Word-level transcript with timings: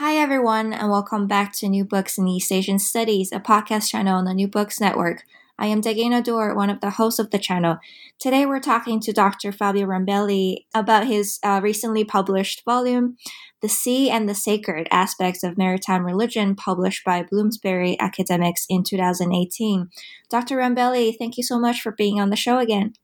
Hi, 0.00 0.16
everyone, 0.16 0.72
and 0.72 0.88
welcome 0.88 1.26
back 1.26 1.52
to 1.56 1.68
New 1.68 1.84
Books 1.84 2.16
in 2.16 2.26
East 2.26 2.50
Asian 2.50 2.78
Studies, 2.78 3.32
a 3.32 3.38
podcast 3.38 3.90
channel 3.90 4.16
on 4.16 4.24
the 4.24 4.32
New 4.32 4.48
Books 4.48 4.80
Network. 4.80 5.24
I 5.58 5.66
am 5.66 5.82
Dagena 5.82 6.24
Dor, 6.24 6.54
one 6.54 6.70
of 6.70 6.80
the 6.80 6.88
hosts 6.88 7.18
of 7.18 7.30
the 7.32 7.38
channel. 7.38 7.76
Today, 8.18 8.46
we're 8.46 8.60
talking 8.60 8.98
to 9.00 9.12
Dr. 9.12 9.52
Fabio 9.52 9.84
Rambelli 9.84 10.64
about 10.72 11.06
his 11.06 11.38
uh, 11.42 11.60
recently 11.62 12.02
published 12.02 12.64
volume, 12.64 13.18
The 13.60 13.68
Sea 13.68 14.08
and 14.08 14.26
the 14.26 14.34
Sacred 14.34 14.88
Aspects 14.90 15.42
of 15.42 15.58
Maritime 15.58 16.06
Religion, 16.06 16.56
published 16.56 17.04
by 17.04 17.22
Bloomsbury 17.30 18.00
Academics 18.00 18.64
in 18.70 18.82
2018. 18.82 19.90
Dr. 20.30 20.56
Rambelli, 20.56 21.14
thank 21.18 21.36
you 21.36 21.42
so 21.42 21.58
much 21.58 21.82
for 21.82 21.92
being 21.92 22.18
on 22.18 22.30
the 22.30 22.36
show 22.36 22.56
again. 22.56 22.94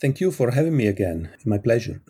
Thank 0.00 0.20
you 0.20 0.30
for 0.30 0.52
having 0.52 0.74
me 0.74 0.86
again. 0.86 1.28
My 1.44 1.58
pleasure. 1.58 2.00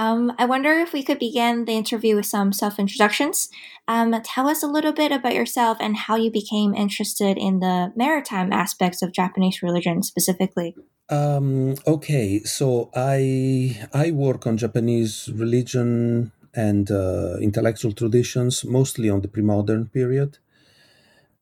Um, 0.00 0.32
I 0.38 0.46
wonder 0.46 0.72
if 0.84 0.94
we 0.94 1.02
could 1.02 1.18
begin 1.18 1.66
the 1.66 1.72
interview 1.72 2.16
with 2.16 2.24
some 2.24 2.54
self 2.54 2.78
introductions. 2.78 3.50
Um, 3.86 4.08
tell 4.24 4.48
us 4.48 4.62
a 4.62 4.66
little 4.66 4.94
bit 4.94 5.12
about 5.12 5.34
yourself 5.34 5.76
and 5.78 5.94
how 5.94 6.16
you 6.16 6.30
became 6.30 6.74
interested 6.74 7.36
in 7.36 7.60
the 7.60 7.92
maritime 7.94 8.50
aspects 8.50 9.02
of 9.02 9.12
Japanese 9.12 9.62
religion 9.62 10.02
specifically. 10.02 10.74
Um, 11.10 11.74
okay, 11.86 12.40
so 12.44 12.88
I 12.96 13.78
I 13.92 14.10
work 14.12 14.46
on 14.46 14.56
Japanese 14.56 15.28
religion 15.34 16.32
and 16.54 16.90
uh, 16.90 17.36
intellectual 17.48 17.92
traditions, 17.92 18.64
mostly 18.64 19.10
on 19.10 19.20
the 19.20 19.28
pre-modern 19.28 19.88
period, 19.88 20.38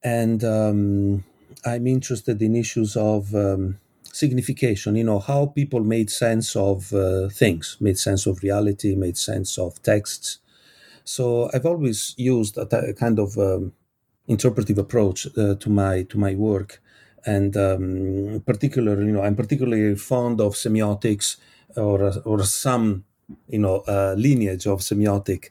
and 0.02 0.42
um, 0.42 1.22
I'm 1.64 1.86
interested 1.86 2.42
in 2.42 2.56
issues 2.56 2.96
of 2.96 3.32
um, 3.36 3.78
signification 4.22 4.96
you 4.96 5.04
know 5.10 5.20
how 5.30 5.40
people 5.60 5.80
made 5.96 6.10
sense 6.10 6.48
of 6.56 6.92
uh, 6.92 7.28
things 7.42 7.76
made 7.80 7.98
sense 7.98 8.22
of 8.30 8.42
reality 8.48 8.94
made 8.94 9.16
sense 9.30 9.58
of 9.58 9.70
texts. 9.82 10.28
So 11.04 11.24
i've 11.54 11.66
always 11.72 11.98
used 12.34 12.54
a, 12.58 12.94
kind 13.04 13.18
of 13.18 13.30
um, 13.38 13.72
interpretive 14.34 14.78
approach 14.78 15.20
uh, 15.26 15.54
to 15.62 15.68
my 15.70 15.94
to 16.10 16.16
my 16.26 16.34
work. 16.48 16.70
And 17.26 17.52
um, 17.68 18.42
particularly 18.50 19.06
you 19.08 19.12
know 19.12 19.24
i'm 19.26 19.36
particularly 19.36 19.94
fond 19.96 20.36
of 20.46 20.52
semiotics 20.64 21.28
or 21.76 21.98
or 22.30 22.38
some 22.44 23.04
you 23.48 23.58
know 23.64 23.76
uh, 23.94 24.14
lineage 24.16 24.66
of 24.66 24.80
semiotic 24.80 25.50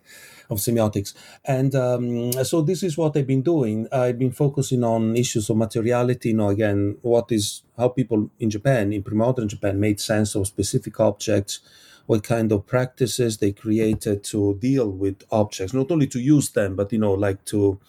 of 0.50 0.60
semiotics. 0.60 1.14
And 1.46 1.76
um, 1.76 2.32
so 2.44 2.62
this 2.62 2.84
is 2.84 2.98
what 2.98 3.18
I've 3.18 3.28
been 3.28 3.42
doing. 3.42 3.88
I've 3.92 4.20
been 4.20 4.32
focusing 4.32 4.84
on 4.84 5.16
issues 5.16 5.50
of 5.50 5.58
materiality. 5.58 6.30
You 6.30 6.38
know, 6.38 6.50
again, 6.50 6.98
what 7.02 7.32
is 7.32 7.64
how 7.78 7.90
people 7.90 8.30
in 8.40 8.50
Japan, 8.50 8.94
in 8.94 9.04
pre-modern 9.04 9.48
Japan, 9.48 9.80
made 9.80 10.00
sense 10.00 10.36
of 10.36 10.48
specific 10.48 11.00
objects. 11.00 11.60
What 12.06 12.24
kind 12.24 12.54
of 12.54 12.66
practices 12.66 13.38
they 13.38 13.52
created 13.52 14.24
to 14.26 14.58
deal 14.62 14.90
with 14.90 15.24
objects, 15.30 15.74
not 15.74 15.92
only 15.92 16.08
to 16.08 16.20
use 16.22 16.50
them, 16.52 16.78
but 16.78 16.94
you 16.94 17.00
know, 17.00 17.12
like 17.12 17.44
to 17.46 17.82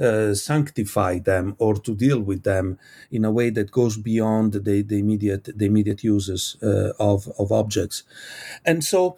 uh, 0.00 0.32
sanctify 0.32 1.18
them 1.18 1.56
or 1.58 1.74
to 1.74 1.94
deal 1.94 2.20
with 2.20 2.44
them 2.44 2.78
in 3.10 3.24
a 3.24 3.30
way 3.30 3.50
that 3.50 3.70
goes 3.72 3.96
beyond 3.96 4.52
the, 4.52 4.82
the 4.82 4.98
immediate 4.98 5.48
the 5.58 5.66
immediate 5.66 6.04
uses 6.04 6.56
uh, 6.62 6.92
of 7.00 7.28
of 7.38 7.50
objects 7.50 8.04
and 8.64 8.84
so 8.84 9.16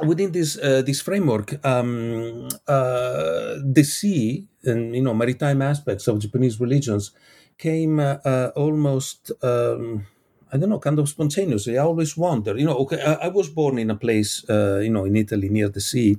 within 0.00 0.32
this 0.32 0.58
uh, 0.58 0.82
this 0.82 1.00
framework, 1.00 1.64
um, 1.64 2.48
uh, 2.66 3.56
the 3.64 3.84
sea 3.84 4.46
and 4.64 4.94
you 4.94 5.02
know 5.02 5.14
maritime 5.14 5.62
aspects 5.62 6.08
of 6.08 6.18
Japanese 6.18 6.60
religions 6.60 7.12
came 7.58 8.00
uh, 8.00 8.18
uh 8.24 8.50
almost. 8.56 9.32
Um, 9.42 10.06
I 10.54 10.58
don't 10.58 10.68
know, 10.68 10.78
kind 10.78 10.98
of 10.98 11.08
spontaneously. 11.08 11.78
I 11.78 11.82
always 11.82 12.14
wonder, 12.14 12.58
you 12.58 12.66
know, 12.66 12.76
okay, 12.80 13.00
I, 13.00 13.14
I 13.14 13.28
was 13.28 13.48
born 13.48 13.78
in 13.78 13.90
a 13.90 13.96
place, 13.96 14.44
uh, 14.50 14.80
you 14.80 14.90
know, 14.90 15.06
in 15.06 15.16
Italy 15.16 15.48
near 15.48 15.70
the 15.70 15.80
sea, 15.80 16.18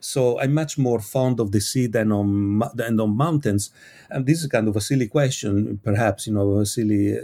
so 0.00 0.38
I'm 0.38 0.52
much 0.52 0.76
more 0.76 1.00
fond 1.00 1.40
of 1.40 1.50
the 1.50 1.62
sea 1.62 1.86
than 1.86 2.12
on 2.12 2.62
than 2.74 3.00
on 3.00 3.16
mountains. 3.16 3.70
And 4.10 4.26
this 4.26 4.42
is 4.42 4.48
kind 4.48 4.68
of 4.68 4.76
a 4.76 4.80
silly 4.82 5.08
question, 5.08 5.80
perhaps, 5.82 6.26
you 6.26 6.34
know, 6.34 6.58
a 6.58 6.66
silly 6.66 7.16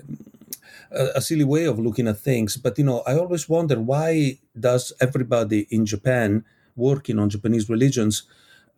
a, 0.92 1.20
silly 1.20 1.44
way 1.44 1.64
of 1.64 1.78
looking 1.78 2.08
at 2.08 2.18
things. 2.18 2.56
But 2.56 2.78
you 2.78 2.84
know, 2.84 3.02
I 3.06 3.16
always 3.16 3.48
wonder 3.48 3.80
why 3.80 4.38
does 4.58 4.92
everybody 5.00 5.66
in 5.70 5.86
Japan 5.86 6.44
working 6.76 7.18
on 7.18 7.30
Japanese 7.30 7.68
religions 7.68 8.24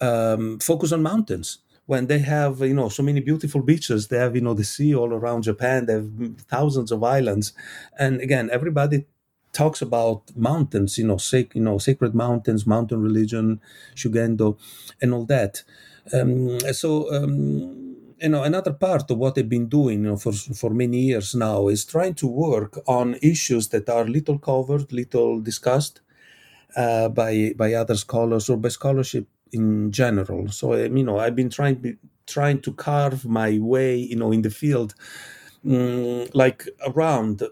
um, 0.00 0.58
focus 0.58 0.92
on 0.92 1.02
mountains? 1.02 1.58
when 1.86 2.06
they 2.06 2.20
have 2.20 2.60
you 2.60 2.72
know 2.72 2.88
so 2.88 3.02
many 3.02 3.18
beautiful 3.18 3.60
beaches 3.60 4.06
they 4.06 4.16
have 4.16 4.36
you 4.36 4.40
know 4.40 4.54
the 4.54 4.62
sea 4.62 4.94
all 4.94 5.12
around 5.12 5.42
japan 5.42 5.84
they 5.84 5.94
have 5.94 6.08
thousands 6.48 6.92
of 6.92 7.02
islands 7.02 7.52
and 7.98 8.20
again 8.20 8.48
everybody 8.52 9.04
talks 9.52 9.82
about 9.82 10.22
mountains 10.36 10.96
you 10.96 11.04
know 11.04 11.16
sac- 11.16 11.56
you 11.56 11.60
know 11.60 11.78
sacred 11.78 12.14
mountains 12.14 12.68
mountain 12.68 13.02
religion 13.02 13.60
shugendo 13.96 14.56
and 15.02 15.12
all 15.12 15.24
that 15.24 15.62
um, 16.12 16.58
so 16.72 17.12
um, 17.12 17.81
you 18.22 18.28
know 18.28 18.42
another 18.42 18.72
part 18.72 19.10
of 19.10 19.18
what 19.18 19.36
I've 19.38 19.48
been 19.48 19.68
doing 19.68 20.04
you 20.04 20.10
know, 20.10 20.16
for 20.16 20.32
for 20.32 20.70
many 20.70 20.98
years 20.98 21.34
now 21.34 21.68
is 21.68 21.84
trying 21.84 22.14
to 22.14 22.26
work 22.26 22.78
on 22.86 23.16
issues 23.22 23.68
that 23.68 23.88
are 23.88 24.04
little 24.04 24.38
covered, 24.38 24.92
little 24.92 25.40
discussed 25.40 26.00
uh, 26.76 27.08
by 27.08 27.54
by 27.56 27.74
other 27.74 27.96
scholars 27.96 28.48
or 28.50 28.56
by 28.56 28.68
scholarship 28.70 29.26
in 29.52 29.92
general. 29.92 30.48
So 30.48 30.74
you 30.74 31.04
know 31.04 31.18
I've 31.18 31.36
been 31.36 31.50
trying 31.50 31.98
trying 32.26 32.60
to 32.62 32.72
carve 32.72 33.24
my 33.26 33.58
way 33.58 33.96
you 33.96 34.16
know 34.16 34.32
in 34.32 34.42
the 34.42 34.50
field 34.50 34.94
um, 35.68 36.26
like 36.34 36.68
around 36.86 37.42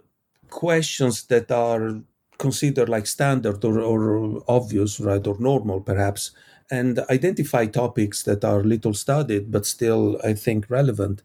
questions 0.51 1.25
that 1.25 1.51
are 1.51 2.01
considered 2.39 2.89
like 2.89 3.07
standard 3.07 3.65
or, 3.65 3.81
or 3.81 4.43
obvious 4.49 4.99
right 5.01 5.27
or 5.27 5.37
normal 5.39 5.81
perhaps 5.81 6.31
and 6.71 7.01
identify 7.11 7.67
topics 7.67 8.23
that 8.23 8.45
are 8.45 8.63
little 8.63 8.95
studied 8.95 9.51
but 9.51 9.67
still 9.67 10.21
i 10.25 10.33
think 10.33 10.69
relevant 10.69 11.23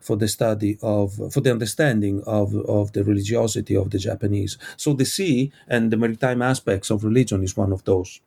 for 0.00 0.16
the 0.16 0.28
study 0.28 0.78
of 0.82 1.14
for 1.32 1.40
the 1.40 1.50
understanding 1.50 2.22
of 2.26 2.54
of 2.66 2.92
the 2.92 3.04
religiosity 3.04 3.76
of 3.76 3.90
the 3.90 3.98
japanese 3.98 4.58
so 4.76 4.92
the 4.92 5.04
sea 5.04 5.52
and 5.68 5.90
the 5.90 5.96
maritime 5.96 6.42
aspects 6.42 6.90
of 6.90 7.04
religion 7.04 7.42
is 7.42 7.56
one 7.56 7.72
of 7.72 7.84
those 7.84 8.20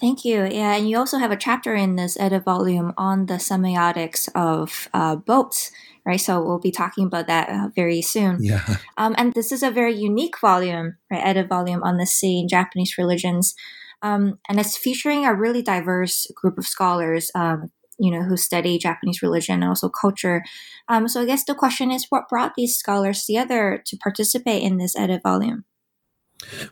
Thank 0.00 0.24
you. 0.24 0.44
Yeah, 0.44 0.76
and 0.76 0.88
you 0.88 0.96
also 0.96 1.18
have 1.18 1.32
a 1.32 1.36
chapter 1.36 1.74
in 1.74 1.96
this 1.96 2.18
edit 2.20 2.44
volume 2.44 2.92
on 2.96 3.26
the 3.26 3.34
semiotics 3.34 4.28
of 4.34 4.88
uh, 4.94 5.16
boats, 5.16 5.72
right? 6.04 6.20
So 6.20 6.42
we'll 6.42 6.60
be 6.60 6.70
talking 6.70 7.06
about 7.06 7.26
that 7.26 7.48
uh, 7.48 7.68
very 7.74 8.02
soon. 8.02 8.38
Yeah. 8.40 8.76
Um, 8.96 9.14
and 9.16 9.32
this 9.32 9.52
is 9.52 9.62
a 9.62 9.70
very 9.70 9.94
unique 9.94 10.40
volume, 10.40 10.96
right? 11.10 11.24
Edit 11.24 11.48
volume 11.48 11.84
on 11.84 11.98
the 11.98 12.06
sea 12.06 12.40
in 12.40 12.48
Japanese 12.48 12.98
religions. 12.98 13.54
Um, 14.02 14.38
and 14.48 14.60
it's 14.60 14.76
featuring 14.76 15.24
a 15.24 15.34
really 15.34 15.62
diverse 15.62 16.26
group 16.34 16.58
of 16.58 16.66
scholars, 16.66 17.30
um, 17.34 17.70
you 17.98 18.10
know, 18.10 18.22
who 18.22 18.36
study 18.36 18.78
Japanese 18.78 19.22
religion 19.22 19.56
and 19.56 19.64
also 19.64 19.88
culture. 19.88 20.44
Um, 20.88 21.08
so 21.08 21.22
I 21.22 21.26
guess 21.26 21.44
the 21.44 21.54
question 21.54 21.90
is, 21.90 22.06
what 22.08 22.28
brought 22.28 22.54
these 22.56 22.76
scholars 22.76 23.24
together 23.24 23.82
to 23.86 23.96
participate 23.96 24.62
in 24.62 24.78
this 24.78 24.96
edit 24.96 25.22
volume? 25.22 25.64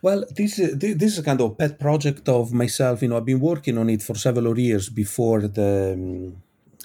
Well, 0.00 0.25
this 0.37 0.59
is 0.59 0.78
this 0.78 1.12
is 1.12 1.19
a 1.19 1.22
kind 1.22 1.41
of 1.41 1.59
pet 1.59 1.78
project 1.78 2.28
of 2.28 2.53
myself. 2.53 3.03
You 3.03 3.09
know, 3.09 3.16
I've 3.16 3.25
been 3.25 3.41
working 3.41 3.78
on 3.78 3.91
it 3.91 4.03
for 4.03 4.14
several 4.14 4.56
years 4.58 4.88
before 4.88 5.40
the 5.43 5.94
um, 5.94 6.43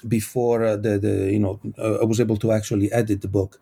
before 0.08 0.64
uh, 0.64 0.76
the 0.76 0.98
the 0.98 1.32
you 1.32 1.38
know 1.38 1.60
uh, 1.78 1.98
I 2.02 2.04
was 2.04 2.20
able 2.20 2.36
to 2.38 2.50
actually 2.50 2.90
edit 2.90 3.22
the 3.22 3.28
book, 3.28 3.60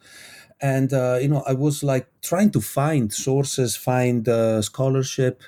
and 0.60 0.92
uh, 0.92 1.18
you 1.20 1.28
know 1.28 1.42
I 1.46 1.52
was 1.52 1.82
like 1.82 2.08
trying 2.22 2.50
to 2.52 2.60
find 2.60 3.12
sources, 3.12 3.76
find 3.76 4.26
uh, 4.26 4.62
scholarship, 4.62 5.42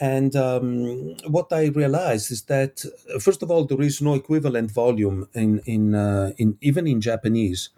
and 0.00 0.34
um, 0.36 1.16
what 1.26 1.52
I 1.52 1.66
realized 1.66 2.30
is 2.30 2.42
that 2.42 2.84
first 3.20 3.42
of 3.42 3.50
all, 3.50 3.64
there 3.64 3.80
is 3.82 4.00
no 4.00 4.14
equivalent 4.14 4.70
volume 4.70 5.28
in 5.34 5.60
in 5.66 5.94
uh, 5.94 6.32
in 6.38 6.56
even 6.60 6.86
in 6.86 7.00
Japanese. 7.00 7.70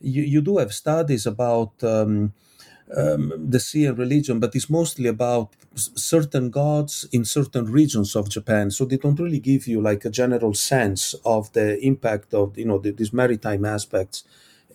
You 0.00 0.22
you 0.22 0.40
do 0.42 0.58
have 0.58 0.72
studies 0.74 1.26
about. 1.26 1.72
Um, 1.84 2.32
um, 2.96 3.32
the 3.50 3.60
sea 3.60 3.86
and 3.86 3.98
religion, 3.98 4.40
but 4.40 4.54
it's 4.56 4.70
mostly 4.70 5.08
about 5.08 5.54
certain 5.74 6.50
gods 6.50 7.06
in 7.12 7.24
certain 7.24 7.66
regions 7.66 8.16
of 8.16 8.30
Japan. 8.30 8.70
So 8.70 8.84
they 8.84 8.96
don't 8.96 9.18
really 9.20 9.40
give 9.40 9.66
you 9.66 9.80
like 9.80 10.04
a 10.04 10.10
general 10.10 10.54
sense 10.54 11.14
of 11.24 11.52
the 11.52 11.78
impact 11.84 12.34
of 12.34 12.56
you 12.58 12.64
know 12.64 12.78
the, 12.78 12.92
these 12.92 13.12
maritime 13.12 13.64
aspects 13.64 14.24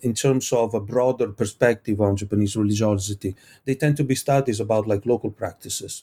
in 0.02 0.14
terms 0.14 0.52
of 0.52 0.74
a 0.74 0.80
broader 0.80 1.28
perspective 1.28 2.00
on 2.00 2.16
Japanese 2.16 2.56
religiosity. 2.56 3.34
They 3.64 3.74
tend 3.74 3.96
to 3.96 4.04
be 4.04 4.14
studies 4.14 4.60
about 4.60 4.86
like 4.86 5.06
local 5.06 5.30
practices 5.30 6.02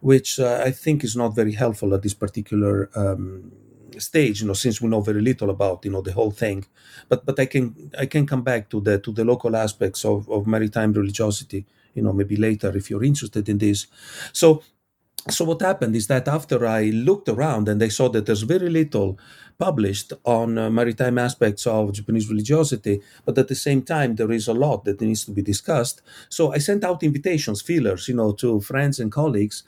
which 0.00 0.38
uh, 0.40 0.62
I 0.64 0.70
think 0.70 1.04
is 1.04 1.16
not 1.16 1.34
very 1.34 1.52
helpful 1.52 1.94
at 1.94 2.02
this 2.02 2.14
particular 2.14 2.90
um, 2.94 3.52
stage. 3.98 4.40
You 4.40 4.46
know, 4.48 4.54
since 4.54 4.80
we 4.80 4.88
know 4.88 5.00
very 5.00 5.20
little 5.20 5.50
about 5.50 5.84
you 5.84 5.90
know 5.90 6.02
the 6.02 6.12
whole 6.12 6.30
thing, 6.30 6.66
but 7.08 7.24
but 7.26 7.38
I 7.38 7.46
can 7.46 7.90
I 7.98 8.06
can 8.06 8.26
come 8.26 8.42
back 8.42 8.70
to 8.70 8.80
the 8.80 8.98
to 8.98 9.12
the 9.12 9.24
local 9.24 9.56
aspects 9.56 10.04
of, 10.04 10.28
of 10.30 10.46
maritime 10.46 10.92
religiosity. 10.92 11.66
You 11.94 12.02
know, 12.02 12.12
maybe 12.12 12.36
later 12.36 12.76
if 12.76 12.88
you're 12.88 13.04
interested 13.04 13.48
in 13.48 13.58
this. 13.58 13.86
So 14.32 14.62
so 15.28 15.44
what 15.44 15.60
happened 15.60 15.94
is 15.96 16.06
that 16.06 16.28
after 16.28 16.66
I 16.66 16.84
looked 16.84 17.28
around 17.28 17.68
and 17.68 17.82
I 17.82 17.88
saw 17.88 18.08
that 18.08 18.24
there's 18.24 18.42
very 18.42 18.70
little 18.70 19.18
published 19.58 20.14
on 20.24 20.56
uh, 20.56 20.70
maritime 20.70 21.18
aspects 21.18 21.66
of 21.66 21.92
Japanese 21.92 22.30
religiosity, 22.30 23.02
but 23.26 23.36
at 23.36 23.48
the 23.48 23.54
same 23.54 23.82
time 23.82 24.16
there 24.16 24.32
is 24.32 24.48
a 24.48 24.54
lot 24.54 24.84
that 24.86 25.00
needs 25.02 25.26
to 25.26 25.32
be 25.32 25.42
discussed. 25.42 26.00
So 26.30 26.54
I 26.54 26.58
sent 26.58 26.84
out 26.84 27.02
invitations, 27.02 27.60
feelers, 27.60 28.08
you 28.08 28.14
know, 28.14 28.32
to 28.32 28.60
friends 28.62 28.98
and 28.98 29.12
colleagues 29.12 29.62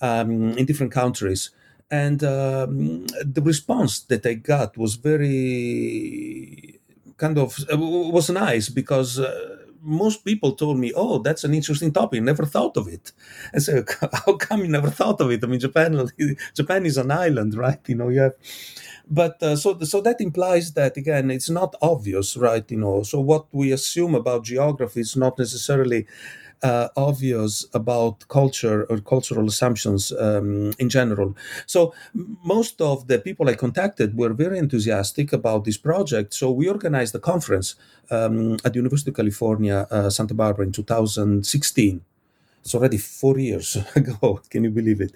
um, 0.00 0.56
in 0.58 0.66
different 0.66 0.92
countries, 0.92 1.50
and 1.90 2.22
um, 2.24 3.06
the 3.24 3.42
response 3.42 4.00
that 4.00 4.24
I 4.26 4.34
got 4.34 4.76
was 4.76 4.94
very 4.96 6.80
kind 7.16 7.38
of 7.38 7.58
uh, 7.72 7.76
was 7.78 8.30
nice 8.30 8.68
because. 8.68 9.18
Uh, 9.18 9.56
most 9.82 10.26
people 10.26 10.52
told 10.52 10.76
me, 10.78 10.92
"Oh, 10.94 11.20
that's 11.20 11.42
an 11.42 11.54
interesting 11.54 11.90
topic. 11.90 12.20
Never 12.22 12.44
thought 12.44 12.76
of 12.76 12.86
it." 12.86 13.12
I 13.54 13.60
said, 13.60 13.88
"How 14.12 14.34
come 14.38 14.60
you 14.60 14.68
never 14.68 14.90
thought 14.90 15.22
of 15.22 15.30
it? 15.30 15.42
I 15.42 15.46
mean, 15.46 15.58
Japan, 15.58 16.06
Japan 16.54 16.84
is 16.84 16.98
an 16.98 17.10
island, 17.10 17.54
right? 17.56 17.80
You 17.88 17.94
know, 17.94 18.10
you 18.10 18.20
have." 18.20 18.34
But 19.08 19.42
uh, 19.42 19.56
so 19.56 19.78
so 19.80 20.00
that 20.02 20.20
implies 20.20 20.72
that 20.74 20.96
again, 20.96 21.30
it's 21.30 21.50
not 21.50 21.74
obvious, 21.82 22.36
right? 22.36 22.64
You 22.70 22.78
know, 22.78 23.02
so 23.02 23.20
what 23.20 23.46
we 23.52 23.72
assume 23.72 24.14
about 24.14 24.44
geography 24.44 25.00
is 25.00 25.16
not 25.16 25.38
necessarily 25.38 26.06
uh, 26.62 26.88
obvious 26.96 27.66
about 27.74 28.28
culture 28.28 28.84
or 28.90 28.98
cultural 28.98 29.46
assumptions 29.46 30.12
um, 30.12 30.72
in 30.78 30.88
general. 30.88 31.36
So 31.66 31.94
most 32.44 32.80
of 32.80 33.06
the 33.06 33.18
people 33.18 33.48
I 33.48 33.54
contacted 33.54 34.16
were 34.16 34.32
very 34.32 34.58
enthusiastic 34.58 35.32
about 35.32 35.64
this 35.64 35.76
project. 35.76 36.34
So 36.34 36.50
we 36.50 36.68
organized 36.68 37.14
a 37.14 37.20
conference 37.20 37.76
um, 38.10 38.54
at 38.64 38.72
the 38.72 38.78
University 38.78 39.10
of 39.10 39.16
California, 39.16 39.86
uh, 39.90 40.10
Santa 40.10 40.34
Barbara 40.34 40.66
in 40.66 40.72
2016 40.72 42.02
it's 42.62 42.74
already 42.74 42.98
four 42.98 43.38
years 43.38 43.76
ago. 43.96 44.40
Can 44.50 44.64
you 44.64 44.70
believe 44.70 45.00
it? 45.00 45.12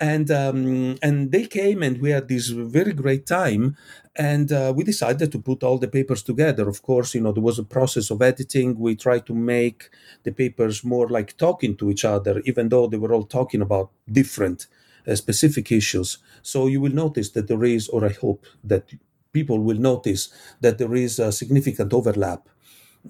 And 0.00 0.30
um, 0.30 0.96
and 1.02 1.30
they 1.30 1.46
came 1.46 1.82
and 1.82 2.00
we 2.00 2.10
had 2.10 2.28
this 2.28 2.48
very 2.48 2.92
great 2.92 3.26
time. 3.26 3.76
And 4.16 4.52
uh, 4.52 4.74
we 4.76 4.84
decided 4.84 5.32
to 5.32 5.38
put 5.38 5.62
all 5.62 5.78
the 5.78 5.88
papers 5.88 6.22
together. 6.22 6.68
Of 6.68 6.82
course, 6.82 7.14
you 7.14 7.22
know 7.22 7.32
there 7.32 7.42
was 7.42 7.58
a 7.58 7.64
process 7.64 8.10
of 8.10 8.20
editing. 8.20 8.78
We 8.78 8.94
tried 8.94 9.24
to 9.26 9.34
make 9.34 9.88
the 10.24 10.32
papers 10.32 10.84
more 10.84 11.08
like 11.08 11.36
talking 11.38 11.76
to 11.78 11.90
each 11.90 12.04
other, 12.04 12.40
even 12.44 12.68
though 12.68 12.86
they 12.88 12.98
were 12.98 13.14
all 13.14 13.24
talking 13.24 13.62
about 13.62 13.90
different 14.10 14.66
uh, 15.08 15.14
specific 15.14 15.72
issues. 15.72 16.18
So 16.42 16.66
you 16.66 16.80
will 16.82 16.92
notice 16.92 17.30
that 17.30 17.48
there 17.48 17.64
is, 17.64 17.88
or 17.88 18.04
I 18.04 18.10
hope 18.12 18.44
that 18.64 18.92
people 19.32 19.60
will 19.60 19.78
notice 19.78 20.28
that 20.60 20.76
there 20.76 20.94
is 20.94 21.18
a 21.18 21.32
significant 21.32 21.94
overlap 21.94 22.46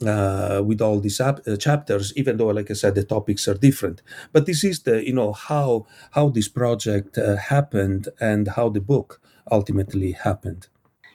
uh, 0.07 0.63
with 0.65 0.81
all 0.81 1.01
these 1.01 1.21
ap- 1.21 1.47
uh, 1.49 1.57
chapters, 1.57 2.13
even 2.17 2.37
though, 2.37 2.49
like 2.49 2.71
I 2.71 2.75
said, 2.75 2.95
the 2.95 3.03
topics 3.05 3.49
are 3.49 3.55
different. 3.55 4.03
But 4.33 4.47
this 4.47 4.63
is 4.63 4.83
the, 4.85 5.05
you 5.05 5.13
know, 5.15 5.33
how 5.33 5.87
how 6.13 6.29
this 6.31 6.49
project 6.49 7.19
uh, 7.19 7.37
happened 7.37 8.09
and 8.21 8.49
how 8.49 8.69
the 8.69 8.81
book 8.81 9.21
ultimately 9.51 10.13
happened. 10.13 10.69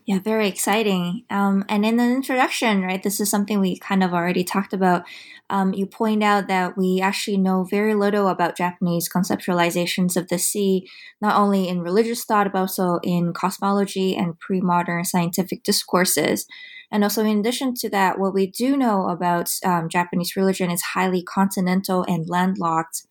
Yeah, 0.08 0.20
very 0.20 0.48
exciting. 0.48 1.26
Um, 1.30 1.66
and 1.68 1.86
in 1.86 1.98
the 1.98 2.06
introduction, 2.06 2.82
right, 2.82 3.04
this 3.04 3.20
is 3.20 3.30
something 3.30 3.60
we 3.60 3.78
kind 3.78 4.02
of 4.02 4.14
already 4.14 4.46
talked 4.46 4.72
about. 4.72 5.04
Um, 5.50 5.74
you 5.74 5.86
point 5.86 6.24
out 6.24 6.48
that 6.48 6.78
we 6.78 7.02
actually 7.02 7.36
know 7.36 7.66
very 7.66 7.94
little 7.94 8.30
about 8.30 8.56
Japanese 8.56 9.10
conceptualizations 9.10 10.16
of 10.16 10.30
the 10.30 10.40
sea, 10.40 10.88
not 11.22 11.36
only 11.36 11.68
in 11.68 11.82
religious 11.82 12.24
thought, 12.24 12.54
but 12.54 12.60
also 12.60 13.00
in 13.04 13.34
cosmology 13.34 14.16
and 14.16 14.40
pre 14.40 14.62
modern 14.62 15.04
scientific 15.04 15.64
discourses. 15.64 16.48
And 16.90 17.04
also, 17.04 17.26
in 17.26 17.40
addition 17.40 17.74
to 17.76 17.90
that, 17.90 18.18
what 18.18 18.34
we 18.34 18.48
do 18.48 18.78
know 18.78 19.10
about 19.10 19.52
um, 19.66 19.90
Japanese 19.90 20.38
religion 20.38 20.72
is 20.72 20.82
highly 20.94 21.22
continental 21.22 22.06
and 22.08 22.30
landlocked. 22.30 23.04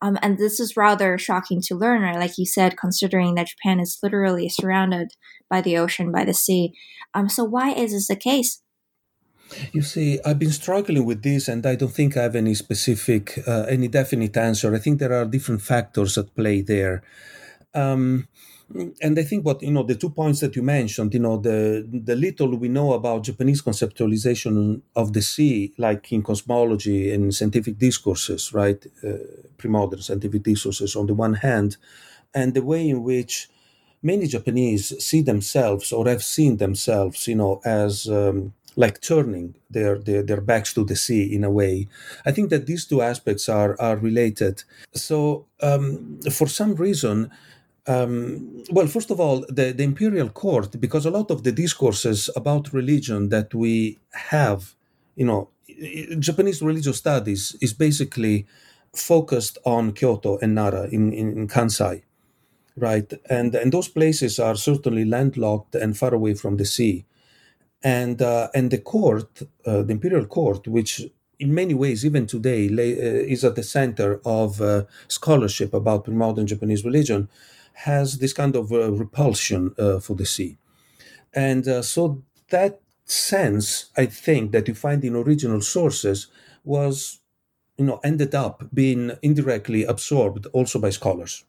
Um, 0.00 0.16
and 0.22 0.38
this 0.38 0.60
is 0.60 0.76
rather 0.76 1.18
shocking 1.18 1.60
to 1.62 1.74
learn, 1.74 2.02
right? 2.02 2.18
Like 2.18 2.38
you 2.38 2.46
said, 2.46 2.76
considering 2.78 3.34
that 3.34 3.48
Japan 3.48 3.80
is 3.80 3.98
literally 4.02 4.48
surrounded 4.48 5.12
by 5.50 5.60
the 5.60 5.76
ocean, 5.78 6.12
by 6.12 6.24
the 6.24 6.34
sea. 6.34 6.72
Um, 7.14 7.28
so, 7.28 7.44
why 7.44 7.72
is 7.72 7.92
this 7.92 8.08
the 8.08 8.16
case? 8.16 8.62
You 9.72 9.82
see, 9.82 10.20
I've 10.24 10.38
been 10.38 10.52
struggling 10.52 11.06
with 11.06 11.22
this, 11.22 11.48
and 11.48 11.64
I 11.64 11.74
don't 11.74 11.92
think 11.92 12.16
I 12.16 12.22
have 12.22 12.36
any 12.36 12.54
specific, 12.54 13.38
uh, 13.46 13.64
any 13.68 13.88
definite 13.88 14.36
answer. 14.36 14.74
I 14.74 14.78
think 14.78 14.98
there 14.98 15.14
are 15.14 15.24
different 15.24 15.62
factors 15.62 16.18
at 16.18 16.34
play 16.34 16.60
there. 16.60 17.02
Um, 17.74 18.28
and 19.00 19.18
I 19.18 19.22
think 19.22 19.46
what 19.46 19.62
you 19.62 19.70
know 19.70 19.82
the 19.82 19.94
two 19.94 20.10
points 20.10 20.40
that 20.40 20.54
you 20.54 20.62
mentioned, 20.62 21.14
you 21.14 21.20
know, 21.20 21.38
the 21.38 21.88
the 21.90 22.14
little 22.14 22.54
we 22.56 22.68
know 22.68 22.92
about 22.92 23.24
Japanese 23.24 23.62
conceptualization 23.62 24.82
of 24.94 25.14
the 25.14 25.22
sea, 25.22 25.72
like 25.78 26.12
in 26.12 26.22
cosmology 26.22 27.10
and 27.12 27.34
scientific 27.34 27.78
discourses, 27.78 28.52
right, 28.52 28.84
uh, 29.02 29.12
pre-modern 29.56 30.02
scientific 30.02 30.42
discourses 30.42 30.96
on 30.96 31.06
the 31.06 31.14
one 31.14 31.34
hand, 31.34 31.78
and 32.34 32.52
the 32.52 32.62
way 32.62 32.86
in 32.86 33.02
which 33.02 33.48
many 34.02 34.26
Japanese 34.26 34.92
see 35.04 35.22
themselves 35.22 35.92
or 35.92 36.08
have 36.08 36.22
seen 36.22 36.56
themselves, 36.58 37.26
you 37.26 37.34
know, 37.34 37.60
as 37.64 38.08
um, 38.08 38.54
like 38.76 39.00
turning 39.00 39.54
their, 39.70 39.98
their 39.98 40.22
their 40.22 40.40
backs 40.40 40.72
to 40.74 40.84
the 40.84 40.96
sea 40.96 41.34
in 41.34 41.44
a 41.44 41.50
way. 41.50 41.88
I 42.24 42.32
think 42.32 42.50
that 42.50 42.66
these 42.66 42.86
two 42.86 43.02
aspects 43.02 43.48
are 43.48 43.76
are 43.80 43.96
related. 43.96 44.62
So 44.94 45.46
um, 45.60 46.20
for 46.30 46.46
some 46.46 46.74
reason 46.74 47.30
um, 47.88 48.64
well, 48.70 48.86
first 48.86 49.10
of 49.10 49.18
all, 49.18 49.46
the, 49.48 49.72
the 49.72 49.82
imperial 49.82 50.28
court, 50.28 50.78
because 50.78 51.06
a 51.06 51.10
lot 51.10 51.30
of 51.30 51.42
the 51.42 51.52
discourses 51.52 52.28
about 52.36 52.72
religion 52.74 53.30
that 53.30 53.54
we 53.54 53.98
have, 54.12 54.74
you 55.16 55.24
know, 55.24 55.48
Japanese 56.18 56.60
religious 56.60 56.98
studies 56.98 57.56
is 57.62 57.72
basically 57.72 58.46
focused 58.94 59.56
on 59.64 59.92
Kyoto 59.92 60.38
and 60.42 60.54
Nara 60.54 60.88
in, 60.88 61.12
in, 61.12 61.32
in 61.38 61.48
Kansai, 61.48 62.02
right? 62.78 63.12
And, 63.28 63.54
and 63.54 63.72
those 63.72 63.88
places 63.88 64.38
are 64.38 64.56
certainly 64.56 65.04
landlocked 65.04 65.74
and 65.74 65.96
far 65.96 66.14
away 66.14 66.34
from 66.34 66.56
the 66.56 66.64
sea. 66.64 67.04
And, 67.82 68.20
uh, 68.20 68.48
and 68.54 68.70
the 68.70 68.78
court, 68.78 69.42
uh, 69.64 69.82
the 69.82 69.92
imperial 69.92 70.26
court, 70.26 70.66
which 70.66 71.02
in 71.38 71.54
many 71.54 71.74
ways, 71.74 72.04
even 72.04 72.26
today, 72.26 72.68
lay, 72.68 72.92
uh, 72.92 73.32
is 73.34 73.44
at 73.44 73.54
the 73.54 73.62
center 73.62 74.20
of 74.24 74.60
uh, 74.60 74.84
scholarship 75.06 75.72
about 75.72 76.08
modern 76.08 76.46
Japanese 76.46 76.84
religion, 76.84 77.28
has 77.72 78.18
this 78.18 78.32
kind 78.32 78.56
of 78.56 78.72
uh, 78.72 78.90
repulsion 78.90 79.72
uh, 79.78 80.00
for 80.00 80.14
the 80.16 80.26
sea. 80.26 80.58
And 81.32 81.84
so 81.84 82.22
that 82.50 82.80
sense, 83.04 83.90
I 83.96 84.06
think, 84.06 84.50
that 84.52 84.66
you 84.66 84.74
find 84.74 85.04
in 85.04 85.14
original 85.14 85.60
sources 85.60 86.26
was, 86.64 87.20
you 87.76 87.84
know, 87.84 88.00
ended 88.02 88.34
up 88.34 88.64
being 88.74 89.12
indirectly 89.22 89.84
absorbed 89.84 90.46
also 90.52 90.80
by 90.80 90.90
scholars 90.90 91.44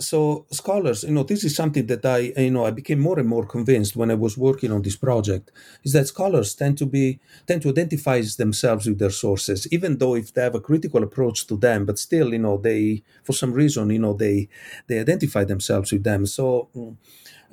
so 0.00 0.46
scholars 0.50 1.02
you 1.02 1.10
know 1.10 1.24
this 1.24 1.42
is 1.42 1.56
something 1.56 1.86
that 1.86 2.04
i 2.06 2.32
you 2.36 2.50
know 2.50 2.64
i 2.64 2.70
became 2.70 3.00
more 3.00 3.18
and 3.18 3.28
more 3.28 3.44
convinced 3.44 3.96
when 3.96 4.10
i 4.10 4.14
was 4.14 4.38
working 4.38 4.70
on 4.70 4.82
this 4.82 4.96
project 4.96 5.50
is 5.82 5.92
that 5.92 6.06
scholars 6.06 6.54
tend 6.54 6.78
to 6.78 6.86
be 6.86 7.18
tend 7.46 7.60
to 7.62 7.68
identify 7.68 8.20
themselves 8.36 8.86
with 8.86 8.98
their 8.98 9.10
sources 9.10 9.66
even 9.72 9.98
though 9.98 10.14
if 10.14 10.32
they 10.32 10.42
have 10.42 10.54
a 10.54 10.60
critical 10.60 11.02
approach 11.02 11.46
to 11.46 11.56
them 11.56 11.84
but 11.84 11.98
still 11.98 12.32
you 12.32 12.38
know 12.38 12.56
they 12.56 13.02
for 13.24 13.32
some 13.32 13.52
reason 13.52 13.90
you 13.90 13.98
know 13.98 14.12
they 14.12 14.48
they 14.86 14.98
identify 14.98 15.44
themselves 15.44 15.92
with 15.92 16.04
them. 16.04 16.26
So 16.26 16.68
mm, 16.74 16.96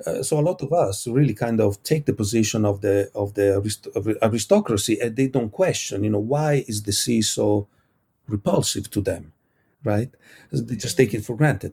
uh, 0.06 0.22
so 0.22 0.38
a 0.38 0.42
lot 0.42 0.62
of 0.62 0.72
us 0.72 1.06
really 1.06 1.34
kind 1.34 1.60
of 1.60 1.82
take 1.82 2.04
the 2.06 2.12
position 2.12 2.64
of 2.64 2.80
the 2.80 3.10
of 3.14 3.34
the 3.34 3.56
arist- 3.58 3.88
of 3.94 4.08
aristocracy 4.22 4.98
and 5.00 5.16
they 5.16 5.28
don't 5.28 5.50
question 5.50 6.04
you 6.04 6.10
know 6.10 6.18
why 6.34 6.64
is 6.68 6.82
the 6.82 6.92
sea 6.92 7.22
so 7.22 7.68
repulsive 8.28 8.90
to 8.90 9.00
them 9.00 9.32
right? 9.84 10.10
They 10.50 10.74
just 10.74 10.96
take 10.96 11.14
it 11.14 11.24
for 11.24 11.36
granted 11.36 11.72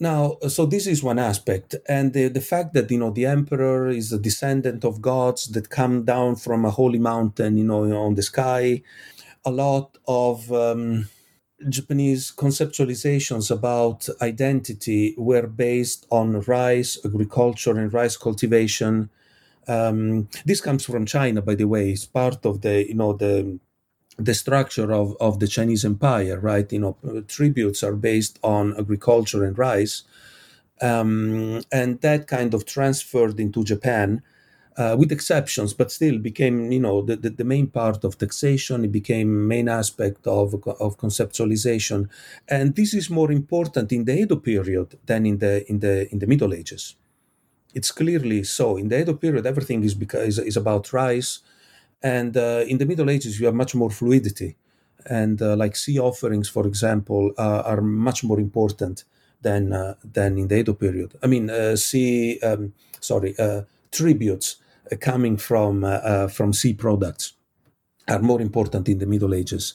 now, 0.00 0.38
so 0.48 0.66
this 0.66 0.86
is 0.86 1.02
one 1.02 1.18
aspect, 1.18 1.76
and 1.88 2.12
the, 2.12 2.28
the 2.28 2.40
fact 2.40 2.74
that 2.74 2.90
you 2.90 2.98
know 2.98 3.10
the 3.10 3.26
emperor 3.26 3.88
is 3.88 4.12
a 4.12 4.18
descendant 4.18 4.84
of 4.84 5.00
gods 5.00 5.48
that 5.48 5.70
come 5.70 6.04
down 6.04 6.36
from 6.36 6.64
a 6.64 6.70
holy 6.70 6.98
mountain, 6.98 7.56
you 7.56 7.64
know, 7.64 7.84
on 7.96 8.14
the 8.14 8.22
sky. 8.22 8.82
A 9.44 9.50
lot 9.50 9.98
of 10.08 10.52
um, 10.52 11.08
Japanese 11.68 12.32
conceptualizations 12.36 13.50
about 13.50 14.08
identity 14.20 15.14
were 15.18 15.46
based 15.46 16.06
on 16.10 16.40
rice 16.42 16.98
agriculture 17.04 17.78
and 17.78 17.92
rice 17.92 18.16
cultivation. 18.16 19.10
Um, 19.68 20.28
this 20.44 20.60
comes 20.60 20.84
from 20.84 21.06
China, 21.06 21.42
by 21.42 21.54
the 21.54 21.66
way. 21.66 21.90
It's 21.90 22.06
part 22.06 22.44
of 22.44 22.62
the 22.62 22.88
you 22.88 22.94
know 22.94 23.12
the 23.12 23.58
the 24.18 24.34
structure 24.34 24.92
of, 24.92 25.16
of 25.20 25.40
the 25.40 25.48
Chinese 25.48 25.84
empire, 25.84 26.38
right? 26.38 26.70
You 26.72 26.78
know, 26.80 27.24
tributes 27.28 27.82
are 27.82 27.94
based 27.94 28.38
on 28.42 28.78
agriculture 28.78 29.44
and 29.44 29.56
rice. 29.58 30.04
Um, 30.80 31.62
and 31.70 32.00
that 32.00 32.26
kind 32.26 32.54
of 32.54 32.66
transferred 32.66 33.38
into 33.40 33.64
Japan. 33.64 34.22
uh, 34.76 34.96
with 34.98 35.12
exceptions, 35.12 35.74
but 35.74 35.92
still 35.92 36.18
became, 36.18 36.72
you 36.72 36.80
know, 36.80 37.02
the, 37.02 37.16
the, 37.16 37.30
the, 37.30 37.44
main 37.44 37.66
part 37.66 38.04
of 38.04 38.18
taxation. 38.18 38.84
It 38.84 38.92
became 38.92 39.46
main 39.46 39.68
aspect 39.68 40.26
of, 40.26 40.54
of 40.54 40.98
conceptualization, 40.98 42.08
and 42.48 42.74
this 42.74 42.94
is 42.94 43.10
more 43.10 43.30
important 43.30 43.92
in 43.92 44.04
the 44.04 44.18
Edo 44.20 44.36
period 44.36 44.98
than 45.04 45.26
in 45.26 45.38
the 45.38 45.68
in 45.70 45.80
the 45.80 46.10
in 46.12 46.18
the 46.18 46.26
Middle 46.26 46.54
Ages. 46.54 46.96
It's 47.74 47.90
clearly 47.90 48.44
so. 48.44 48.76
In 48.76 48.88
the 48.88 49.00
Edo 49.00 49.14
period, 49.14 49.46
everything 49.46 49.82
is 49.84 49.94
because 49.94 50.38
is, 50.38 50.56
about 50.56 50.92
rice, 50.92 51.40
and 52.02 52.36
uh, 52.36 52.64
in 52.66 52.78
the 52.78 52.86
Middle 52.86 53.10
Ages, 53.10 53.38
you 53.38 53.46
have 53.46 53.54
much 53.54 53.74
more 53.74 53.90
fluidity, 53.90 54.56
and 55.06 55.40
uh, 55.40 55.56
like 55.56 55.76
sea 55.76 55.98
offerings, 55.98 56.48
for 56.48 56.66
example, 56.66 57.32
uh, 57.38 57.62
are 57.64 57.80
much 57.80 58.24
more 58.24 58.40
important 58.40 59.04
than 59.40 59.72
uh, 59.72 59.94
than 60.04 60.38
in 60.38 60.48
the 60.48 60.58
Edo 60.58 60.74
period. 60.74 61.14
I 61.22 61.26
mean, 61.26 61.50
uh, 61.50 61.76
sea, 61.76 62.38
um, 62.40 62.72
sorry, 63.00 63.34
tributes 63.90 64.56
coming 65.00 65.36
from 65.36 65.84
from 66.28 66.52
sea 66.52 66.74
products 66.74 67.34
are 68.08 68.20
more 68.20 68.40
important 68.40 68.88
in 68.88 68.98
the 68.98 69.06
Middle 69.06 69.34
Ages. 69.34 69.74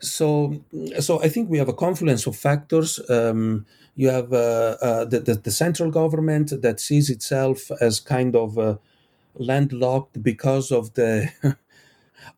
So, 0.00 0.62
so 1.00 1.22
I 1.22 1.28
think 1.28 1.50
we 1.50 1.58
have 1.58 1.68
a 1.68 1.72
confluence 1.72 2.26
of 2.26 2.36
factors. 2.36 3.00
Um, 3.10 3.66
you 3.94 4.08
have 4.10 4.32
uh, 4.32 4.76
uh, 4.80 5.04
the, 5.04 5.20
the, 5.20 5.34
the, 5.34 5.50
central 5.50 5.90
government 5.90 6.52
that 6.62 6.80
sees 6.80 7.08
itself 7.10 7.70
as 7.80 7.98
kind 7.98 8.36
of 8.36 8.58
uh, 8.58 8.76
landlocked 9.38 10.22
because 10.22 10.70
of 10.72 10.94
the 10.94 11.30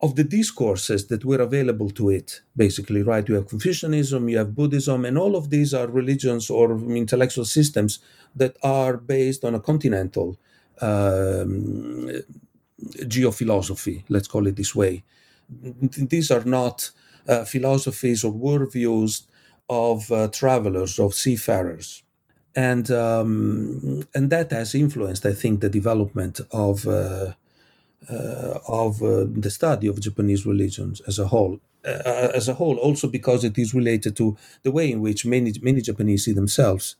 of 0.00 0.16
the 0.16 0.24
discourses 0.24 1.06
that 1.08 1.24
were 1.24 1.40
available 1.40 1.90
to 1.90 2.10
it. 2.10 2.42
Basically, 2.56 3.02
right? 3.02 3.28
You 3.28 3.36
have 3.36 3.48
Confucianism, 3.48 4.28
you 4.28 4.38
have 4.38 4.54
Buddhism, 4.54 5.04
and 5.04 5.18
all 5.18 5.36
of 5.36 5.50
these 5.50 5.74
are 5.74 5.86
religions 5.86 6.50
or 6.50 6.72
intellectual 6.90 7.44
systems 7.44 8.00
that 8.34 8.56
are 8.62 8.96
based 8.96 9.44
on 9.44 9.54
a 9.54 9.60
continental 9.60 10.38
um, 10.80 12.10
geophilosophy. 13.00 14.04
Let's 14.08 14.28
call 14.28 14.46
it 14.46 14.56
this 14.56 14.74
way. 14.74 15.04
These 15.50 16.30
are 16.30 16.44
not 16.44 16.90
uh, 17.26 17.44
philosophies 17.44 18.24
or 18.24 18.32
worldviews 18.32 19.22
of 19.68 20.10
uh, 20.12 20.28
travelers, 20.28 20.98
of 20.98 21.14
seafarers. 21.14 22.02
And, 22.56 22.90
um, 22.90 24.06
and 24.14 24.30
that 24.30 24.50
has 24.50 24.74
influenced, 24.74 25.24
I 25.26 25.32
think, 25.32 25.60
the 25.60 25.68
development 25.68 26.40
of, 26.50 26.86
uh, 26.86 27.32
uh 28.10 28.58
of 28.66 29.02
uh, 29.02 29.26
the 29.28 29.50
study 29.50 29.86
of 29.86 30.00
Japanese 30.00 30.46
religions 30.46 31.00
as 31.06 31.18
a 31.18 31.28
whole. 31.28 31.60
Uh, 31.84 32.30
as 32.34 32.48
a 32.48 32.54
whole, 32.54 32.76
also 32.76 33.08
because 33.08 33.44
it 33.44 33.56
is 33.56 33.72
related 33.72 34.16
to 34.16 34.36
the 34.62 34.72
way 34.72 34.90
in 34.90 35.00
which 35.00 35.24
many, 35.24 35.52
many 35.62 35.80
Japanese 35.80 36.24
see 36.24 36.32
themselves. 36.32 36.96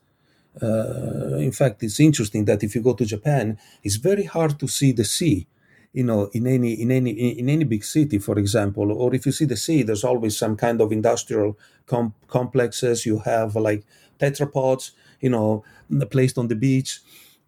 in 1.49 1.51
fact, 1.51 1.83
it's 1.83 1.99
interesting 1.99 2.45
that 2.45 2.63
if 2.63 2.75
you 2.75 2.81
go 2.81 2.93
to 2.93 3.05
Japan, 3.05 3.57
it's 3.83 3.97
very 3.97 4.23
hard 4.23 4.57
to 4.59 4.67
see 4.67 4.91
the 4.93 5.05
sea 5.05 5.47
you 5.93 6.03
know 6.03 6.29
in 6.33 6.45
any 6.47 6.73
in 6.73 6.91
any 6.91 7.11
in 7.11 7.49
any 7.49 7.63
big 7.63 7.83
city 7.83 8.19
for 8.19 8.37
example 8.37 8.91
or 8.91 9.13
if 9.15 9.25
you 9.25 9.31
see 9.31 9.45
the 9.45 9.57
sea 9.57 9.81
there's 9.83 10.03
always 10.03 10.37
some 10.37 10.55
kind 10.55 10.81
of 10.81 10.91
industrial 10.91 11.57
com- 11.87 12.13
complexes 12.27 13.05
you 13.05 13.19
have 13.19 13.55
like 13.55 13.83
tetrapods 14.19 14.91
you 15.21 15.29
know 15.29 15.63
placed 16.09 16.37
on 16.37 16.47
the 16.47 16.55
beach 16.55 17.01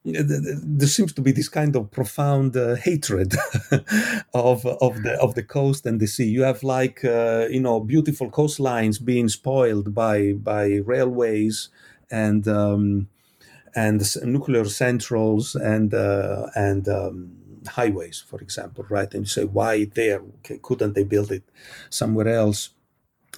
there 0.04 0.88
seems 0.88 1.14
to 1.14 1.22
be 1.22 1.32
this 1.32 1.48
kind 1.50 1.76
of 1.76 1.92
profound 1.92 2.58
uh, 2.58 2.76
hatred 2.76 3.36
of 4.34 4.66
of 4.66 5.04
the 5.04 5.18
of 5.22 5.36
the 5.36 5.44
coast 5.44 5.86
and 5.86 6.00
the 6.00 6.08
sea. 6.08 6.28
You 6.28 6.42
have 6.42 6.64
like 6.64 7.06
uh, 7.06 7.48
you 7.52 7.60
know 7.60 7.80
beautiful 7.80 8.32
coastlines 8.32 9.04
being 9.04 9.30
spoiled 9.30 9.94
by 9.94 10.34
by 10.34 10.82
railways 10.86 11.70
and 12.10 12.48
um, 12.48 13.10
and 13.76 14.02
nuclear 14.24 14.66
centrals 14.66 15.56
and 15.56 15.94
uh, 15.94 16.48
and 16.56 16.88
um, 16.90 17.32
highways, 17.68 18.24
for 18.26 18.42
example, 18.42 18.86
right? 18.90 19.14
And 19.14 19.24
you 19.24 19.30
say, 19.30 19.44
why 19.46 19.86
there? 19.86 20.22
Couldn't 20.64 20.94
they 20.94 21.04
build 21.04 21.32
it 21.32 21.44
somewhere 21.90 22.28
else? 22.28 22.70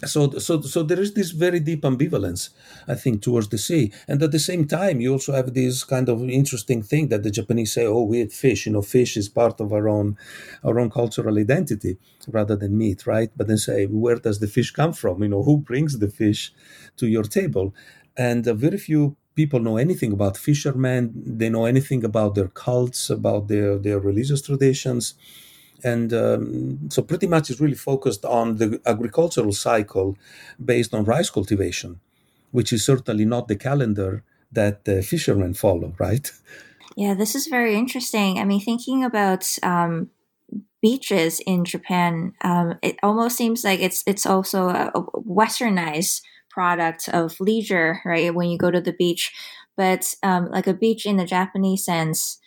So, 0.05 0.31
so, 0.39 0.61
so 0.61 0.83
there 0.83 0.99
is 0.99 1.13
this 1.13 1.31
very 1.31 1.59
deep 1.59 1.81
ambivalence, 1.83 2.49
I 2.87 2.95
think, 2.95 3.21
towards 3.21 3.49
the 3.49 3.57
sea. 3.57 3.91
And 4.07 4.21
at 4.23 4.31
the 4.31 4.39
same 4.39 4.65
time, 4.67 4.99
you 5.01 5.11
also 5.11 5.33
have 5.33 5.53
this 5.53 5.83
kind 5.83 6.09
of 6.09 6.27
interesting 6.29 6.81
thing 6.81 7.09
that 7.09 7.23
the 7.23 7.31
Japanese 7.31 7.73
say, 7.73 7.85
"Oh, 7.85 8.03
we 8.03 8.21
eat 8.21 8.33
fish. 8.33 8.65
You 8.65 8.73
know, 8.73 8.81
fish 8.81 9.15
is 9.17 9.29
part 9.29 9.61
of 9.61 9.71
our 9.71 9.87
own, 9.87 10.17
our 10.63 10.79
own 10.79 10.89
cultural 10.89 11.37
identity, 11.37 11.97
rather 12.27 12.55
than 12.55 12.77
meat, 12.77 13.05
right?" 13.05 13.29
But 13.37 13.47
then 13.47 13.57
say, 13.59 13.85
"Where 13.85 14.17
does 14.17 14.39
the 14.39 14.47
fish 14.47 14.71
come 14.71 14.93
from? 14.93 15.21
You 15.23 15.29
know, 15.29 15.43
who 15.43 15.57
brings 15.57 15.99
the 15.99 16.09
fish 16.09 16.53
to 16.97 17.07
your 17.07 17.23
table?" 17.23 17.73
And 18.17 18.47
uh, 18.47 18.53
very 18.53 18.77
few 18.77 19.15
people 19.35 19.59
know 19.59 19.77
anything 19.77 20.11
about 20.13 20.37
fishermen 20.37 21.11
they 21.25 21.49
know 21.49 21.65
anything 21.65 22.03
about 22.03 22.35
their 22.35 22.49
cults 22.49 23.09
about 23.09 23.47
their 23.47 23.79
their 23.79 23.99
religious 23.99 24.43
traditions 24.43 25.15
and 25.83 26.13
um, 26.13 26.89
so 26.89 27.01
pretty 27.01 27.27
much 27.27 27.49
it's 27.49 27.59
really 27.59 27.75
focused 27.75 28.25
on 28.25 28.57
the 28.57 28.81
agricultural 28.85 29.51
cycle 29.51 30.17
based 30.63 30.93
on 30.93 31.03
rice 31.03 31.29
cultivation 31.29 31.99
which 32.51 32.71
is 32.71 32.85
certainly 32.85 33.25
not 33.25 33.47
the 33.47 33.55
calendar 33.55 34.23
that 34.51 34.85
the 34.85 35.01
fishermen 35.01 35.53
follow 35.53 35.93
right 35.97 36.31
yeah 36.95 37.13
this 37.13 37.35
is 37.35 37.47
very 37.47 37.75
interesting 37.75 38.39
i 38.39 38.43
mean 38.43 38.61
thinking 38.61 39.03
about 39.03 39.57
um, 39.63 40.09
beaches 40.81 41.39
in 41.45 41.65
japan 41.65 42.33
um, 42.41 42.77
it 42.81 42.97
almost 43.03 43.37
seems 43.37 43.63
like 43.63 43.79
it's 43.79 44.03
it's 44.05 44.25
also 44.25 44.69
a 44.69 44.91
westernized 45.25 46.21
product 46.53 47.09
of 47.09 47.39
leisure, 47.39 47.99
right? 48.05 48.33
When 48.33 48.49
you 48.49 48.57
go 48.57 48.71
to 48.71 48.79
the 48.79 48.93
beach, 48.93 49.33
but 49.75 50.13
um, 50.21 50.49
like 50.51 50.67
a 50.67 50.73
beach 50.73 51.05
in 51.05 51.17
the 51.17 51.25
Japanese 51.25 51.83
sense, 51.83 52.37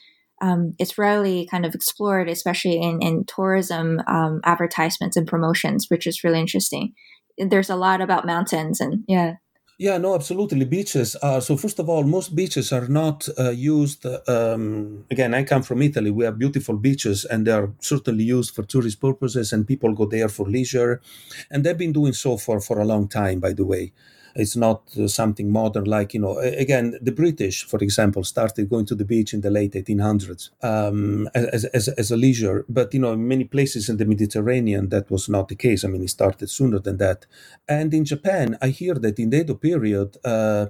um, 0.40 0.74
it's 0.78 0.98
rarely 0.98 1.46
kind 1.50 1.64
of 1.64 1.74
explored, 1.74 2.28
especially 2.28 2.80
in 2.80 3.00
in 3.00 3.24
tourism 3.24 4.02
um, 4.06 4.40
advertisements 4.44 5.16
and 5.16 5.26
promotions, 5.26 5.86
which 5.88 6.06
is 6.06 6.24
really 6.24 6.40
interesting. 6.40 6.92
There's 7.38 7.70
a 7.70 7.76
lot 7.76 8.00
about 8.00 8.26
mountains, 8.26 8.80
and 8.80 9.04
yeah. 9.08 9.34
Yeah, 9.78 9.98
no, 9.98 10.14
absolutely. 10.14 10.64
Beaches 10.64 11.16
are 11.16 11.42
so. 11.42 11.56
First 11.56 11.78
of 11.78 11.90
all, 11.90 12.02
most 12.02 12.34
beaches 12.34 12.72
are 12.72 12.88
not 12.88 13.28
uh, 13.38 13.50
used. 13.50 14.06
Um, 14.26 15.04
again, 15.10 15.34
I 15.34 15.44
come 15.44 15.62
from 15.62 15.82
Italy. 15.82 16.10
We 16.10 16.24
have 16.24 16.38
beautiful 16.38 16.76
beaches, 16.78 17.26
and 17.26 17.46
they 17.46 17.52
are 17.52 17.70
certainly 17.80 18.24
used 18.24 18.54
for 18.54 18.62
tourist 18.62 19.02
purposes, 19.02 19.52
and 19.52 19.66
people 19.66 19.92
go 19.92 20.06
there 20.06 20.30
for 20.30 20.48
leisure, 20.48 21.02
and 21.50 21.62
they've 21.62 21.76
been 21.76 21.92
doing 21.92 22.14
so 22.14 22.38
for 22.38 22.58
for 22.58 22.80
a 22.80 22.86
long 22.86 23.06
time. 23.06 23.38
By 23.38 23.52
the 23.52 23.66
way, 23.66 23.92
it's 24.36 24.56
not 24.56 24.82
uh, 24.96 25.08
something 25.08 25.50
modern 25.50 25.84
like, 25.84 26.14
you 26.14 26.20
know, 26.20 26.38
again, 26.38 26.98
the 27.00 27.12
British, 27.12 27.64
for 27.64 27.78
example, 27.78 28.22
started 28.24 28.68
going 28.68 28.86
to 28.86 28.94
the 28.94 29.04
beach 29.04 29.32
in 29.34 29.40
the 29.40 29.50
late 29.50 29.72
1800s 29.72 30.50
um, 30.62 31.28
as, 31.34 31.64
as, 31.66 31.88
as 31.88 32.10
a 32.10 32.16
leisure. 32.16 32.64
But, 32.68 32.92
you 32.94 33.00
know, 33.00 33.12
in 33.12 33.26
many 33.26 33.44
places 33.44 33.88
in 33.88 33.96
the 33.96 34.04
Mediterranean, 34.04 34.90
that 34.90 35.10
was 35.10 35.28
not 35.28 35.48
the 35.48 35.56
case. 35.56 35.84
I 35.84 35.88
mean, 35.88 36.02
it 36.02 36.10
started 36.10 36.50
sooner 36.50 36.78
than 36.78 36.98
that. 36.98 37.26
And 37.68 37.92
in 37.94 38.04
Japan, 38.04 38.58
I 38.60 38.68
hear 38.68 38.94
that 38.94 39.18
in 39.18 39.30
the 39.30 39.40
Edo 39.40 39.54
period, 39.54 40.16
uh, 40.24 40.66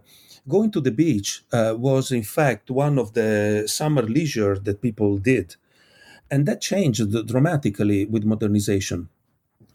going 0.48 0.70
to 0.70 0.80
the 0.80 0.92
beach 0.92 1.44
uh, 1.52 1.74
was 1.76 2.12
in 2.12 2.22
fact 2.22 2.70
one 2.70 2.98
of 2.98 3.14
the 3.14 3.64
summer 3.66 4.02
leisure 4.02 4.56
that 4.58 4.80
people 4.80 5.18
did 5.18 5.56
and 6.30 6.46
that 6.46 6.60
changed 6.60 7.26
dramatically 7.26 8.04
with 8.04 8.24
modernization 8.24 9.08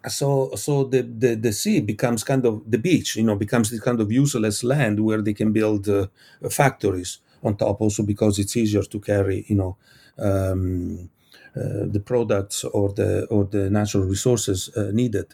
so 0.08 0.52
so 0.56 0.84
the, 0.86 1.02
the 1.04 1.36
the 1.36 1.52
sea 1.54 1.80
becomes 1.80 2.24
kind 2.24 2.46
of 2.46 2.62
the 2.70 2.78
beach 2.78 3.16
you 3.16 3.24
know 3.24 3.36
becomes 3.36 3.70
this 3.70 3.80
kind 3.80 4.00
of 4.02 4.12
useless 4.12 4.64
land 4.64 5.00
where 5.00 5.22
they 5.22 5.34
can 5.34 5.52
build 5.52 5.88
uh, 5.88 6.08
factories 6.50 7.20
on 7.44 7.56
top 7.56 7.82
also 7.82 8.04
because 8.04 8.40
it's 8.40 8.56
easier 8.58 8.82
to 8.84 9.00
carry 9.00 9.46
you 9.48 9.56
know 9.56 9.78
um, 10.20 11.10
uh, 11.56 11.86
the 11.86 12.00
products 12.04 12.64
or 12.64 12.94
the 12.94 13.26
or 13.26 13.44
the 13.46 13.70
natural 13.70 14.04
resources 14.06 14.70
uh, 14.78 14.90
needed 14.94 15.26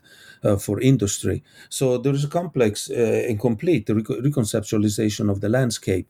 uh, 0.43 0.55
for 0.55 0.81
industry. 0.81 1.43
So 1.69 1.97
there 1.99 2.13
is 2.13 2.23
a 2.23 2.27
complex 2.27 2.89
uh, 2.89 3.25
and 3.29 3.39
complete 3.39 3.87
rec- 3.89 4.05
reconceptualization 4.05 5.29
of 5.29 5.41
the 5.41 5.49
landscape. 5.49 6.07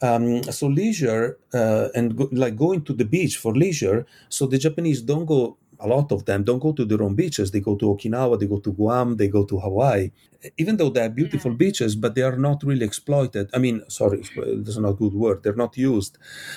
Um, 0.00 0.44
so 0.44 0.68
leisure 0.68 1.38
uh, 1.52 1.88
and 1.92 2.16
go- 2.16 2.28
like 2.30 2.54
going 2.56 2.82
to 2.84 2.92
the 2.92 3.04
beach 3.04 3.36
for 3.36 3.52
leisure 3.52 4.06
so 4.28 4.46
the 4.46 4.56
japanese 4.56 5.02
don't 5.02 5.24
go 5.26 5.56
a 5.80 5.86
lot 5.86 6.10
of 6.12 6.24
them 6.24 6.44
don't 6.44 6.58
go 6.58 6.72
to 6.72 6.84
their 6.84 7.02
own 7.02 7.14
beaches. 7.14 7.50
They 7.50 7.60
go 7.60 7.76
to 7.76 7.86
Okinawa, 7.86 8.38
they 8.38 8.46
go 8.46 8.58
to 8.60 8.72
Guam, 8.72 9.16
they 9.16 9.28
go 9.28 9.44
to 9.44 9.58
Hawaii. 9.60 10.10
Even 10.56 10.76
though 10.76 10.90
they 10.90 11.04
are 11.04 11.08
beautiful 11.08 11.50
yeah. 11.50 11.56
beaches, 11.56 11.96
but 11.96 12.14
they 12.14 12.22
are 12.22 12.36
not 12.36 12.62
really 12.62 12.86
exploited. 12.86 13.50
I 13.52 13.58
mean, 13.58 13.82
sorry, 13.88 14.22
that's 14.36 14.76
not 14.76 14.90
a 14.90 14.94
good 14.94 15.14
word. 15.14 15.42
They're 15.42 15.54
not 15.54 15.76
used. 15.76 16.16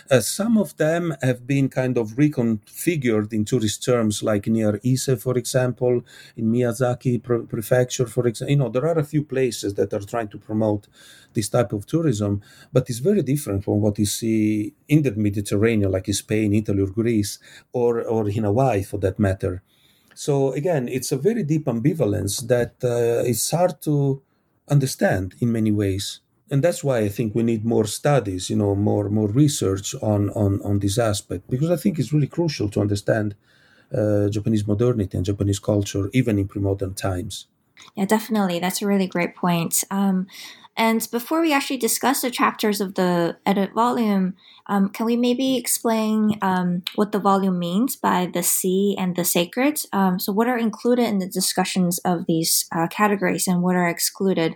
Uh, 0.10 0.20
some 0.20 0.58
of 0.58 0.78
them 0.78 1.16
have 1.22 1.48
been 1.48 1.68
kind 1.68 1.98
of 1.98 2.12
reconfigured 2.12 3.34
in 3.34 3.44
tourist 3.46 3.84
terms, 3.84 4.22
like 4.22 4.46
near 4.48 4.80
Ise, 4.86 5.20
for 5.20 5.36
example, 5.38 6.04
in 6.38 6.52
Miyazaki 6.52 7.24
Prefecture, 7.24 8.06
for 8.06 8.28
example. 8.28 8.52
You 8.52 8.58
know, 8.58 8.70
there 8.70 8.86
are 8.86 9.00
a 9.00 9.04
few 9.04 9.24
places 9.24 9.74
that 9.76 9.94
are 9.94 10.02
trying 10.02 10.28
to 10.30 10.38
promote 10.38 10.88
this 11.34 11.50
type 11.50 11.74
of 11.74 11.88
tourism, 11.88 12.42
but 12.72 12.90
it's 12.90 13.00
very 13.00 13.24
different 13.24 13.64
from 13.64 13.82
what 13.82 13.98
you 13.98 14.06
see 14.06 14.74
in 14.88 15.02
the 15.02 15.12
Mediterranean, 15.12 15.92
like 15.92 16.08
in 16.08 16.14
Spain, 16.14 16.54
Italy, 16.54 16.82
or 16.82 16.88
Greece, 16.88 17.40
or, 17.74 18.02
or 18.02 18.30
in 18.30 18.44
Hawaii 18.44 18.84
for 18.84 18.98
that 19.00 19.18
matter. 19.18 19.64
So 20.14 20.54
again, 20.54 20.88
it's 20.88 21.12
a 21.12 21.18
very 21.18 21.44
deep 21.44 21.66
ambivalence 21.66 22.48
that 22.48 22.74
uh, 22.84 23.24
is 23.28 23.50
hard 23.52 23.82
to 23.84 24.22
understand 24.68 25.36
in 25.40 25.52
many 25.52 25.72
ways. 25.72 26.22
and 26.52 26.62
that's 26.62 26.84
why 26.84 26.98
I 27.00 27.10
think 27.10 27.34
we 27.34 27.44
need 27.44 27.64
more 27.64 27.86
studies, 27.86 28.50
you 28.50 28.58
know, 28.58 28.76
more 28.76 29.10
more 29.10 29.30
research 29.30 29.96
on 30.02 30.30
on 30.32 30.62
on 30.64 30.80
this 30.80 30.98
aspect 30.98 31.50
because 31.50 31.72
I 31.72 31.78
think 31.78 31.98
it's 31.98 32.14
really 32.14 32.28
crucial 32.28 32.70
to 32.72 32.82
understand 32.82 33.36
uh, 33.98 34.28
Japanese 34.30 34.68
modernity 34.68 35.16
and 35.18 35.26
Japanese 35.26 35.60
culture 35.60 36.10
even 36.14 36.38
in 36.38 36.48
pre-modern 36.48 36.94
times. 36.94 37.48
Yeah, 37.96 38.06
definitely. 38.06 38.60
That's 38.60 38.82
a 38.82 38.88
really 38.88 39.08
great 39.08 39.34
point. 39.36 39.84
Um, 39.90 40.28
and 40.78 41.06
before 41.12 41.42
we 41.42 41.54
actually 41.54 41.78
discuss 41.78 42.22
the 42.22 42.32
chapters 42.32 42.80
of 42.80 42.96
the 42.96 43.38
edit 43.46 43.74
volume, 43.74 44.36
um, 44.68 44.90
can 44.90 45.06
we 45.06 45.18
maybe 45.18 45.58
explain 45.58 46.38
um, 46.42 46.84
what 46.96 47.12
the 47.12 47.20
volume 47.20 47.60
means 47.60 47.96
by 47.96 48.30
the 48.34 48.44
sea 48.44 48.96
and 48.98 49.16
the 49.16 49.26
sacred? 49.26 49.80
Um, 49.92 50.18
so, 50.18 50.32
what 50.32 50.48
are 50.48 50.58
included 50.58 51.08
in 51.08 51.20
the 51.20 51.28
discussions 51.28 52.00
of 52.00 52.26
these 52.28 52.66
uh, 52.74 52.88
categories 52.88 53.48
and 53.48 53.62
what 53.62 53.76
are 53.76 53.88
excluded? 53.88 54.56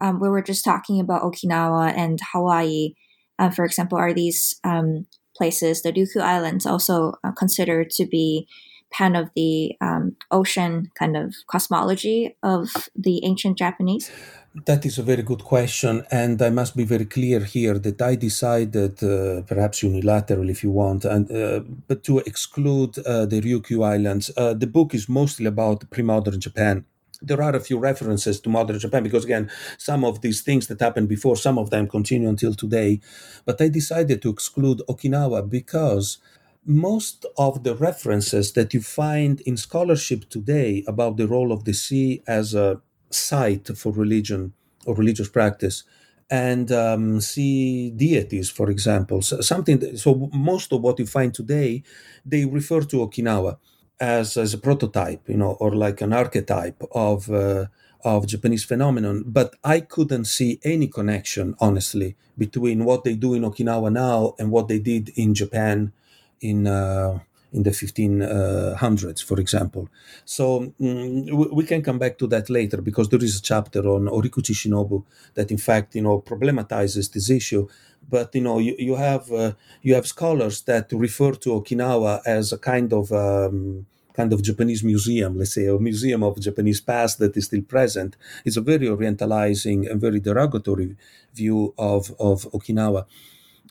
Um, 0.00 0.18
we 0.18 0.30
were 0.30 0.42
just 0.42 0.64
talking 0.64 0.98
about 0.98 1.22
Okinawa 1.22 1.92
and 1.94 2.18
Hawaii, 2.32 2.94
uh, 3.38 3.50
for 3.50 3.64
example, 3.64 3.98
are 3.98 4.14
these 4.14 4.58
um, 4.64 5.06
places, 5.36 5.82
the 5.82 5.92
Ryukyu 5.92 6.22
Islands, 6.22 6.64
also 6.64 7.14
uh, 7.22 7.32
considered 7.32 7.90
to 7.90 8.06
be 8.06 8.48
kind 8.96 9.16
of 9.16 9.30
the 9.36 9.76
um, 9.80 10.16
ocean 10.30 10.90
kind 10.98 11.16
of 11.16 11.34
cosmology 11.50 12.36
of 12.42 12.88
the 12.96 13.24
ancient 13.24 13.58
Japanese? 13.58 14.10
That 14.52 14.84
is 14.84 14.98
a 14.98 15.04
very 15.04 15.22
good 15.22 15.44
question, 15.44 16.04
and 16.10 16.42
I 16.42 16.50
must 16.50 16.76
be 16.76 16.82
very 16.82 17.04
clear 17.04 17.38
here 17.38 17.78
that 17.78 18.02
I 18.02 18.16
decided, 18.16 19.00
uh, 19.00 19.42
perhaps 19.42 19.80
unilaterally 19.82 20.50
if 20.50 20.64
you 20.64 20.72
want, 20.72 21.04
and 21.04 21.30
uh, 21.30 21.60
but 21.86 22.02
to 22.04 22.18
exclude 22.18 22.98
uh, 22.98 23.26
the 23.26 23.40
Ryukyu 23.40 23.84
Islands. 23.84 24.32
Uh, 24.36 24.54
the 24.54 24.66
book 24.66 24.92
is 24.92 25.08
mostly 25.08 25.46
about 25.46 25.88
pre-modern 25.90 26.40
Japan. 26.40 26.84
There 27.22 27.40
are 27.40 27.54
a 27.54 27.60
few 27.60 27.78
references 27.78 28.40
to 28.40 28.50
modern 28.50 28.80
Japan 28.80 29.04
because, 29.04 29.24
again, 29.24 29.48
some 29.78 30.04
of 30.04 30.20
these 30.20 30.42
things 30.42 30.66
that 30.66 30.80
happened 30.80 31.08
before, 31.08 31.36
some 31.36 31.56
of 31.56 31.70
them 31.70 31.86
continue 31.86 32.28
until 32.28 32.54
today. 32.54 33.00
But 33.44 33.60
I 33.60 33.68
decided 33.68 34.20
to 34.22 34.30
exclude 34.30 34.82
Okinawa 34.88 35.48
because 35.48 36.18
most 36.64 37.24
of 37.38 37.62
the 37.62 37.76
references 37.76 38.52
that 38.54 38.74
you 38.74 38.80
find 38.80 39.40
in 39.42 39.56
scholarship 39.56 40.28
today 40.28 40.82
about 40.88 41.18
the 41.18 41.28
role 41.28 41.52
of 41.52 41.64
the 41.64 41.72
sea 41.72 42.22
as 42.26 42.54
a 42.54 42.80
site 43.10 43.68
for 43.76 43.92
religion 43.92 44.52
or 44.86 44.94
religious 44.94 45.28
practice 45.28 45.84
and 46.30 46.70
um, 46.70 47.20
sea 47.20 47.90
deities, 47.90 48.50
for 48.50 48.70
example. 48.70 49.20
So 49.20 49.40
something. 49.40 49.78
That, 49.80 49.98
so 49.98 50.30
most 50.32 50.72
of 50.72 50.80
what 50.80 50.98
you 50.98 51.06
find 51.06 51.34
today, 51.34 51.82
they 52.24 52.44
refer 52.44 52.82
to 52.82 52.96
Okinawa 52.98 53.58
as 53.98 54.36
as 54.36 54.54
a 54.54 54.58
prototype, 54.58 55.28
you 55.28 55.36
know, 55.36 55.52
or 55.60 55.72
like 55.74 56.00
an 56.00 56.12
archetype 56.12 56.82
of 56.92 57.30
uh, 57.30 57.66
of 58.04 58.26
Japanese 58.26 58.64
phenomenon. 58.64 59.24
But 59.26 59.56
I 59.64 59.80
couldn't 59.80 60.26
see 60.26 60.60
any 60.64 60.86
connection, 60.86 61.54
honestly, 61.60 62.16
between 62.38 62.84
what 62.84 63.04
they 63.04 63.14
do 63.14 63.34
in 63.34 63.42
Okinawa 63.42 63.92
now 63.92 64.34
and 64.38 64.50
what 64.50 64.68
they 64.68 64.78
did 64.78 65.10
in 65.16 65.34
Japan 65.34 65.92
in 66.40 66.66
uh, 66.66 67.18
in 67.52 67.62
the 67.62 67.70
1500s, 67.70 69.22
for 69.24 69.40
example. 69.40 69.88
So 70.24 70.72
mm, 70.80 71.52
we 71.52 71.64
can 71.64 71.82
come 71.82 71.98
back 71.98 72.18
to 72.18 72.26
that 72.28 72.48
later 72.48 72.80
because 72.80 73.08
there 73.08 73.22
is 73.22 73.38
a 73.38 73.42
chapter 73.42 73.80
on 73.88 74.06
Orikuchi 74.06 74.54
Shinobu 74.54 75.04
that, 75.34 75.50
in 75.50 75.58
fact, 75.58 75.94
you 75.94 76.02
know, 76.02 76.20
problematizes 76.20 77.12
this 77.12 77.30
issue. 77.30 77.68
But 78.08 78.34
you 78.34 78.40
know, 78.40 78.58
you, 78.58 78.74
you 78.78 78.96
have 78.96 79.30
uh, 79.30 79.52
you 79.82 79.94
have 79.94 80.06
scholars 80.06 80.62
that 80.62 80.90
refer 80.92 81.32
to 81.32 81.50
Okinawa 81.50 82.20
as 82.26 82.52
a 82.52 82.58
kind 82.58 82.92
of 82.92 83.12
um, 83.12 83.86
kind 84.14 84.32
of 84.32 84.42
Japanese 84.42 84.82
museum, 84.82 85.38
let's 85.38 85.54
say, 85.54 85.66
a 85.66 85.78
museum 85.78 86.22
of 86.22 86.40
Japanese 86.40 86.80
past 86.80 87.18
that 87.18 87.36
is 87.36 87.44
still 87.44 87.62
present. 87.62 88.16
It's 88.44 88.56
a 88.56 88.60
very 88.60 88.86
orientalizing 88.86 89.88
and 89.88 90.00
very 90.00 90.20
derogatory 90.20 90.96
view 91.34 91.74
of 91.78 92.14
of 92.18 92.50
Okinawa 92.52 93.06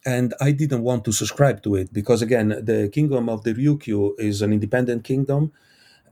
and 0.05 0.33
I 0.39 0.51
didn't 0.51 0.83
want 0.83 1.05
to 1.05 1.11
subscribe 1.11 1.61
to 1.63 1.75
it 1.75 1.93
because 1.93 2.21
again, 2.21 2.49
the 2.49 2.89
kingdom 2.91 3.29
of 3.29 3.43
the 3.43 3.53
Ryukyu 3.53 4.19
is 4.19 4.41
an 4.41 4.53
independent 4.53 5.03
kingdom, 5.03 5.51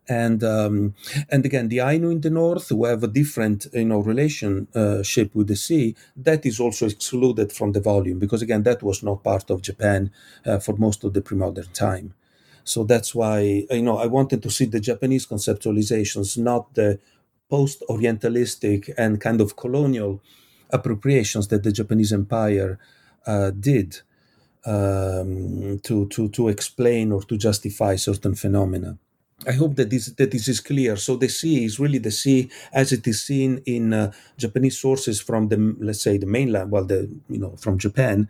and 0.10 0.44
um, 0.44 0.94
and 1.30 1.46
again, 1.46 1.68
the 1.70 1.80
Ainu 1.80 2.10
in 2.10 2.22
the 2.22 2.30
north 2.30 2.70
who 2.70 2.86
have 2.86 3.04
a 3.04 3.08
different 3.08 3.68
you 3.74 3.86
know 3.86 4.00
relationship 4.00 5.34
with 5.36 5.48
the 5.48 5.56
sea, 5.56 5.96
that 6.16 6.46
is 6.46 6.60
also 6.60 6.88
excluded 6.88 7.52
from 7.52 7.72
the 7.72 7.82
volume 7.82 8.20
because 8.20 8.42
again, 8.42 8.64
that 8.64 8.84
was 8.84 9.04
not 9.04 9.24
part 9.24 9.50
of 9.50 9.62
Japan 9.62 10.12
uh, 10.46 10.60
for 10.60 10.76
most 10.78 11.04
of 11.04 11.14
the 11.14 11.22
pre-modern 11.22 11.72
time. 11.74 12.14
So 12.64 12.84
that's 12.84 13.16
why 13.16 13.66
you 13.70 13.82
know 13.82 13.98
I 13.98 14.08
wanted 14.08 14.44
to 14.44 14.50
see 14.50 14.66
the 14.66 14.80
Japanese 14.80 15.26
conceptualizations, 15.26 16.38
not 16.38 16.74
the 16.74 17.00
post-Orientalistic 17.50 18.94
and 18.98 19.22
kind 19.22 19.40
of 19.40 19.56
colonial 19.56 20.22
appropriations 20.70 21.48
that 21.48 21.64
the 21.64 21.72
Japanese 21.72 22.12
Empire 22.12 22.78
did 23.26 24.02
um, 24.66 25.80
to, 25.84 26.08
to, 26.08 26.30
to 26.30 26.50
explain 26.50 27.12
or 27.12 27.24
to 27.24 27.38
justify 27.38 27.96
certain 27.96 28.36
phenomena. 28.36 28.98
I 29.46 29.52
hope 29.52 29.76
that 29.76 29.92
this 29.92 30.08
that 30.08 30.32
this 30.32 30.48
is 30.48 30.60
clear. 30.60 30.96
So 30.98 31.16
the 31.16 31.30
sea 31.30 31.64
is 31.64 31.80
really 31.80 32.00
the 32.00 32.12
sea 32.12 32.50
as 32.74 32.92
it 32.92 33.06
is 33.08 33.22
seen 33.22 33.62
in 33.66 33.94
uh, 33.94 34.12
Japanese 34.36 34.80
sources 34.80 35.22
from 35.22 35.50
the 35.50 35.76
let's 35.80 36.02
say 36.02 36.18
the 36.18 36.26
mainland, 36.26 36.72
well, 36.72 36.86
the 36.86 37.08
you 37.30 37.38
know 37.38 37.56
from 37.56 37.78
Japan 37.78 38.30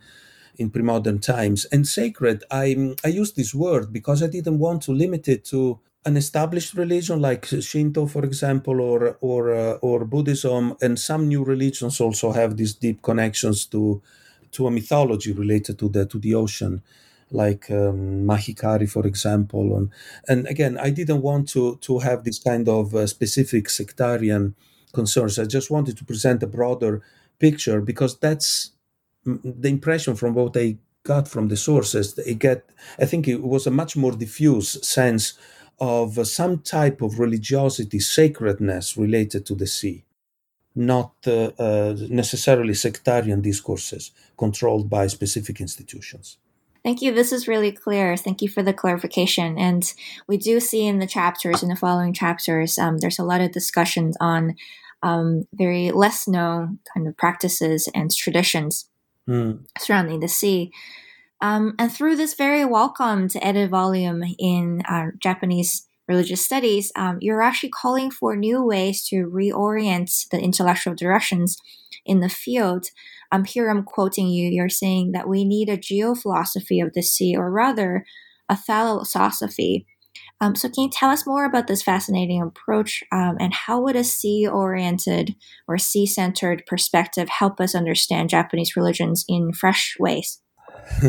in 0.58 0.70
pre-modern 0.70 1.20
times. 1.20 1.66
And 1.72 1.88
sacred, 1.88 2.44
I 2.52 2.94
I 3.06 3.08
use 3.08 3.32
this 3.32 3.56
word 3.56 3.94
because 3.94 4.22
I 4.22 4.28
didn't 4.28 4.60
want 4.60 4.82
to 4.84 4.92
limit 4.92 5.30
it 5.30 5.46
to 5.46 5.80
an 6.06 6.18
established 6.18 6.74
religion 6.74 7.22
like 7.22 7.46
Shinto, 7.46 8.06
for 8.06 8.26
example, 8.26 8.82
or 8.82 9.18
or 9.22 9.56
uh, 9.56 9.74
or 9.82 10.04
Buddhism, 10.04 10.76
and 10.82 11.00
some 11.00 11.30
new 11.30 11.44
religions 11.44 12.02
also 12.02 12.34
have 12.34 12.58
these 12.58 12.74
deep 12.74 13.02
connections 13.02 13.66
to 13.68 14.02
to 14.58 14.68
a 14.68 14.72
mythology 14.72 15.32
related 15.32 15.76
to 15.80 15.88
the 15.90 16.06
to 16.06 16.18
the 16.20 16.34
ocean 16.36 16.82
like 17.32 17.70
um, 17.72 18.26
Mahikari, 18.26 18.90
for 18.90 19.06
example. 19.06 19.76
And, 19.78 19.92
and 20.30 20.48
again, 20.48 20.78
I 20.78 20.90
didn't 20.90 21.22
want 21.22 21.50
to 21.50 21.78
to 21.88 22.00
have 22.00 22.24
this 22.24 22.40
kind 22.40 22.68
of 22.68 22.96
uh, 22.96 23.06
specific 23.08 23.70
sectarian 23.70 24.56
concerns. 24.94 25.38
I 25.38 25.46
just 25.46 25.70
wanted 25.70 25.98
to 25.98 26.06
present 26.06 26.44
a 26.44 26.48
broader 26.48 27.02
picture 27.40 27.82
because 27.82 28.18
that's 28.18 28.72
the 29.26 29.70
impression 29.70 30.16
from 30.16 30.34
what 30.34 30.56
I 30.58 30.78
got 31.04 31.28
from 31.28 31.50
the 31.50 31.58
sources. 31.58 32.18
It 32.18 32.40
get, 32.40 32.70
I 33.00 33.06
think 33.06 33.28
it 33.28 33.44
was 33.44 33.68
a 33.68 33.72
much 33.82 33.96
more 33.96 34.14
diffuse 34.14 34.70
sense 34.88 35.34
of 35.80 36.28
some 36.28 36.60
type 36.60 37.02
of 37.02 37.20
religiosity, 37.20 38.00
sacredness 38.00 38.98
related 38.98 39.46
to 39.46 39.56
the 39.56 39.68
sea 39.68 40.07
not 40.78 41.14
uh, 41.26 41.52
uh, 41.60 41.96
necessarily 42.10 42.74
sectarian 42.74 43.42
discourses 43.42 44.12
controlled 44.38 44.90
by 44.90 45.08
specific 45.08 45.60
institutions. 45.60 46.38
Thank 46.84 47.02
you. 47.02 47.12
This 47.12 47.34
is 47.34 47.48
really 47.48 47.72
clear. 47.72 48.16
Thank 48.16 48.42
you 48.42 48.48
for 48.48 48.64
the 48.64 48.74
clarification. 48.74 49.58
And 49.58 49.92
we 50.28 50.38
do 50.38 50.60
see 50.60 50.86
in 50.86 51.00
the 51.00 51.08
chapters, 51.08 51.62
in 51.62 51.70
the 51.70 51.76
following 51.76 52.14
chapters, 52.14 52.78
um, 52.78 53.00
there's 53.00 53.20
a 53.20 53.26
lot 53.26 53.42
of 53.42 53.52
discussions 53.52 54.16
on 54.22 54.56
um, 55.04 55.48
very 55.54 55.92
less 55.92 56.28
known 56.28 56.80
kind 56.94 57.08
of 57.08 57.18
practices 57.18 57.90
and 57.94 58.16
traditions 58.16 58.90
mm. 59.28 59.60
surrounding 59.80 60.20
the 60.20 60.28
sea. 60.28 60.72
Um, 61.42 61.76
and 61.78 61.92
through 61.92 62.16
this 62.16 62.34
very 62.34 62.66
welcomed 62.66 63.34
edit 63.42 63.70
volume 63.70 64.24
in 64.40 64.82
uh, 64.90 65.08
Japanese 65.20 65.87
religious 66.08 66.44
studies, 66.44 66.92
um, 66.96 67.18
you're 67.22 67.42
actually 67.42 67.70
calling 67.70 68.12
for 68.12 68.36
new 68.36 68.64
ways 68.64 69.04
to 69.10 69.26
reorient 69.26 70.10
the 70.32 70.40
intellectual 70.40 70.96
directions 70.96 71.58
in 72.06 72.20
the 72.22 72.30
field. 72.30 72.88
Um, 73.32 73.44
here 73.44 73.70
I'm 73.70 73.84
quoting 73.84 74.28
you. 74.28 74.50
You're 74.50 74.70
saying 74.70 75.12
that 75.12 75.28
we 75.28 75.44
need 75.44 75.70
a 75.70 75.78
geophilosophy 75.78 76.84
of 76.84 76.94
the 76.94 77.02
sea, 77.02 77.36
or 77.36 77.52
rather, 77.52 78.06
a 78.50 78.56
thalassosophy. 78.56 79.86
Um, 80.40 80.56
so, 80.56 80.70
can 80.70 80.86
you 80.86 80.90
tell 80.92 81.10
us 81.10 81.28
more 81.28 81.46
about 81.46 81.68
this 81.68 81.84
fascinating 81.84 82.42
approach 82.42 83.04
um, 83.12 83.38
and 83.40 83.54
how 83.54 83.82
would 83.82 83.96
a 83.96 84.04
sea 84.04 84.48
oriented 84.48 85.36
or 85.68 85.78
sea 85.78 86.06
centered 86.06 86.64
perspective 86.68 87.28
help 87.28 87.60
us 87.60 87.76
understand 87.76 88.30
Japanese 88.30 88.76
religions 88.76 89.26
in 89.28 89.52
fresh 89.52 89.96
ways? 90.00 90.40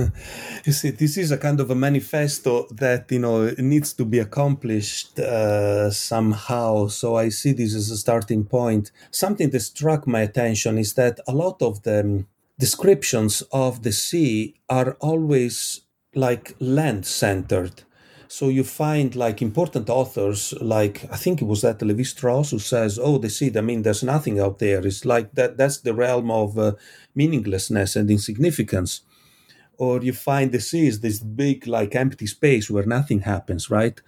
you 0.65 0.73
see, 0.73 0.91
this 0.91 1.17
is 1.17 1.31
a 1.31 1.39
kind 1.39 1.61
of 1.61 1.71
a 1.71 1.75
manifesto 1.75 2.67
that 2.73 3.11
you 3.11 3.19
know 3.19 3.51
needs 3.59 3.93
to 3.95 4.05
be 4.05 4.19
accomplished 4.19 5.19
uh, 5.19 5.91
somehow. 5.91 6.89
So 6.89 7.17
I 7.17 7.31
see 7.31 7.53
this 7.53 7.75
as 7.75 7.91
a 7.91 7.97
starting 7.97 8.45
point. 8.45 8.91
Something 9.11 9.51
that 9.51 9.61
struck 9.61 10.07
my 10.07 10.21
attention 10.21 10.79
is 10.79 10.95
that 10.95 11.21
a 11.27 11.33
lot 11.33 11.63
of 11.63 11.83
the 11.83 12.01
um, 12.01 12.27
descriptions 12.59 13.43
of 13.53 13.83
the 13.83 13.93
sea 13.93 14.55
are 14.69 14.97
always 15.01 15.83
like 16.15 16.55
land 16.59 17.07
centered. 17.07 17.83
So 18.31 18.51
you 18.51 18.63
find 18.63 19.17
like 19.17 19.41
important 19.41 19.89
authors, 19.89 20.53
like 20.61 21.07
I 21.11 21.17
think 21.17 21.41
it 21.41 21.47
was 21.47 21.63
that 21.63 21.81
Levi 21.81 22.03
Strauss 22.03 22.51
who 22.51 22.59
says, 22.59 22.99
"Oh, 22.99 23.17
the 23.17 23.31
sea. 23.31 23.51
I 23.57 23.63
mean, 23.63 23.83
there's 23.83 24.03
nothing 24.03 24.39
out 24.39 24.59
there. 24.59 24.87
It's 24.87 25.07
like 25.07 25.33
that. 25.33 25.57
That's 25.57 25.79
the 25.79 25.95
realm 25.95 26.31
of 26.31 26.59
uh, 26.59 26.73
meaninglessness 27.15 27.97
and 27.97 28.11
insignificance." 28.11 29.01
Or 29.79 30.03
you 30.03 30.13
find 30.13 30.53
the 30.53 30.61
sea 30.61 30.87
is 30.89 31.01
this 31.01 31.21
big 31.21 31.67
like 31.67 31.95
empty 31.95 32.27
space 32.27 32.71
where 32.71 32.87
nothing 32.87 33.21
happens 33.21 33.71
right 33.71 34.01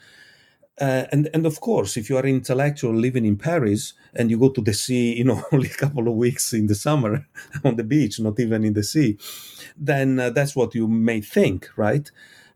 Uh, 0.81 1.05
and 1.13 1.29
and 1.35 1.45
of 1.45 1.61
course, 1.61 1.99
if 2.01 2.09
you 2.09 2.17
are 2.17 2.25
intellectual 2.27 2.95
living 2.95 3.27
in 3.27 3.37
Paris 3.37 3.93
and 4.15 4.31
you 4.31 4.39
go 4.39 4.49
to 4.49 4.63
the 4.63 4.73
sea, 4.73 5.15
you 5.19 5.25
know, 5.25 5.43
only 5.53 5.69
a 5.69 5.75
couple 5.85 6.09
of 6.09 6.15
weeks 6.15 6.53
in 6.55 6.67
the 6.69 6.75
summer 6.75 7.27
on 7.65 7.77
the 7.77 7.85
beach, 7.85 8.19
not 8.19 8.41
even 8.41 8.65
in 8.65 8.73
the 8.73 8.83
sea, 8.83 9.19
then 9.77 10.19
uh, 10.19 10.31
that's 10.31 10.57
what 10.57 10.75
you 10.75 10.89
may 10.89 11.21
think, 11.21 11.69
right? 11.77 12.11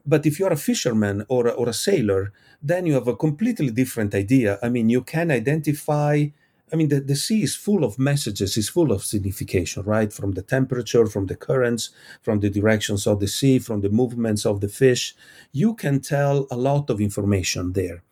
But 0.07 0.27
if 0.27 0.38
you're 0.38 0.53
a 0.53 0.57
fisherman 0.70 1.24
or 1.29 1.50
or 1.50 1.68
a 1.68 1.74
sailor, 1.74 2.33
then 2.62 2.87
you 2.87 2.94
have 2.94 3.09
a 3.09 3.16
completely 3.16 3.70
different 3.70 4.14
idea. 4.14 4.59
I 4.62 4.68
mean, 4.70 4.88
you 4.88 5.03
can 5.03 5.31
identify. 5.31 6.27
I 6.72 6.77
mean, 6.77 6.88
the, 6.88 7.00
the 7.00 7.16
sea 7.16 7.42
is 7.42 7.55
full 7.55 7.85
of 7.85 7.98
messages, 7.98 8.57
is 8.57 8.68
full 8.68 8.90
of 8.90 9.05
signification, 9.05 9.83
right? 9.85 10.12
From 10.12 10.33
the 10.33 10.42
temperature, 10.42 11.07
from 11.07 11.27
the 11.27 11.37
currents, 11.37 11.90
from 12.22 12.40
the 12.40 12.50
directions 12.50 13.07
of 13.07 13.20
the 13.20 13.29
sea, 13.29 13.59
from 13.59 13.81
the 13.83 13.90
movements 13.90 14.44
of 14.46 14.61
the 14.61 14.68
fish. 14.68 15.14
You 15.53 15.74
can 15.74 16.00
tell 16.00 16.46
a 16.50 16.57
lot 16.57 16.90
of 16.90 17.00
information 17.00 17.74
there. 17.74 18.03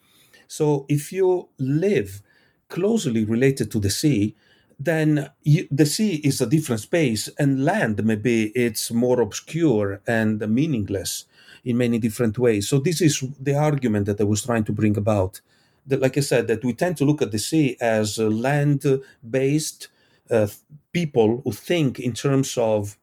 So 0.47 0.85
if 0.89 1.13
you 1.13 1.49
live 1.59 2.23
closely 2.69 3.25
related 3.25 3.71
to 3.73 3.81
the 3.81 3.91
sea, 3.91 4.37
then 4.79 5.31
you, 5.43 5.67
the 5.71 5.87
sea 5.87 6.17
is 6.17 6.41
a 6.41 6.47
different 6.47 6.81
space, 6.81 7.29
and 7.39 7.65
land 7.65 8.05
maybe 8.05 8.53
it's 8.55 8.91
more 8.91 9.21
obscure 9.21 10.01
and 10.07 10.41
meaningless 10.49 11.25
in 11.65 11.77
many 11.77 11.99
different 11.99 12.39
ways. 12.39 12.69
So 12.69 12.79
this 12.79 13.01
is 13.01 13.25
the 13.41 13.55
argument 13.55 14.07
that 14.07 14.21
I 14.21 14.25
was 14.25 14.43
trying 14.43 14.65
to 14.65 14.73
bring 14.73 14.97
about. 14.97 15.41
That, 15.87 16.01
like 16.01 16.17
I 16.17 16.21
said, 16.21 16.47
that 16.49 16.65
we 16.65 16.75
tend 16.75 16.97
to 16.99 17.05
look 17.05 17.23
at 17.23 17.33
the 17.33 17.39
sea 17.39 17.77
as 17.81 18.19
land-based 18.19 19.89
uh, 20.31 20.47
people 20.93 21.41
who 21.45 21.53
think 21.53 21.99
in 21.99 22.13
terms 22.13 22.57
of 22.57 22.97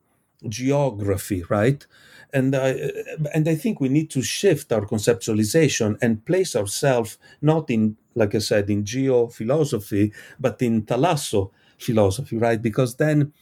geography, 0.48 1.44
right? 1.50 1.86
and 2.34 2.56
I, 2.56 2.92
and 3.34 3.48
I 3.48 3.56
think 3.56 3.80
we 3.80 3.90
need 3.90 4.10
to 4.12 4.22
shift 4.22 4.72
our 4.72 4.86
conceptualization 4.86 5.98
and 6.02 6.26
place 6.26 6.56
ourselves 6.56 7.18
not 7.42 7.70
in, 7.70 7.98
like 8.16 8.36
I 8.36 8.40
said, 8.40 8.70
in 8.70 8.86
geo 8.86 9.28
philosophy, 9.28 10.14
but 10.40 10.62
in 10.62 10.84
thalasso 10.84 11.52
philosophy, 11.78 12.38
right? 12.38 12.62
Because 12.62 12.96
then 12.96 13.34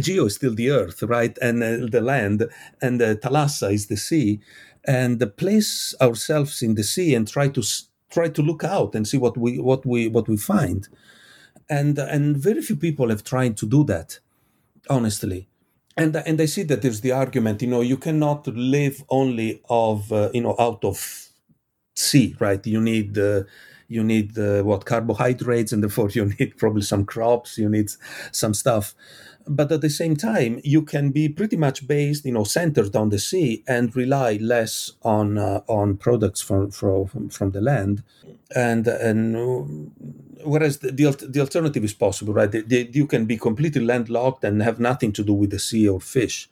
geo 0.00 0.26
is 0.26 0.36
still 0.36 0.54
the 0.54 0.70
earth, 0.70 1.02
right, 1.02 1.36
and 1.42 1.62
uh, 1.62 1.86
the 1.90 2.00
land, 2.00 2.48
and 2.80 3.00
the 3.00 3.16
thalassa 3.22 3.72
is 3.72 3.88
the 3.88 3.96
sea, 3.96 4.40
and 4.84 5.20
place 5.36 5.94
ourselves 6.00 6.62
in 6.62 6.74
the 6.74 6.84
sea 6.84 7.14
and 7.14 7.28
try 7.28 7.48
to 7.48 7.62
try 8.12 8.28
to 8.28 8.42
look 8.42 8.62
out 8.62 8.94
and 8.94 9.06
see 9.08 9.18
what 9.18 9.36
we 9.36 9.58
what 9.58 9.84
we 9.86 10.08
what 10.08 10.28
we 10.28 10.36
find, 10.36 10.88
and 11.68 11.98
and 11.98 12.36
very 12.36 12.62
few 12.62 12.76
people 12.76 13.08
have 13.08 13.24
tried 13.24 13.56
to 13.58 13.66
do 13.66 13.84
that, 13.84 14.20
honestly 14.88 15.48
and 15.96 16.16
and 16.16 16.40
I 16.40 16.46
see 16.46 16.62
that 16.64 16.82
there's 16.82 17.00
the 17.00 17.12
argument, 17.12 17.62
you 17.62 17.68
know, 17.68 17.80
you 17.80 17.96
cannot 17.96 18.46
live 18.46 19.04
only 19.08 19.60
of 19.68 20.12
uh, 20.12 20.30
you 20.32 20.42
know 20.42 20.56
out 20.58 20.84
of 20.84 21.28
sea, 21.94 22.36
right? 22.40 22.66
You 22.66 22.80
need 22.80 23.18
uh, 23.18 23.42
you 23.88 24.02
need 24.02 24.38
uh, 24.38 24.62
what 24.62 24.86
carbohydrates, 24.86 25.72
and 25.72 25.82
therefore 25.82 26.08
you 26.12 26.32
need 26.38 26.56
probably 26.56 26.82
some 26.82 27.04
crops, 27.04 27.58
you 27.58 27.68
need 27.68 27.90
some 28.30 28.54
stuff. 28.54 28.94
But 29.46 29.72
at 29.72 29.80
the 29.80 29.90
same 29.90 30.16
time, 30.16 30.60
you 30.62 30.82
can 30.82 31.10
be 31.10 31.28
pretty 31.28 31.56
much 31.56 31.86
based, 31.86 32.24
you 32.24 32.32
know, 32.32 32.44
centered 32.44 32.94
on 32.94 33.08
the 33.08 33.18
sea 33.18 33.62
and 33.66 33.94
rely 33.96 34.38
less 34.40 34.92
on 35.02 35.38
uh, 35.38 35.62
on 35.68 35.96
products 35.96 36.40
from 36.40 36.70
from 36.70 37.28
from 37.28 37.50
the 37.50 37.60
land, 37.60 38.02
and 38.54 38.86
and 38.86 39.90
whereas 40.44 40.78
the, 40.78 40.92
the, 40.92 41.10
the, 41.28 41.40
alternative 41.40 41.84
is 41.84 41.94
possible, 41.94 42.34
right? 42.34 42.50
The, 42.50 42.62
the, 42.62 42.88
you 42.92 43.06
can 43.06 43.26
be 43.26 43.36
completely 43.36 43.84
landlocked 43.84 44.44
and 44.44 44.62
have 44.62 44.80
nothing 44.80 45.12
to 45.12 45.24
do 45.24 45.32
with 45.32 45.50
the 45.50 45.58
sea 45.58 45.88
or 45.88 46.00
fish, 46.00 46.48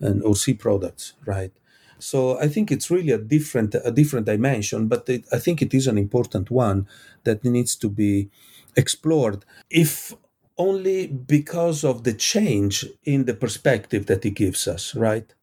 and 0.00 0.22
or 0.22 0.34
sea 0.34 0.54
products, 0.54 1.14
right? 1.24 1.52
So 1.98 2.38
I 2.40 2.48
think 2.48 2.72
it's 2.72 2.90
really 2.90 3.12
a 3.12 3.18
different 3.18 3.76
a 3.84 3.92
different 3.92 4.26
dimension, 4.26 4.88
but 4.88 5.08
it, 5.08 5.24
I 5.32 5.38
think 5.38 5.62
it 5.62 5.72
is 5.72 5.86
an 5.86 5.98
important 5.98 6.50
one 6.50 6.88
that 7.22 7.44
needs 7.44 7.76
to 7.76 7.88
be 7.88 8.28
explored. 8.76 9.44
If 9.70 10.14
only 10.58 11.06
because 11.06 11.84
of 11.84 12.04
the 12.04 12.12
change 12.14 12.86
in 13.04 13.24
the 13.24 13.34
perspective 13.34 14.06
that 14.06 14.24
he 14.24 14.30
gives 14.30 14.68
us, 14.68 14.94
right? 14.94 15.34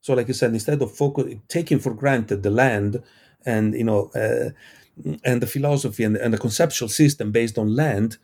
So, 0.00 0.14
like 0.14 0.28
I 0.28 0.32
said, 0.32 0.52
instead 0.52 0.82
of 0.82 0.94
focus, 0.96 1.34
taking 1.48 1.78
for 1.78 1.94
granted 1.94 2.42
the 2.42 2.50
land 2.50 3.02
and 3.46 3.74
you 3.74 3.84
know 3.84 4.10
uh, 4.14 4.50
and 5.24 5.42
the 5.42 5.46
philosophy 5.46 6.04
and, 6.04 6.16
and 6.16 6.34
the 6.34 6.38
conceptual 6.38 6.88
system 6.88 7.32
based 7.32 7.58
on 7.58 7.74
land 7.76 8.18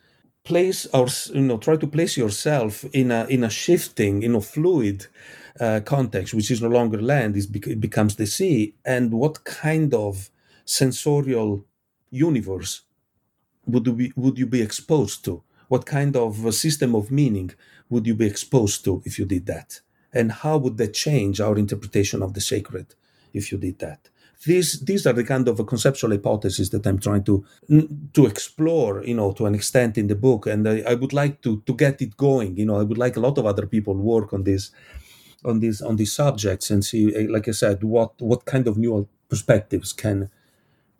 place 0.44 0.86
our 0.94 1.08
you 1.34 1.40
know 1.42 1.58
try 1.58 1.76
to 1.76 1.86
place 1.86 2.16
yourself 2.16 2.84
in 2.92 3.10
a 3.10 3.26
in 3.26 3.44
a 3.44 3.50
shifting 3.50 4.22
you 4.22 4.28
know 4.28 4.40
fluid 4.40 5.06
uh, 5.60 5.80
context 5.84 6.34
which 6.34 6.50
is 6.50 6.62
no 6.62 6.68
longer 6.68 7.00
land 7.02 7.36
it 7.36 7.80
becomes 7.80 8.16
the 8.16 8.26
sea 8.26 8.74
and 8.84 9.12
what 9.12 9.44
kind 9.44 9.92
of 9.94 10.30
sensorial 10.64 11.64
universe 12.10 12.82
would 13.66 13.86
you 13.86 13.92
be 13.92 14.12
would 14.16 14.38
you 14.38 14.46
be 14.46 14.62
exposed 14.62 15.24
to 15.24 15.42
what 15.68 15.86
kind 15.86 16.16
of 16.16 16.54
system 16.54 16.94
of 16.94 17.10
meaning 17.10 17.50
would 17.90 18.06
you 18.06 18.14
be 18.14 18.26
exposed 18.26 18.84
to 18.84 19.02
if 19.04 19.18
you 19.18 19.24
did 19.24 19.46
that 19.46 19.80
and 20.12 20.32
how 20.32 20.56
would 20.56 20.76
that 20.78 20.94
change 20.94 21.40
our 21.40 21.56
interpretation 21.56 22.22
of 22.22 22.34
the 22.34 22.40
sacred 22.40 22.94
if 23.32 23.52
you 23.52 23.58
did 23.58 23.78
that 23.78 24.08
these 24.46 24.80
these 24.80 25.06
are 25.06 25.12
the 25.12 25.24
kind 25.24 25.48
of 25.48 25.58
a 25.58 25.64
conceptual 25.64 26.10
hypotheses 26.10 26.70
that 26.70 26.86
I'm 26.86 26.98
trying 26.98 27.24
to 27.24 27.44
to 28.12 28.26
explore, 28.26 29.04
you 29.04 29.14
know, 29.14 29.32
to 29.32 29.46
an 29.46 29.54
extent 29.54 29.98
in 29.98 30.06
the 30.06 30.14
book, 30.14 30.46
and 30.46 30.68
I, 30.68 30.82
I 30.86 30.94
would 30.94 31.12
like 31.12 31.42
to 31.42 31.60
to 31.66 31.74
get 31.74 32.00
it 32.00 32.16
going. 32.16 32.56
You 32.56 32.66
know, 32.66 32.76
I 32.76 32.84
would 32.84 32.98
like 32.98 33.16
a 33.16 33.20
lot 33.20 33.38
of 33.38 33.46
other 33.46 33.66
people 33.66 33.94
work 33.94 34.32
on 34.32 34.44
this 34.44 34.70
on 35.44 35.58
these 35.58 35.82
on 35.82 35.96
these 35.96 36.12
subjects 36.12 36.70
and 36.70 36.84
see, 36.84 37.14
eh, 37.14 37.26
like 37.28 37.48
I 37.48 37.52
said, 37.52 37.82
what 37.82 38.12
what 38.20 38.44
kind 38.44 38.68
of 38.68 38.78
new 38.78 39.08
perspectives 39.28 39.92
can 39.92 40.30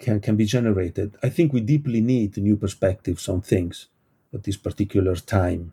can 0.01 0.21
can 0.21 0.37
be 0.37 0.45
generated. 0.45 1.17
I 1.23 1.29
think 1.29 1.53
we 1.53 1.61
deeply 1.61 2.01
need 2.01 2.37
new 2.39 2.57
perspectives 2.57 3.29
on 3.29 3.41
things 3.41 3.87
at 4.33 4.45
this 4.45 4.57
particular 4.57 5.17
time. 5.17 5.73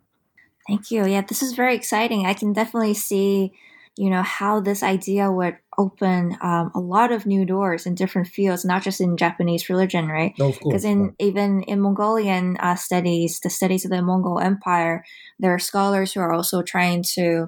Thank 0.66 0.90
you. 0.90 1.06
Yeah, 1.06 1.22
this 1.22 1.42
is 1.42 1.52
very 1.52 1.74
exciting. 1.74 2.26
I 2.26 2.34
can 2.34 2.52
definitely 2.52 2.94
see 2.94 3.52
you 3.96 4.10
know 4.10 4.22
how 4.22 4.60
this 4.60 4.82
idea 4.82 5.32
would 5.32 5.56
open 5.78 6.36
um, 6.42 6.70
a 6.74 6.80
lot 6.80 7.12
of 7.12 7.26
new 7.26 7.44
doors 7.44 7.86
in 7.86 7.94
different 7.94 8.28
fields 8.28 8.64
not 8.64 8.82
just 8.82 9.00
in 9.00 9.16
japanese 9.16 9.68
religion 9.68 10.06
right 10.06 10.34
because 10.36 10.84
no, 10.84 10.90
in 10.90 11.14
even 11.18 11.62
in 11.62 11.80
mongolian 11.80 12.56
uh, 12.58 12.74
studies 12.74 13.40
the 13.40 13.50
studies 13.50 13.84
of 13.84 13.90
the 13.90 14.02
mongol 14.02 14.38
empire 14.38 15.04
there 15.38 15.52
are 15.52 15.58
scholars 15.58 16.12
who 16.12 16.20
are 16.20 16.32
also 16.32 16.62
trying 16.62 17.02
to 17.02 17.46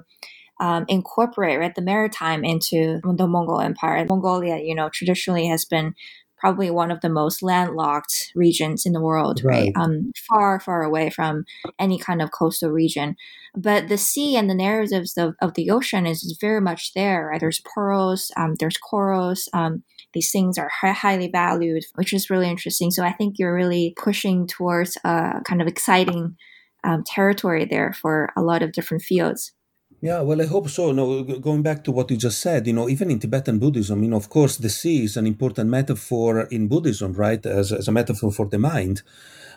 um, 0.59 0.85
incorporate 0.87 1.59
right 1.59 1.75
the 1.75 1.81
maritime 1.81 2.43
into 2.43 2.99
the 3.03 3.27
mongol 3.27 3.61
empire 3.61 4.05
mongolia 4.09 4.57
you 4.57 4.73
know 4.73 4.89
traditionally 4.89 5.47
has 5.47 5.65
been 5.65 5.93
probably 6.39 6.71
one 6.71 6.89
of 6.91 7.01
the 7.01 7.09
most 7.09 7.43
landlocked 7.43 8.31
regions 8.33 8.85
in 8.85 8.93
the 8.93 9.01
world, 9.01 9.41
right? 9.43 9.71
right? 9.75 9.83
Um, 9.83 10.11
far, 10.29 10.59
far 10.59 10.83
away 10.83 11.09
from 11.09 11.43
any 11.77 11.99
kind 11.99 12.21
of 12.21 12.31
coastal 12.31 12.69
region. 12.69 13.15
But 13.55 13.87
the 13.87 13.97
sea 13.97 14.35
and 14.37 14.49
the 14.49 14.55
narratives 14.55 15.17
of, 15.17 15.35
of 15.41 15.55
the 15.55 15.69
ocean 15.69 16.05
is 16.05 16.37
very 16.39 16.61
much 16.61 16.93
there, 16.93 17.29
right? 17.31 17.39
There's 17.39 17.61
pearls, 17.75 18.31
um, 18.37 18.55
there's 18.59 18.77
corals. 18.77 19.49
Um, 19.53 19.83
these 20.13 20.31
things 20.31 20.57
are 20.57 20.69
highly 20.71 21.29
valued, 21.31 21.83
which 21.95 22.13
is 22.13 22.29
really 22.29 22.49
interesting. 22.49 22.89
So 22.89 23.03
I 23.03 23.11
think 23.11 23.35
you're 23.37 23.53
really 23.53 23.93
pushing 23.97 24.47
towards 24.47 24.97
a 25.03 25.41
kind 25.45 25.61
of 25.61 25.67
exciting 25.67 26.35
um, 26.83 27.03
territory 27.05 27.65
there 27.65 27.93
for 27.93 28.29
a 28.35 28.41
lot 28.41 28.63
of 28.63 28.71
different 28.71 29.03
fields. 29.03 29.51
Yeah, 30.01 30.21
well, 30.21 30.41
I 30.41 30.45
hope 30.45 30.69
so. 30.69 30.91
No, 30.93 31.23
going 31.23 31.61
back 31.61 31.83
to 31.83 31.91
what 31.91 32.09
you 32.09 32.15
just 32.17 32.39
said, 32.39 32.67
you 32.67 32.73
know, 32.73 32.87
even 32.87 33.11
in 33.11 33.19
Tibetan 33.19 33.59
Buddhism, 33.59 34.01
you 34.01 34.09
know, 34.09 34.15
of 34.17 34.29
course, 34.29 34.55
the 34.57 34.69
sea 34.69 35.03
is 35.03 35.17
an 35.17 35.27
important 35.27 35.69
metaphor 35.69 36.41
in 36.51 36.67
Buddhism, 36.69 37.13
right, 37.13 37.45
as, 37.45 37.73
as 37.73 37.87
a 37.87 37.91
metaphor 37.91 38.31
for 38.31 38.45
the 38.47 38.57
mind. 38.59 39.01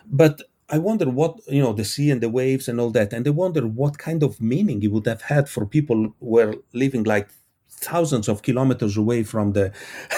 But 0.05 0.41
I 0.69 0.79
wonder 0.79 1.09
what, 1.09 1.39
you 1.47 1.61
know, 1.61 1.73
the 1.73 1.85
sea 1.85 2.11
and 2.11 2.21
the 2.21 2.29
waves 2.29 2.67
and 2.67 2.79
all 2.79 2.89
that, 2.91 3.13
and 3.13 3.25
I 3.25 3.31
wonder 3.31 3.65
what 3.67 3.97
kind 3.97 4.21
of 4.21 4.41
meaning 4.41 4.83
it 4.83 4.91
would 4.91 5.07
have 5.07 5.21
had 5.23 5.47
for 5.49 5.65
people 5.65 6.13
who 6.19 6.27
were 6.35 6.55
living 6.73 7.03
like 7.03 7.29
thousands 7.69 8.27
of 8.27 8.41
kilometers 8.41 8.97
away 8.97 9.23
from 9.23 9.53
the 9.53 9.71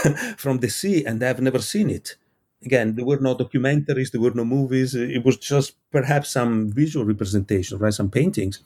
from 0.37 0.59
the 0.59 0.69
sea 0.69 1.03
and 1.05 1.19
they 1.19 1.27
have 1.27 1.41
never 1.41 1.59
seen 1.59 1.89
it. 1.89 2.15
Again, 2.63 2.95
there 2.95 3.05
were 3.05 3.19
no 3.19 3.35
documentaries, 3.35 4.11
there 4.11 4.21
were 4.21 4.33
no 4.33 4.45
movies. 4.45 4.95
It 4.95 5.23
was 5.25 5.37
just 5.37 5.75
perhaps 5.91 6.31
some 6.31 6.71
visual 6.71 7.05
representation, 7.05 7.77
right? 7.77 7.93
Some 7.93 8.09
paintings 8.09 8.61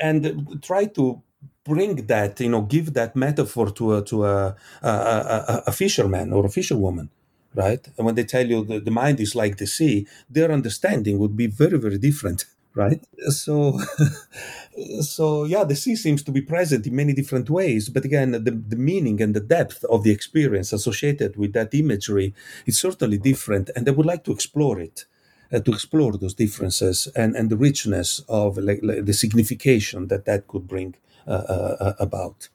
and 0.00 0.60
try 0.62 0.86
to 0.86 1.22
bring 1.64 2.06
that, 2.06 2.40
you 2.40 2.48
know, 2.48 2.62
give 2.62 2.94
that 2.94 3.14
metaphor 3.14 3.70
to 3.70 3.96
a 3.96 4.04
to 4.04 4.24
a 4.24 4.56
a, 4.82 4.88
a, 4.88 5.62
a 5.68 5.72
fisherman 5.72 6.32
or 6.32 6.46
a 6.46 6.48
fisherwoman, 6.48 7.10
right? 7.54 7.86
And 7.96 8.06
when 8.06 8.14
they 8.14 8.24
tell 8.24 8.46
you 8.46 8.64
the, 8.64 8.80
the 8.80 8.90
mind 8.90 9.20
is 9.20 9.34
like 9.34 9.56
the 9.58 9.66
sea, 9.66 10.06
their 10.28 10.50
understanding 10.50 11.18
would 11.18 11.36
be 11.36 11.46
very 11.46 11.78
very 11.78 11.98
different, 11.98 12.46
right? 12.74 13.02
So, 13.28 13.78
so 15.16 15.44
yeah, 15.44 15.64
the 15.64 15.76
sea 15.76 15.96
seems 15.96 16.22
to 16.24 16.32
be 16.32 16.40
present 16.40 16.86
in 16.86 16.96
many 16.96 17.12
different 17.12 17.50
ways, 17.50 17.88
but 17.88 18.04
again, 18.04 18.30
the 18.32 18.52
the 18.72 18.80
meaning 18.90 19.20
and 19.20 19.34
the 19.34 19.46
depth 19.56 19.84
of 19.84 20.02
the 20.02 20.12
experience 20.18 20.72
associated 20.72 21.36
with 21.36 21.52
that 21.52 21.74
imagery 21.74 22.34
is 22.66 22.78
certainly 22.78 23.18
different, 23.18 23.70
and 23.76 23.86
I 23.88 23.92
would 23.92 24.06
like 24.06 24.24
to 24.24 24.32
explore 24.32 24.80
it 24.80 25.04
to 25.58 25.72
explore 25.72 26.12
those 26.12 26.34
differences 26.34 27.08
and, 27.16 27.34
and 27.34 27.50
the 27.50 27.56
richness 27.56 28.22
of 28.28 28.56
like, 28.56 28.80
like 28.82 29.04
the 29.04 29.12
signification 29.12 30.06
that 30.08 30.24
that 30.24 30.46
could 30.46 30.68
bring 30.68 30.94
uh, 31.26 31.30
uh, 31.30 31.76
uh 31.80 31.92
about. 31.98 32.48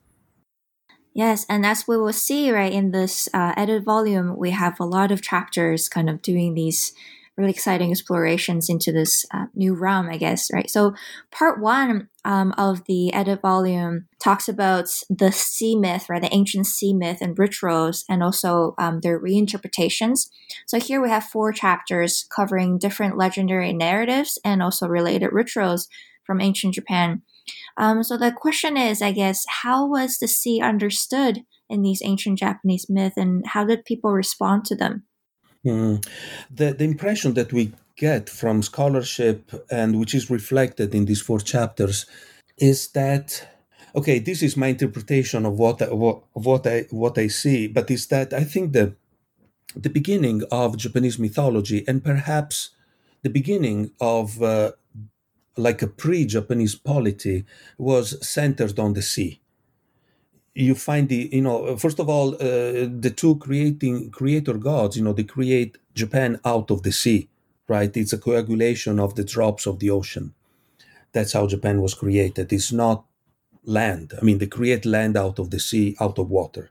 Yes, 1.12 1.46
and 1.48 1.64
as 1.64 1.88
we 1.88 1.96
will 1.96 2.12
see, 2.12 2.50
right, 2.50 2.72
in 2.72 2.90
this 2.90 3.26
uh, 3.32 3.54
edited 3.56 3.84
volume, 3.84 4.36
we 4.36 4.50
have 4.50 4.78
a 4.78 4.84
lot 4.84 5.10
of 5.10 5.22
chapters 5.22 5.88
kind 5.88 6.10
of 6.10 6.20
doing 6.20 6.52
these 6.52 6.92
really 7.36 7.50
exciting 7.50 7.90
explorations 7.90 8.68
into 8.68 8.92
this 8.92 9.26
uh, 9.32 9.46
new 9.54 9.74
realm, 9.74 10.08
I 10.08 10.16
guess, 10.16 10.50
right? 10.52 10.70
So, 10.70 10.94
part 11.30 11.60
one 11.60 12.08
um, 12.24 12.54
of 12.56 12.84
the 12.86 13.12
edit 13.12 13.42
volume 13.42 14.06
talks 14.18 14.48
about 14.48 14.86
the 15.10 15.30
sea 15.32 15.76
myth, 15.76 16.08
right? 16.08 16.22
The 16.22 16.34
ancient 16.34 16.66
sea 16.66 16.94
myth 16.94 17.18
and 17.20 17.38
rituals, 17.38 18.04
and 18.08 18.22
also 18.22 18.74
um, 18.78 19.00
their 19.00 19.20
reinterpretations. 19.20 20.30
So, 20.66 20.80
here 20.80 21.02
we 21.02 21.10
have 21.10 21.24
four 21.24 21.52
chapters 21.52 22.26
covering 22.34 22.78
different 22.78 23.18
legendary 23.18 23.72
narratives 23.72 24.38
and 24.44 24.62
also 24.62 24.86
related 24.86 25.30
rituals 25.32 25.88
from 26.24 26.40
ancient 26.40 26.74
Japan. 26.74 27.22
Um, 27.76 28.02
so, 28.02 28.16
the 28.16 28.32
question 28.32 28.78
is, 28.78 29.02
I 29.02 29.12
guess, 29.12 29.44
how 29.62 29.86
was 29.86 30.18
the 30.18 30.28
sea 30.28 30.60
understood 30.62 31.42
in 31.68 31.82
these 31.82 32.00
ancient 32.02 32.38
Japanese 32.38 32.86
myths, 32.88 33.18
and 33.18 33.46
how 33.48 33.64
did 33.64 33.84
people 33.84 34.12
respond 34.12 34.64
to 34.66 34.74
them? 34.74 35.04
Mm. 35.66 36.06
The, 36.48 36.72
the 36.72 36.84
impression 36.84 37.34
that 37.34 37.52
we 37.52 37.72
get 37.96 38.30
from 38.30 38.62
scholarship 38.62 39.50
and 39.68 39.98
which 39.98 40.14
is 40.14 40.30
reflected 40.30 40.94
in 40.94 41.06
these 41.06 41.20
four 41.20 41.40
chapters 41.40 42.06
is 42.56 42.88
that 42.88 43.48
okay 43.94 44.18
this 44.18 44.42
is 44.42 44.56
my 44.56 44.68
interpretation 44.68 45.44
of 45.44 45.58
what 45.58 45.82
I, 45.82 45.92
what, 45.92 46.22
what 46.34 46.66
I 46.66 46.86
what 46.90 47.18
I 47.18 47.26
see 47.26 47.66
but 47.66 47.90
is 47.90 48.06
that 48.08 48.32
I 48.32 48.44
think 48.44 48.74
the 48.74 48.94
the 49.74 49.90
beginning 49.90 50.42
of 50.52 50.76
Japanese 50.76 51.18
mythology 51.18 51.84
and 51.88 52.04
perhaps 52.04 52.70
the 53.22 53.30
beginning 53.30 53.90
of 54.00 54.40
uh, 54.42 54.72
like 55.56 55.82
a 55.82 55.86
pre-Japanese 55.86 56.76
polity 56.76 57.44
was 57.76 58.24
centered 58.26 58.78
on 58.78 58.92
the 58.92 59.02
sea 59.02 59.40
you 60.64 60.74
find 60.74 61.08
the 61.08 61.28
you 61.32 61.42
know 61.42 61.76
first 61.76 61.98
of 62.00 62.08
all 62.08 62.34
uh, 62.34 62.88
the 63.04 63.12
two 63.14 63.36
creating 63.36 64.10
creator 64.10 64.54
gods 64.54 64.96
you 64.96 65.04
know 65.04 65.12
they 65.12 65.24
create 65.24 65.78
japan 65.94 66.40
out 66.44 66.70
of 66.70 66.82
the 66.82 66.92
sea 66.92 67.28
right? 67.68 67.96
It's 67.96 68.12
a 68.12 68.18
coagulation 68.18 69.00
of 69.00 69.14
the 69.16 69.24
drops 69.24 69.66
of 69.66 69.78
the 69.80 69.90
ocean. 69.90 70.34
That's 71.12 71.32
how 71.32 71.46
japan 71.46 71.80
was 71.80 71.94
created. 71.94 72.52
It's 72.52 72.72
not 72.72 73.04
land. 73.64 74.14
I 74.20 74.24
mean 74.24 74.38
they 74.38 74.46
create 74.46 74.84
land 74.86 75.16
out 75.16 75.38
of 75.38 75.50
the 75.50 75.60
sea 75.60 75.96
out 76.00 76.18
of 76.18 76.30
water. 76.30 76.70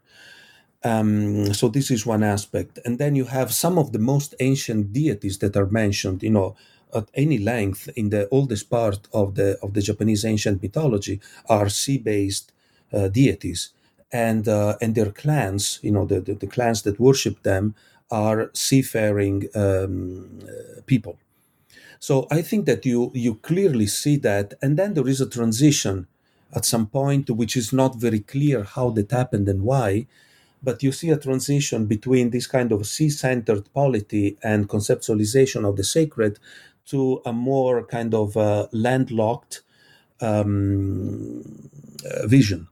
Um, 0.83 1.53
so 1.53 1.67
this 1.67 1.89
is 1.91 2.05
one 2.05 2.23
aspect. 2.23 2.79
And 2.85 2.99
then 2.99 3.15
you 3.15 3.25
have 3.25 3.53
some 3.53 3.77
of 3.79 3.91
the 3.91 3.99
most 3.99 4.35
ancient 4.39 4.93
deities 4.93 5.39
that 5.39 5.57
are 5.57 5.67
mentioned 5.67 6.23
you 6.23 6.31
know 6.31 6.55
at 6.93 7.09
any 7.13 7.37
length 7.39 7.89
in 7.95 8.09
the 8.09 8.29
oldest 8.29 8.69
part 8.69 9.07
of 9.13 9.35
the 9.35 9.57
of 9.63 9.73
the 9.73 9.81
japanese 9.81 10.23
ancient 10.23 10.61
mythology 10.61 11.19
are 11.49 11.67
sea-based 11.67 12.51
uh, 12.51 12.54
deities. 13.09 13.69
And 14.11 14.47
uh, 14.47 14.77
and 14.81 14.95
their 14.95 15.11
clans, 15.11 15.79
you 15.81 15.91
know, 15.91 16.05
the, 16.05 16.21
the, 16.21 16.33
the, 16.35 16.47
clans 16.47 16.83
that 16.83 16.99
worship 16.99 17.43
them 17.43 17.75
are 18.11 18.49
seafaring 18.53 19.49
um, 19.55 20.39
uh, 20.43 20.81
people. 20.85 21.17
So 21.99 22.27
I 22.31 22.41
think 22.41 22.65
that 22.65 22.85
you 22.85 23.11
you 23.13 23.35
clearly 23.35 23.87
see 23.87 24.17
that, 24.17 24.53
and 24.61 24.77
then 24.77 24.93
there 24.93 25.07
is 25.07 25.21
a 25.21 25.29
transition 25.29 26.07
at 26.53 26.65
some 26.65 26.87
point 26.87 27.29
which 27.29 27.57
is 27.57 27.73
not 27.73 27.95
very 27.95 28.19
clear 28.19 28.63
how 28.63 28.89
that 28.91 29.11
happened 29.11 29.49
and 29.49 29.63
why, 29.63 30.07
but 30.63 30.81
you 30.83 30.91
see 30.91 31.09
a 31.09 31.17
transition 31.17 31.85
between 31.85 32.29
this 32.29 32.47
kind 32.47 32.71
of 32.71 32.87
sea-centered 32.87 33.71
polity 33.73 34.37
and 34.41 34.69
conceptualization 34.69 35.67
of 35.67 35.75
the 35.75 35.83
sacred 35.83 36.39
to 36.85 37.21
a 37.25 37.33
more 37.33 37.83
kind 37.83 38.13
of 38.13 38.37
uh, 38.37 38.67
landlocked 38.71 39.61
um, 40.21 41.41
uh, 42.05 42.27
vision 42.27 42.67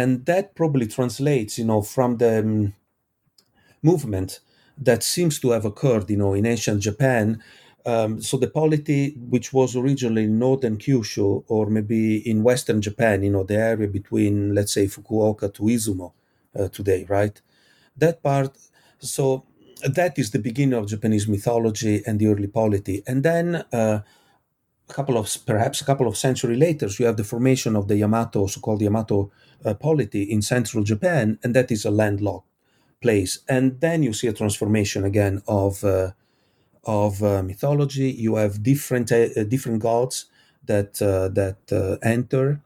and 0.00 0.26
that 0.26 0.54
probably 0.60 0.86
translates 0.96 1.52
you 1.58 1.64
know 1.70 1.82
from 1.82 2.10
the 2.22 2.32
um, 2.40 2.74
movement 3.82 4.40
that 4.78 5.02
seems 5.02 5.38
to 5.40 5.50
have 5.50 5.64
occurred 5.64 6.08
you 6.10 6.16
know 6.16 6.34
in 6.34 6.46
ancient 6.46 6.80
japan. 6.82 7.42
Um, 7.84 8.20
so 8.20 8.36
the 8.36 8.48
polity 8.48 9.14
which 9.16 9.52
was 9.52 9.76
originally 9.76 10.24
in 10.24 10.38
northern 10.40 10.76
kyushu 10.76 11.44
or 11.46 11.66
maybe 11.66 12.16
in 12.28 12.42
western 12.42 12.82
japan 12.82 13.22
you 13.22 13.30
know 13.30 13.44
the 13.44 13.54
area 13.54 13.86
between 13.86 14.54
let's 14.56 14.72
say 14.74 14.86
fukuoka 14.86 15.52
to 15.54 15.62
izumo 15.62 16.12
uh, 16.58 16.68
today 16.68 17.06
right? 17.08 17.40
That 17.96 18.22
part 18.22 18.58
so 18.98 19.44
that 19.84 20.18
is 20.18 20.30
the 20.32 20.40
beginning 20.40 20.74
of 20.78 20.88
japanese 20.88 21.28
mythology 21.28 22.02
and 22.06 22.18
the 22.18 22.26
early 22.26 22.48
polity. 22.48 23.02
And 23.06 23.22
then 23.22 23.64
uh, 23.72 24.00
a 24.88 24.92
couple 24.92 25.16
of 25.18 25.36
perhaps 25.46 25.80
a 25.80 25.84
couple 25.84 26.06
of 26.06 26.16
centuries 26.16 26.58
later, 26.58 26.88
you 26.98 27.06
have 27.06 27.16
the 27.16 27.24
formation 27.24 27.76
of 27.76 27.88
the 27.88 27.96
Yamato, 27.96 28.46
so-called 28.46 28.82
Yamato 28.82 29.30
uh, 29.64 29.74
polity 29.74 30.22
in 30.22 30.42
central 30.42 30.84
Japan, 30.84 31.38
and 31.42 31.54
that 31.54 31.70
is 31.70 31.84
a 31.84 31.90
landlocked 31.90 32.48
place. 33.02 33.40
And 33.48 33.80
then 33.80 34.02
you 34.02 34.12
see 34.12 34.28
a 34.28 34.32
transformation 34.32 35.04
again 35.04 35.42
of 35.48 35.82
uh, 35.84 36.12
of 36.84 37.22
uh, 37.22 37.42
mythology. 37.42 38.10
You 38.12 38.36
have 38.36 38.62
different 38.62 39.10
uh, 39.12 39.44
different 39.44 39.82
gods 39.82 40.26
that 40.66 41.02
uh, 41.02 41.28
that 41.28 41.60
uh, 41.72 41.96
enter 42.02 42.60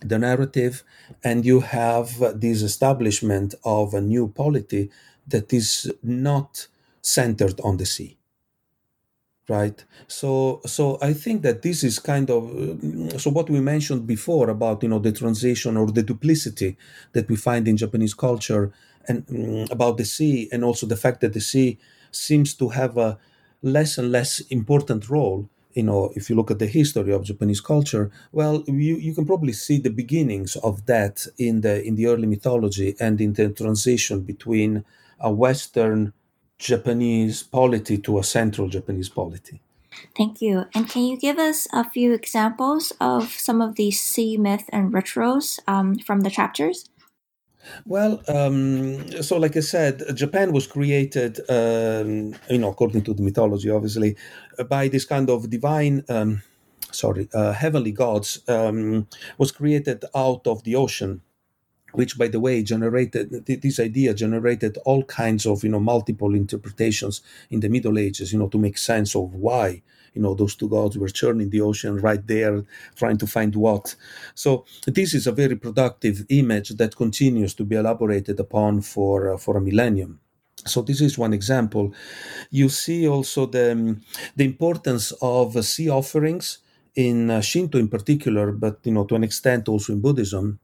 the 0.00 0.18
narrative, 0.18 0.82
and 1.24 1.46
you 1.46 1.60
have 1.60 2.40
this 2.40 2.62
establishment 2.62 3.54
of 3.64 3.94
a 3.94 4.00
new 4.00 4.28
polity 4.28 4.90
that 5.26 5.52
is 5.52 5.90
not 6.02 6.66
centered 7.02 7.60
on 7.60 7.76
the 7.78 7.86
sea 7.86 8.15
right? 9.48 9.84
So 10.08 10.60
so 10.66 10.98
i 11.02 11.12
think 11.12 11.42
that 11.42 11.62
this 11.62 11.84
is 11.84 11.98
kind 11.98 12.30
of 12.30 12.42
uh, 12.44 13.18
so 13.18 13.30
what 13.30 13.48
we 13.50 13.60
mentioned 13.60 14.06
before 14.06 14.50
about 14.50 14.82
you 14.82 14.88
know 14.88 14.98
the 14.98 15.12
transition 15.12 15.76
or 15.76 15.86
the 15.90 16.02
duplicity 16.02 16.76
that 17.12 17.28
we 17.28 17.36
find 17.36 17.68
in 17.68 17.76
japanese 17.76 18.14
culture 18.14 18.72
and 19.08 19.24
um, 19.30 19.66
about 19.70 19.96
the 19.98 20.04
sea 20.04 20.48
and 20.52 20.64
also 20.64 20.86
the 20.86 20.96
fact 20.96 21.20
that 21.20 21.32
the 21.32 21.40
sea 21.40 21.78
seems 22.10 22.54
to 22.54 22.68
have 22.70 22.96
a 22.96 23.18
less 23.62 23.98
and 23.98 24.10
less 24.12 24.40
important 24.50 25.08
role 25.08 25.48
you 25.74 25.82
know 25.82 26.10
if 26.16 26.28
you 26.28 26.36
look 26.36 26.50
at 26.50 26.58
the 26.58 26.66
history 26.66 27.12
of 27.12 27.22
japanese 27.24 27.60
culture 27.60 28.10
well 28.32 28.64
you, 28.66 28.96
you 28.96 29.14
can 29.14 29.26
probably 29.26 29.52
see 29.52 29.78
the 29.78 29.90
beginnings 29.90 30.56
of 30.56 30.86
that 30.86 31.26
in 31.38 31.60
the 31.60 31.82
in 31.84 31.94
the 31.96 32.06
early 32.06 32.26
mythology 32.26 32.94
and 33.00 33.20
in 33.20 33.32
the 33.34 33.48
transition 33.50 34.20
between 34.22 34.84
a 35.20 35.30
western 35.30 36.12
Japanese 36.58 37.42
polity 37.42 37.98
to 37.98 38.18
a 38.18 38.24
central 38.24 38.68
Japanese 38.68 39.08
polity. 39.08 39.60
Thank 40.16 40.42
you. 40.42 40.66
And 40.74 40.88
can 40.88 41.04
you 41.04 41.18
give 41.18 41.38
us 41.38 41.66
a 41.72 41.88
few 41.88 42.12
examples 42.12 42.92
of 43.00 43.30
some 43.30 43.60
of 43.60 43.76
these 43.76 44.00
sea 44.00 44.36
myth 44.36 44.64
and 44.70 44.92
rituals 44.92 45.60
um, 45.66 45.98
from 45.98 46.20
the 46.20 46.30
chapters? 46.30 46.88
Well, 47.84 48.22
um, 48.28 49.22
so 49.22 49.38
like 49.38 49.56
I 49.56 49.60
said, 49.60 50.02
Japan 50.14 50.52
was 50.52 50.66
created, 50.66 51.40
um, 51.50 52.34
you 52.48 52.58
know, 52.58 52.70
according 52.70 53.02
to 53.04 53.14
the 53.14 53.22
mythology, 53.22 53.70
obviously, 53.70 54.16
by 54.68 54.88
this 54.88 55.04
kind 55.04 55.28
of 55.28 55.50
divine, 55.50 56.04
um, 56.08 56.42
sorry, 56.92 57.28
uh, 57.34 57.52
heavenly 57.52 57.92
gods, 57.92 58.40
um, 58.48 59.08
was 59.36 59.50
created 59.50 60.04
out 60.14 60.46
of 60.46 60.62
the 60.62 60.76
ocean 60.76 61.22
which 61.96 62.18
by 62.18 62.28
the 62.28 62.40
way 62.40 62.62
generated 62.62 63.24
this 63.46 63.78
idea 63.80 64.14
generated 64.14 64.78
all 64.84 65.02
kinds 65.04 65.44
of 65.46 65.64
you 65.64 65.70
know 65.70 65.80
multiple 65.80 66.34
interpretations 66.34 67.22
in 67.50 67.60
the 67.60 67.68
middle 67.68 67.98
ages 67.98 68.32
you 68.32 68.38
know 68.38 68.48
to 68.48 68.58
make 68.58 68.78
sense 68.78 69.14
of 69.16 69.34
why 69.34 69.82
you 70.16 70.22
know 70.22 70.34
those 70.34 70.56
two 70.56 70.68
gods 70.68 70.96
were 70.98 71.08
churning 71.08 71.50
the 71.50 71.60
ocean 71.60 71.98
right 72.08 72.26
there 72.26 72.64
trying 72.96 73.18
to 73.18 73.26
find 73.26 73.54
what. 73.54 73.94
So 74.34 74.64
this 74.86 75.14
is 75.14 75.26
a 75.26 75.32
very 75.32 75.56
productive 75.56 76.24
image 76.30 76.70
that 76.80 76.96
continues 76.96 77.54
to 77.54 77.64
be 77.64 77.76
elaborated 77.76 78.40
upon 78.40 78.80
for 78.80 79.34
uh, 79.34 79.38
for 79.38 79.56
a 79.56 79.60
millennium. 79.60 80.20
So 80.64 80.80
this 80.82 81.00
is 81.02 81.18
one 81.18 81.34
example. 81.34 81.92
You 82.50 82.68
see 82.70 83.06
also 83.06 83.46
the 83.46 83.72
um, 83.72 84.00
the 84.36 84.44
importance 84.44 85.12
of 85.20 85.56
uh, 85.56 85.62
sea 85.62 85.90
offerings 85.90 86.58
in 86.94 87.30
uh, 87.30 87.42
shinto 87.42 87.78
in 87.78 87.88
particular 87.88 88.52
but 88.52 88.78
you 88.84 88.92
know 88.92 89.04
to 89.04 89.14
an 89.14 89.22
extent 89.22 89.68
also 89.68 89.92
in 89.92 90.00
buddhism 90.00 90.58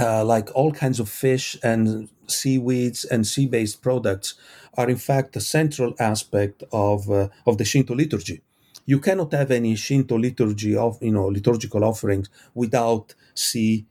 uh, 0.00 0.24
like 0.24 0.50
all 0.54 0.72
kinds 0.72 0.98
of 1.00 1.08
fish 1.08 1.56
and 1.62 2.08
seaweeds 2.26 3.04
and 3.04 3.26
sea-based 3.26 3.82
products 3.82 4.34
are 4.74 4.88
in 4.88 4.96
fact 4.96 5.36
a 5.36 5.40
central 5.40 5.94
aspect 5.98 6.62
of 6.72 7.10
uh, 7.10 7.28
of 7.46 7.58
the 7.58 7.64
Shinto 7.64 7.94
liturgy. 7.94 8.40
You 8.86 8.98
cannot 8.98 9.32
have 9.32 9.50
any 9.50 9.76
Shinto 9.76 10.16
liturgy 10.18 10.76
of 10.76 11.02
you 11.02 11.12
know 11.12 11.26
liturgical 11.26 11.84
offerings 11.84 12.28
without 12.54 13.14
sea 13.34 13.86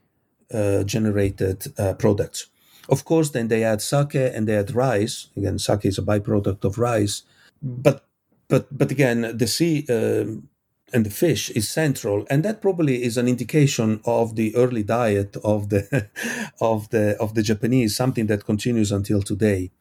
uh, 0.54 0.84
generated 0.84 1.74
uh, 1.78 1.94
products. 1.94 2.48
Of 2.90 3.06
course, 3.06 3.30
then 3.30 3.50
they 3.50 3.64
add 3.64 3.82
sake 3.82 4.16
and 4.16 4.48
they 4.48 4.56
add 4.58 4.74
rice. 4.74 5.28
Again, 5.38 5.60
sake 5.60 5.86
is 5.86 6.00
a 6.00 6.02
byproduct 6.02 6.64
of 6.64 6.80
rice, 6.80 7.24
but 7.62 8.06
but 8.48 8.66
but 8.76 8.92
again, 8.92 9.38
the 9.38 9.48
sea 9.48 9.86
um, 9.90 10.50
and 10.94 11.06
the 11.06 11.10
fish 11.10 11.50
is 11.52 11.70
central 11.70 12.26
and 12.30 12.44
that 12.44 12.62
probably 12.62 13.04
is 13.04 13.18
an 13.18 13.28
indication 13.28 14.02
of 14.06 14.36
the 14.36 14.56
early 14.56 14.84
diet 14.84 15.38
of 15.44 15.70
the 15.70 16.10
of 16.62 16.90
the 16.90 17.16
of 17.20 17.36
the 17.36 17.44
japanese 17.44 17.96
something 17.96 18.28
that 18.28 18.46
continues 18.46 18.92
until 18.92 19.22
today 19.22 19.72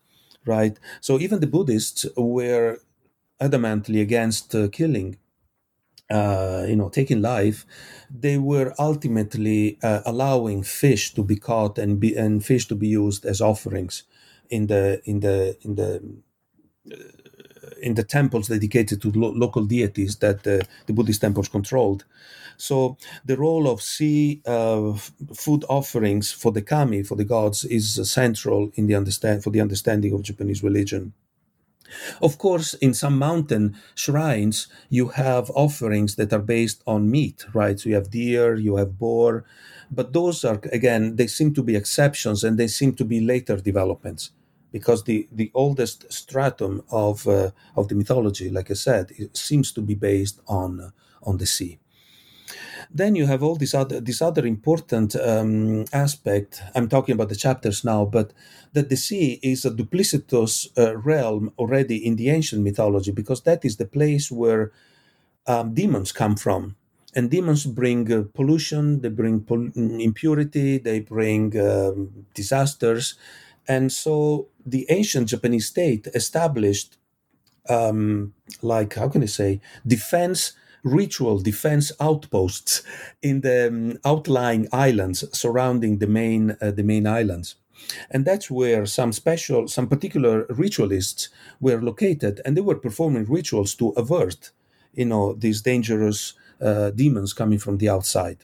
right? 0.46 0.78
So 1.00 1.20
even 1.20 1.40
the 1.40 1.46
buddhists 1.46 2.06
were 2.16 2.78
adamantly 3.40 4.00
against 4.00 4.54
uh, 4.54 4.68
killing 4.68 5.18
uh, 6.10 6.64
you 6.66 6.74
know, 6.76 6.88
taking 6.88 7.20
life, 7.20 7.66
they 8.10 8.38
were 8.38 8.74
ultimately 8.78 9.78
uh, 9.82 10.00
allowing 10.06 10.62
fish 10.62 11.12
to 11.14 11.22
be 11.22 11.36
caught 11.36 11.78
and 11.78 12.00
be 12.00 12.16
and 12.16 12.42
fish 12.44 12.66
to 12.68 12.74
be 12.74 12.88
used 12.88 13.26
as 13.26 13.42
offerings 13.42 14.04
in 14.48 14.68
the 14.68 15.02
in 15.04 15.20
the 15.20 15.58
in 15.60 15.74
the 15.74 16.02
in 17.80 17.94
the 17.94 18.04
temples 18.04 18.48
dedicated 18.48 19.00
to 19.02 19.10
lo- 19.12 19.32
local 19.32 19.64
deities 19.64 20.16
that 20.16 20.46
uh, 20.46 20.64
the 20.86 20.92
Buddhist 20.92 21.20
temples 21.20 21.48
controlled. 21.48 22.04
So 22.56 22.96
the 23.24 23.36
role 23.36 23.68
of 23.68 23.80
sea 23.82 24.42
uh, 24.44 24.92
food 25.34 25.64
offerings 25.68 26.32
for 26.32 26.50
the 26.52 26.62
kami, 26.62 27.04
for 27.04 27.14
the 27.14 27.24
gods, 27.24 27.64
is 27.64 28.10
central 28.10 28.70
in 28.74 28.86
the 28.88 28.96
understand 28.96 29.44
for 29.44 29.50
the 29.50 29.60
understanding 29.60 30.12
of 30.12 30.22
Japanese 30.22 30.62
religion. 30.62 31.12
Of 32.20 32.36
course, 32.36 32.74
in 32.74 32.92
some 32.92 33.18
mountain 33.18 33.76
shrines, 33.94 34.68
you 34.90 35.08
have 35.08 35.50
offerings 35.54 36.16
that 36.16 36.32
are 36.32 36.40
based 36.40 36.82
on 36.86 37.10
meat, 37.10 37.46
right? 37.54 37.78
So 37.80 37.88
you 37.88 37.94
have 37.94 38.10
deer, 38.10 38.56
you 38.56 38.76
have 38.76 38.98
boar, 38.98 39.44
but 39.90 40.12
those 40.12 40.44
are, 40.44 40.60
again, 40.70 41.16
they 41.16 41.26
seem 41.26 41.54
to 41.54 41.62
be 41.62 41.76
exceptions 41.76 42.44
and 42.44 42.58
they 42.58 42.68
seem 42.68 42.94
to 42.96 43.04
be 43.04 43.20
later 43.20 43.56
developments 43.56 44.32
because 44.72 45.04
the, 45.04 45.28
the 45.32 45.50
oldest 45.54 46.12
stratum 46.12 46.82
of, 46.90 47.26
uh, 47.26 47.50
of 47.76 47.88
the 47.88 47.94
mythology, 47.94 48.50
like 48.50 48.70
I 48.70 48.74
said, 48.74 49.12
seems 49.32 49.72
to 49.72 49.80
be 49.80 49.94
based 49.94 50.40
on, 50.46 50.92
on 51.22 51.38
the 51.38 51.46
sea. 51.46 51.78
Then 52.90 53.14
you 53.14 53.26
have 53.26 53.42
all 53.42 53.56
this 53.56 53.74
other 53.74 54.00
this 54.00 54.22
other 54.22 54.46
important 54.46 55.14
um, 55.16 55.84
aspect. 55.92 56.62
I'm 56.74 56.88
talking 56.88 57.14
about 57.14 57.28
the 57.28 57.36
chapters 57.36 57.84
now, 57.84 58.04
but 58.04 58.32
that 58.72 58.88
the 58.88 58.96
sea 58.96 59.38
is 59.42 59.64
a 59.64 59.70
duplicitous 59.70 60.68
uh, 60.76 60.96
realm 60.96 61.52
already 61.58 61.96
in 61.96 62.16
the 62.16 62.30
ancient 62.30 62.62
mythology 62.62 63.12
because 63.12 63.42
that 63.42 63.64
is 63.64 63.76
the 63.76 63.86
place 63.86 64.30
where 64.30 64.72
um, 65.46 65.74
demons 65.74 66.12
come 66.12 66.36
from. 66.36 66.76
And 67.14 67.30
demons 67.30 67.66
bring 67.66 68.12
uh, 68.12 68.24
pollution, 68.34 69.00
they 69.00 69.08
bring 69.08 69.40
pol- 69.40 69.70
impurity, 69.76 70.78
they 70.78 71.00
bring 71.00 71.58
um, 71.58 72.26
disasters. 72.34 73.16
And 73.68 73.92
so 73.92 74.48
the 74.64 74.86
ancient 74.90 75.28
Japanese 75.28 75.66
state 75.66 76.06
established, 76.14 76.96
um, 77.68 78.34
like, 78.62 78.94
how 78.94 79.08
can 79.08 79.22
I 79.22 79.26
say, 79.26 79.60
defense 79.86 80.52
ritual 80.84 81.40
defense 81.40 81.92
outposts 82.00 82.82
in 83.22 83.40
the 83.42 83.68
um, 83.68 83.98
outlying 84.04 84.68
islands 84.72 85.24
surrounding 85.36 85.98
the 85.98 86.06
main 86.06 86.56
uh, 86.60 86.70
the 86.70 86.84
main 86.84 87.06
islands. 87.06 87.56
And 88.10 88.24
that's 88.24 88.50
where 88.50 88.86
some 88.86 89.12
special 89.12 89.68
some 89.68 89.88
particular 89.88 90.46
ritualists 90.48 91.28
were 91.60 91.80
located 91.82 92.40
and 92.44 92.56
they 92.56 92.60
were 92.60 92.76
performing 92.78 93.24
rituals 93.24 93.74
to 93.76 93.90
avert 93.90 94.52
you 94.94 95.04
know 95.04 95.34
these 95.34 95.62
dangerous 95.62 96.34
uh, 96.60 96.90
demons 96.90 97.32
coming 97.32 97.58
from 97.58 97.78
the 97.78 97.88
outside 97.88 98.38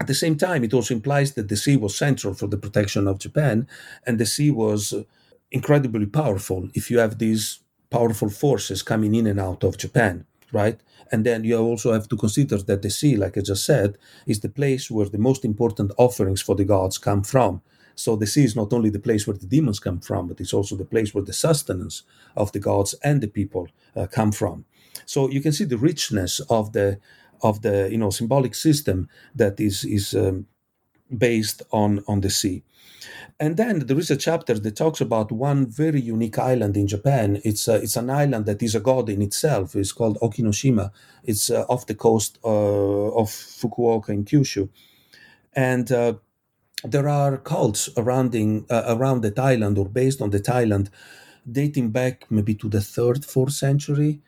at 0.00 0.06
the 0.06 0.14
same 0.14 0.36
time 0.36 0.64
it 0.64 0.74
also 0.74 0.94
implies 0.94 1.34
that 1.34 1.48
the 1.48 1.56
sea 1.56 1.76
was 1.76 1.96
central 1.96 2.34
for 2.34 2.46
the 2.48 2.56
protection 2.56 3.06
of 3.06 3.18
japan 3.18 3.66
and 4.06 4.18
the 4.18 4.26
sea 4.26 4.50
was 4.50 4.94
incredibly 5.50 6.06
powerful 6.06 6.68
if 6.74 6.90
you 6.90 6.98
have 6.98 7.18
these 7.18 7.60
powerful 7.90 8.28
forces 8.28 8.82
coming 8.82 9.14
in 9.14 9.26
and 9.26 9.40
out 9.40 9.62
of 9.62 9.78
japan 9.78 10.26
right 10.52 10.80
and 11.14 11.24
then 11.24 11.44
you 11.44 11.58
also 11.58 11.92
have 11.92 12.08
to 12.08 12.16
consider 12.16 12.58
that 12.58 12.82
the 12.82 12.90
sea, 12.90 13.16
like 13.16 13.36
I 13.36 13.40
just 13.40 13.64
said, 13.64 13.98
is 14.26 14.40
the 14.40 14.48
place 14.48 14.90
where 14.90 15.08
the 15.08 15.18
most 15.18 15.44
important 15.44 15.92
offerings 15.96 16.42
for 16.42 16.54
the 16.54 16.64
gods 16.64 16.98
come 16.98 17.22
from. 17.22 17.62
So 17.94 18.16
the 18.16 18.26
sea 18.26 18.44
is 18.44 18.56
not 18.56 18.72
only 18.72 18.90
the 18.90 18.98
place 18.98 19.26
where 19.26 19.36
the 19.36 19.46
demons 19.46 19.78
come 19.78 20.00
from, 20.00 20.26
but 20.26 20.40
it's 20.40 20.52
also 20.52 20.74
the 20.74 20.84
place 20.84 21.14
where 21.14 21.24
the 21.24 21.32
sustenance 21.32 22.02
of 22.36 22.50
the 22.52 22.58
gods 22.58 22.94
and 23.04 23.20
the 23.20 23.28
people 23.28 23.68
uh, 23.94 24.06
come 24.08 24.32
from. 24.32 24.64
So 25.06 25.30
you 25.30 25.40
can 25.40 25.52
see 25.52 25.64
the 25.64 25.78
richness 25.78 26.40
of 26.50 26.72
the 26.72 26.98
of 27.44 27.60
the 27.60 27.88
you 27.92 27.98
know 27.98 28.10
symbolic 28.10 28.54
system 28.54 29.08
that 29.36 29.60
is 29.60 29.84
is 29.84 30.14
um, 30.14 30.46
based 31.16 31.62
on 31.70 32.02
on 32.08 32.20
the 32.20 32.30
sea. 32.30 32.64
And 33.40 33.56
then 33.56 33.86
there 33.86 33.98
is 33.98 34.10
a 34.10 34.16
chapter 34.16 34.54
that 34.58 34.76
talks 34.76 35.00
about 35.00 35.32
one 35.32 35.66
very 35.66 36.00
unique 36.00 36.38
island 36.38 36.76
in 36.76 36.86
Japan. 36.86 37.40
It's 37.44 37.68
a, 37.68 37.74
it's 37.74 37.96
an 37.96 38.08
island 38.08 38.46
that 38.46 38.62
is 38.62 38.74
a 38.74 38.80
god 38.80 39.08
in 39.08 39.22
itself. 39.22 39.74
It's 39.74 39.92
called 39.92 40.18
Okinoshima. 40.20 40.90
It's 41.24 41.50
uh, 41.50 41.64
off 41.68 41.86
the 41.86 41.96
coast 41.96 42.38
uh, 42.44 43.20
of 43.20 43.28
Fukuoka 43.28 44.10
in 44.10 44.24
Kyushu, 44.24 44.68
and 45.52 45.90
uh, 45.92 46.14
there 46.84 47.08
are 47.08 47.38
cults 47.38 47.90
surrounding 47.94 48.66
uh, 48.70 48.84
around 48.86 49.22
that 49.22 49.38
island 49.38 49.78
or 49.78 49.88
based 49.88 50.20
on 50.22 50.30
that 50.30 50.48
island, 50.48 50.90
dating 51.50 51.90
back 51.90 52.26
maybe 52.30 52.54
to 52.54 52.68
the 52.68 52.80
third, 52.80 53.24
fourth 53.24 53.52
century. 53.52 54.20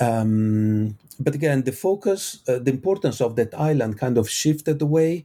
Um, 0.00 0.96
but 1.20 1.34
again, 1.34 1.62
the 1.62 1.72
focus, 1.72 2.42
uh, 2.48 2.58
the 2.58 2.70
importance 2.70 3.20
of 3.20 3.36
that 3.36 3.54
island 3.54 3.98
kind 3.98 4.18
of 4.18 4.28
shifted 4.28 4.80
away 4.80 5.24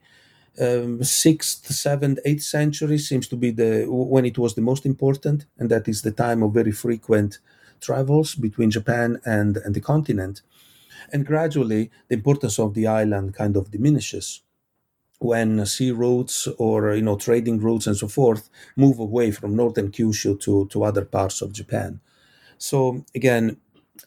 um, 0.61 1.03
sixth, 1.03 1.65
seventh, 1.67 2.19
eighth 2.25 2.43
century 2.43 2.97
seems 2.97 3.27
to 3.27 3.35
be 3.35 3.51
the 3.51 3.85
when 3.89 4.25
it 4.25 4.37
was 4.37 4.53
the 4.53 4.61
most 4.61 4.85
important, 4.85 5.45
and 5.57 5.69
that 5.69 5.87
is 5.87 6.01
the 6.01 6.11
time 6.11 6.43
of 6.43 6.53
very 6.53 6.71
frequent 6.71 7.39
travels 7.81 8.35
between 8.35 8.69
Japan 8.69 9.19
and, 9.25 9.57
and 9.57 9.73
the 9.73 9.81
continent. 9.81 10.41
And 11.11 11.25
gradually, 11.25 11.91
the 12.07 12.15
importance 12.15 12.59
of 12.59 12.73
the 12.75 12.87
island 12.87 13.33
kind 13.33 13.57
of 13.57 13.71
diminishes 13.71 14.41
when 15.19 15.65
sea 15.65 15.91
routes 15.91 16.47
or 16.57 16.93
you 16.95 17.01
know 17.01 17.15
trading 17.15 17.59
routes 17.59 17.87
and 17.87 17.95
so 17.97 18.07
forth 18.07 18.49
move 18.75 18.99
away 18.99 19.31
from 19.31 19.55
northern 19.55 19.89
Kyushu 19.91 20.39
to, 20.41 20.67
to 20.67 20.83
other 20.83 21.05
parts 21.05 21.41
of 21.41 21.53
Japan. 21.53 22.01
So 22.57 23.05
again, 23.15 23.57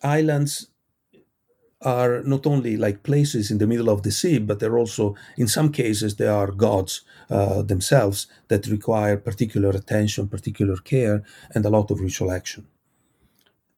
islands 0.02 0.68
are 1.82 2.22
not 2.22 2.46
only 2.46 2.76
like 2.76 3.02
places 3.02 3.50
in 3.50 3.58
the 3.58 3.66
middle 3.66 3.90
of 3.90 4.02
the 4.02 4.10
sea, 4.10 4.38
but 4.38 4.58
they're 4.58 4.78
also, 4.78 5.14
in 5.36 5.46
some 5.46 5.70
cases, 5.70 6.16
they 6.16 6.26
are 6.26 6.50
gods 6.50 7.02
uh, 7.30 7.62
themselves 7.62 8.26
that 8.48 8.66
require 8.66 9.16
particular 9.16 9.70
attention, 9.70 10.28
particular 10.28 10.76
care, 10.76 11.22
and 11.54 11.64
a 11.64 11.70
lot 11.70 11.90
of 11.90 12.00
ritual 12.00 12.32
action. 12.32 12.66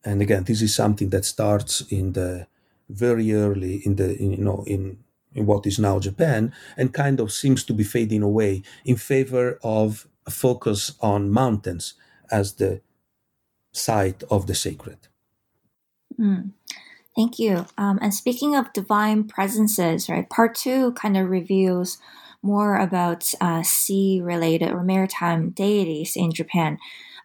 And 0.05 0.23
again, 0.23 0.45
this 0.45 0.63
is 0.63 0.75
something 0.75 1.11
that 1.11 1.25
starts 1.25 1.83
in 1.91 2.13
the 2.13 2.47
very 2.89 3.35
early 3.35 3.83
in 3.85 3.97
the 3.97 4.17
in, 4.17 4.33
you 4.33 4.45
know 4.45 4.65
in 4.67 4.99
in 5.35 5.45
what 5.45 5.67
is 5.67 5.79
now 5.79 5.99
Japan 5.99 6.53
and 6.77 6.95
kind 6.95 7.21
of 7.21 7.31
seems 7.33 7.63
to 7.65 7.75
be 7.75 7.85
fading 7.85 8.23
away 8.23 8.63
in 8.85 8.97
favor 8.97 9.59
of 9.63 10.09
a 10.27 10.31
focus 10.31 10.93
on 11.01 11.31
mountains 11.31 11.95
as 12.31 12.55
the 12.55 12.81
site 13.73 14.23
of 14.31 14.47
the 14.47 14.55
sacred. 14.55 15.08
Mm. 16.19 16.53
Thank 17.17 17.39
you. 17.39 17.67
Um, 17.77 17.99
and 18.01 18.15
speaking 18.15 18.55
of 18.55 18.73
divine 18.73 19.25
presences, 19.25 20.09
right, 20.09 20.29
part 20.29 20.55
two 20.55 20.93
kind 20.93 21.17
of 21.17 21.29
reviews 21.31 21.99
more 22.43 22.77
about 22.77 23.33
uh, 23.41 23.63
sea 23.65 24.21
related 24.23 24.71
or 24.71 24.85
maritime 24.85 25.51
deities 25.51 26.15
in 26.17 26.33
Japan. 26.33 26.79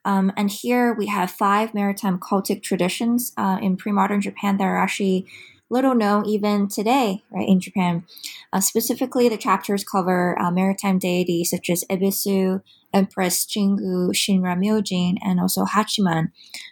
Um, 0.05 0.31
and 0.35 0.49
here 0.49 0.93
we 0.93 1.07
have 1.07 1.31
five 1.31 1.73
maritime 1.73 2.19
cultic 2.19 2.63
traditions 2.63 3.33
uh, 3.37 3.59
in 3.61 3.77
pre 3.77 3.91
modern 3.91 4.19
Japan 4.19 4.57
that 4.57 4.63
are 4.63 4.77
actually 4.77 5.27
little 5.69 5.95
known 5.95 6.25
even 6.25 6.67
today, 6.67 7.23
right, 7.31 7.47
in 7.47 7.59
Japan. 7.59 8.05
Uh, 8.51 8.59
specifically, 8.59 9.29
the 9.29 9.37
chapters 9.37 9.83
cover 9.83 10.39
uh, 10.39 10.51
maritime 10.51 10.99
deities 10.99 11.51
such 11.51 11.69
as 11.69 11.83
Ebisu, 11.89 12.61
Empress 12.93 13.45
Jingu 13.45 14.11
Shinra 14.13 14.57
Myojin 14.57 15.15
and 15.21 15.39
also 15.39 15.65
Hachiman, 15.65 16.27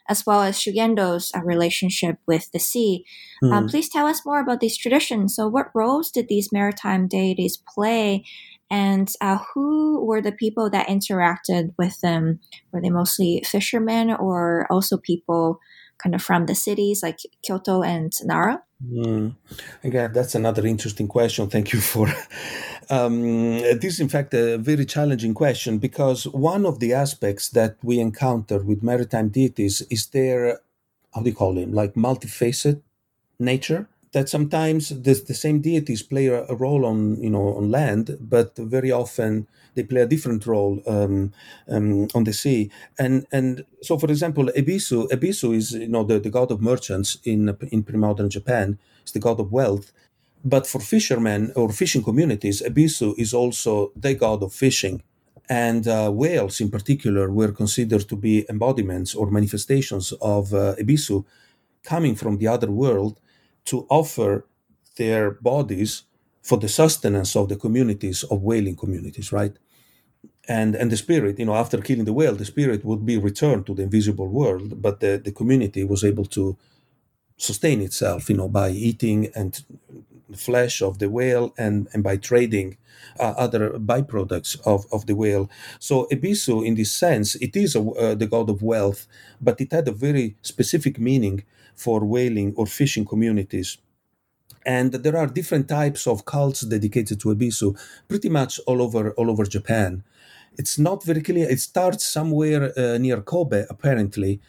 as 0.07 0.25
well 0.25 0.41
as 0.41 0.59
Shugendo's 0.59 1.31
uh, 1.35 1.41
relationship 1.41 2.17
with 2.27 2.51
the 2.51 2.59
sea. 2.59 3.05
Mm. 3.43 3.53
Um, 3.53 3.67
please 3.67 3.89
tell 3.89 4.05
us 4.05 4.25
more 4.25 4.39
about 4.39 4.59
these 4.59 4.77
traditions. 4.77 5.35
So, 5.35 5.47
what 5.47 5.71
roles 5.73 6.11
did 6.11 6.27
these 6.27 6.51
maritime 6.51 7.07
deities 7.07 7.57
play? 7.57 8.23
And 8.69 9.11
uh, 9.19 9.39
who 9.53 10.05
were 10.05 10.21
the 10.21 10.31
people 10.31 10.69
that 10.69 10.87
interacted 10.87 11.73
with 11.77 11.99
them? 11.99 12.39
Were 12.71 12.81
they 12.81 12.89
mostly 12.89 13.43
fishermen 13.45 14.11
or 14.11 14.65
also 14.71 14.97
people 14.97 15.59
kind 16.01 16.15
of 16.15 16.21
from 16.21 16.45
the 16.45 16.55
cities 16.55 17.01
like 17.03 17.17
Kyoto 17.43 17.83
and 17.83 18.13
Nara? 18.23 18.63
Mm. 18.89 19.35
Again, 19.83 20.13
that's 20.13 20.35
another 20.35 20.65
interesting 20.65 21.07
question. 21.07 21.49
Thank 21.49 21.73
you 21.73 21.81
for. 21.81 22.07
Um, 22.91 23.59
this 23.59 23.93
is, 23.95 23.99
in 24.01 24.09
fact, 24.09 24.33
a 24.33 24.57
very 24.57 24.85
challenging 24.85 25.33
question 25.33 25.77
because 25.77 26.25
one 26.27 26.65
of 26.65 26.79
the 26.79 26.93
aspects 26.93 27.47
that 27.49 27.77
we 27.81 27.99
encounter 27.99 28.59
with 28.59 28.83
maritime 28.83 29.29
deities 29.29 29.81
is 29.89 30.07
their, 30.07 30.59
how 31.15 31.21
do 31.21 31.29
you 31.29 31.35
call 31.35 31.53
them, 31.55 31.73
like 31.73 31.93
multifaceted 31.93 32.81
nature. 33.39 33.87
That 34.11 34.27
sometimes 34.27 34.89
the, 34.89 35.13
the 35.25 35.33
same 35.33 35.61
deities 35.61 36.03
play 36.03 36.27
a, 36.27 36.43
role 36.53 36.85
on, 36.85 37.23
you 37.23 37.29
know, 37.29 37.55
on 37.55 37.71
land, 37.71 38.17
but 38.19 38.57
very 38.57 38.91
often 38.91 39.47
they 39.75 39.83
play 39.83 40.01
a 40.01 40.05
different 40.05 40.45
role 40.45 40.81
um, 40.85 41.31
um, 41.69 42.09
on 42.13 42.25
the 42.25 42.33
sea. 42.33 42.71
And 42.99 43.25
and 43.31 43.63
so, 43.81 43.97
for 43.97 44.07
example, 44.11 44.47
Ebisu, 44.57 45.07
Ebisu 45.11 45.55
is 45.55 45.71
you 45.71 45.87
know 45.87 46.03
the, 46.03 46.19
the 46.19 46.29
god 46.29 46.51
of 46.51 46.61
merchants 46.61 47.19
in 47.23 47.57
in 47.71 47.83
pre-modern 47.83 48.29
Japan. 48.29 48.79
It's 49.03 49.13
the 49.13 49.19
god 49.19 49.39
of 49.39 49.53
wealth. 49.53 49.93
But 50.43 50.67
for 50.67 50.79
fishermen 50.79 51.51
or 51.55 51.69
fishing 51.71 52.03
communities, 52.03 52.61
Ebisu 52.61 53.13
is 53.17 53.33
also 53.33 53.91
the 53.95 54.15
god 54.15 54.43
of 54.43 54.53
fishing. 54.53 55.03
And 55.49 55.87
uh, 55.87 56.09
whales, 56.11 56.61
in 56.61 56.71
particular, 56.71 57.29
were 57.31 57.51
considered 57.51 58.07
to 58.09 58.15
be 58.15 58.45
embodiments 58.49 59.13
or 59.15 59.29
manifestations 59.31 60.13
of 60.21 60.53
uh, 60.53 60.75
Ebisu 60.79 61.25
coming 61.83 62.15
from 62.15 62.37
the 62.37 62.47
other 62.47 62.71
world 62.71 63.19
to 63.65 63.85
offer 63.89 64.45
their 64.97 65.31
bodies 65.31 66.03
for 66.41 66.57
the 66.57 66.69
sustenance 66.69 67.35
of 67.35 67.49
the 67.49 67.55
communities 67.55 68.23
of 68.23 68.41
whaling 68.41 68.75
communities, 68.75 69.31
right? 69.31 69.55
And 70.47 70.75
and 70.75 70.91
the 70.91 70.97
spirit, 70.97 71.39
you 71.39 71.45
know, 71.45 71.55
after 71.55 71.79
killing 71.81 72.05
the 72.05 72.13
whale, 72.13 72.35
the 72.35 72.45
spirit 72.45 72.83
would 72.85 73.05
be 73.05 73.17
returned 73.17 73.65
to 73.67 73.75
the 73.75 73.83
invisible 73.83 74.27
world, 74.27 74.81
but 74.81 74.99
the, 74.99 75.21
the 75.23 75.31
community 75.31 75.83
was 75.83 76.03
able 76.03 76.25
to 76.25 76.57
sustain 77.37 77.81
itself, 77.81 78.29
you 78.29 78.37
know, 78.37 78.49
by 78.49 78.69
eating 78.71 79.29
and 79.35 79.63
flesh 80.37 80.81
of 80.81 80.99
the 80.99 81.09
whale 81.09 81.53
and, 81.57 81.87
and 81.93 82.03
by 82.03 82.17
trading 82.17 82.77
uh, 83.19 83.33
other 83.37 83.71
byproducts 83.71 84.59
of, 84.65 84.85
of 84.91 85.05
the 85.05 85.15
whale. 85.15 85.49
So 85.79 86.07
Ebisu, 86.11 86.65
in 86.65 86.75
this 86.75 86.91
sense, 86.91 87.35
it 87.35 87.55
is 87.55 87.75
a, 87.75 87.81
uh, 87.81 88.15
the 88.15 88.27
god 88.27 88.49
of 88.49 88.61
wealth, 88.61 89.07
but 89.39 89.59
it 89.61 89.71
had 89.71 89.87
a 89.87 89.91
very 89.91 90.35
specific 90.41 90.99
meaning 90.99 91.43
for 91.75 92.01
whaling 92.05 92.53
or 92.55 92.65
fishing 92.65 93.05
communities. 93.05 93.77
And 94.65 94.93
there 94.93 95.17
are 95.17 95.27
different 95.27 95.67
types 95.67 96.05
of 96.05 96.25
cults 96.25 96.61
dedicated 96.61 97.19
to 97.21 97.29
Ebisu, 97.29 97.77
pretty 98.07 98.29
much 98.29 98.59
all 98.67 98.81
over 98.81 99.11
all 99.11 99.31
over 99.31 99.45
Japan. 99.45 100.03
It's 100.57 100.77
not 100.77 101.03
very 101.03 101.21
clear. 101.21 101.49
It 101.49 101.59
starts 101.59 102.05
somewhere 102.05 102.71
uh, 102.77 102.97
near 102.99 103.21
Kobe, 103.21 103.65
apparently, 103.69 104.39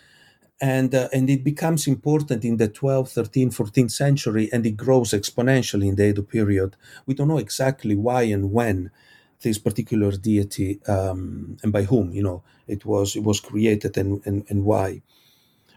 and 0.63 0.95
uh, 0.95 1.09
and 1.13 1.29
it 1.29 1.43
becomes 1.43 1.89
important 1.89 2.45
in 2.45 2.57
the 2.57 2.69
12th 2.69 3.13
13th 3.21 3.55
14th 3.57 3.91
century 3.91 4.49
and 4.53 4.65
it 4.65 4.77
grows 4.77 5.11
exponentially 5.11 5.89
in 5.89 5.97
the 5.97 6.09
edo 6.09 6.23
period 6.23 6.77
we 7.05 7.13
don't 7.15 7.29
know 7.29 7.45
exactly 7.47 7.97
why 7.97 8.23
and 8.23 8.53
when 8.53 8.91
this 9.43 9.59
particular 9.59 10.13
deity 10.13 10.81
um, 10.87 11.57
and 11.65 11.73
by 11.73 11.83
whom 11.83 12.13
you 12.13 12.23
know 12.23 12.43
it 12.69 12.87
was 12.87 13.17
it 13.17 13.25
was 13.25 13.41
created 13.41 13.99
and 13.99 14.25
and, 14.25 14.47
and 14.49 14.65
why 14.65 15.03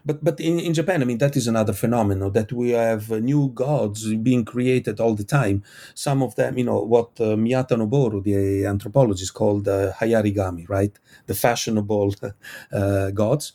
but 0.04 0.22
but 0.22 0.38
in, 0.38 0.60
in 0.60 0.72
Japan, 0.72 1.02
I 1.02 1.04
mean 1.04 1.18
that 1.18 1.36
is 1.36 1.48
another 1.48 1.72
phenomenon 1.72 2.30
that 2.30 2.52
we 2.52 2.70
have 2.70 3.10
new 3.10 3.48
gods 3.48 4.14
being 4.14 4.44
created 4.44 5.00
all 5.00 5.16
the 5.16 5.24
time. 5.24 5.64
Some 5.96 6.22
of 6.22 6.36
them, 6.36 6.56
you 6.58 6.62
know, 6.62 6.78
what 6.78 7.10
uh, 7.18 7.34
Miyata 7.34 7.74
Noboru, 7.76 8.22
the 8.22 8.66
anthropologist, 8.66 9.34
called 9.34 9.66
uh, 9.66 9.92
hayarigami, 9.94 10.68
right? 10.68 10.96
The 11.26 11.34
fashionable 11.34 12.14
uh, 12.72 13.10
gods 13.10 13.54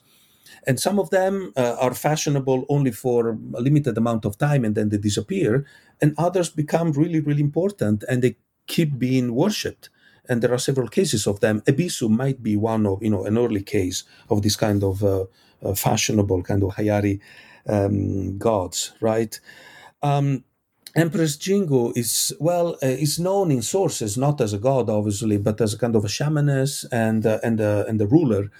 and 0.67 0.79
some 0.79 0.99
of 0.99 1.09
them 1.09 1.53
uh, 1.55 1.75
are 1.79 1.93
fashionable 1.93 2.65
only 2.69 2.91
for 2.91 3.29
a 3.29 3.61
limited 3.61 3.97
amount 3.97 4.25
of 4.25 4.37
time 4.37 4.63
and 4.65 4.75
then 4.75 4.89
they 4.89 4.97
disappear 4.97 5.65
and 6.01 6.13
others 6.17 6.49
become 6.49 6.91
really 6.91 7.19
really 7.19 7.41
important 7.41 8.03
and 8.09 8.21
they 8.21 8.35
keep 8.67 8.97
being 8.97 9.35
worshipped. 9.35 9.89
And 10.29 10.41
there 10.41 10.53
are 10.53 10.59
several 10.59 10.87
cases 10.87 11.27
of 11.27 11.39
them. 11.39 11.61
Ebisu 11.61 12.09
might 12.09 12.41
be 12.41 12.55
one 12.55 12.85
of 12.85 13.03
you 13.03 13.09
know 13.09 13.25
an 13.25 13.37
early 13.37 13.63
case 13.63 14.03
of 14.29 14.41
this 14.41 14.55
kind 14.55 14.83
of 14.83 15.03
uh, 15.03 15.25
uh, 15.63 15.73
fashionable 15.73 16.43
kind 16.43 16.63
of 16.63 16.75
hayari 16.75 17.19
um, 17.67 18.37
gods 18.37 18.93
right? 19.01 19.39
Um, 20.01 20.43
Empress 20.95 21.37
Jingu 21.37 21.95
is 21.95 22.33
well 22.39 22.77
uh, 22.83 22.97
is 23.05 23.17
known 23.17 23.49
in 23.51 23.61
sources 23.61 24.17
not 24.17 24.41
as 24.41 24.51
a 24.53 24.57
god 24.57 24.89
obviously 24.89 25.37
but 25.37 25.61
as 25.61 25.73
a 25.73 25.77
kind 25.77 25.95
of 25.95 26.03
a 26.03 26.09
shamaness 26.09 26.85
and 26.91 27.25
uh, 27.25 27.39
and 27.43 27.61
uh, 27.61 27.85
and 27.87 28.01
a 28.01 28.07
ruler 28.07 28.51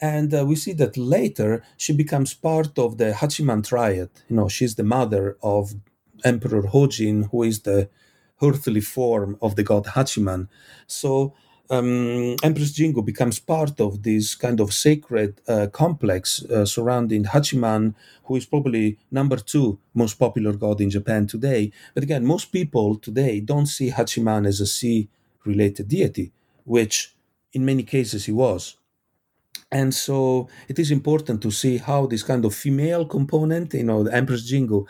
and 0.00 0.34
uh, 0.34 0.44
we 0.46 0.56
see 0.56 0.72
that 0.74 0.96
later 0.96 1.62
she 1.76 1.92
becomes 1.92 2.34
part 2.34 2.78
of 2.78 2.98
the 2.98 3.12
Hachiman 3.12 3.66
triad. 3.66 4.10
You 4.28 4.36
know, 4.36 4.48
she's 4.48 4.74
the 4.74 4.84
mother 4.84 5.36
of 5.42 5.74
Emperor 6.24 6.62
Ojin, 6.62 7.30
who 7.30 7.42
is 7.42 7.60
the 7.60 7.88
earthly 8.42 8.80
form 8.80 9.36
of 9.40 9.56
the 9.56 9.62
god 9.62 9.84
Hachiman. 9.84 10.48
So 10.86 11.34
um, 11.70 12.36
Empress 12.42 12.72
Jingu 12.72 13.04
becomes 13.04 13.38
part 13.38 13.80
of 13.80 14.02
this 14.02 14.34
kind 14.34 14.60
of 14.60 14.72
sacred 14.72 15.40
uh, 15.48 15.68
complex 15.72 16.44
uh, 16.44 16.66
surrounding 16.66 17.24
Hachiman, 17.24 17.94
who 18.24 18.36
is 18.36 18.44
probably 18.44 18.98
number 19.10 19.36
two 19.36 19.78
most 19.94 20.14
popular 20.18 20.52
god 20.52 20.80
in 20.80 20.90
Japan 20.90 21.26
today. 21.26 21.72
But 21.94 22.02
again, 22.02 22.24
most 22.24 22.46
people 22.52 22.96
today 22.96 23.40
don't 23.40 23.66
see 23.66 23.90
Hachiman 23.90 24.46
as 24.46 24.60
a 24.60 24.66
sea 24.66 25.08
related 25.44 25.88
deity, 25.88 26.32
which 26.64 27.14
in 27.52 27.64
many 27.64 27.82
cases 27.82 28.26
he 28.26 28.32
was. 28.32 28.76
And 29.74 29.92
so 29.92 30.48
it 30.68 30.78
is 30.78 30.92
important 30.92 31.42
to 31.42 31.50
see 31.50 31.78
how 31.78 32.06
this 32.06 32.22
kind 32.22 32.44
of 32.44 32.54
female 32.54 33.04
component, 33.04 33.74
you 33.74 33.82
know, 33.82 34.04
the 34.04 34.14
Empress 34.14 34.48
Jingu, 34.48 34.86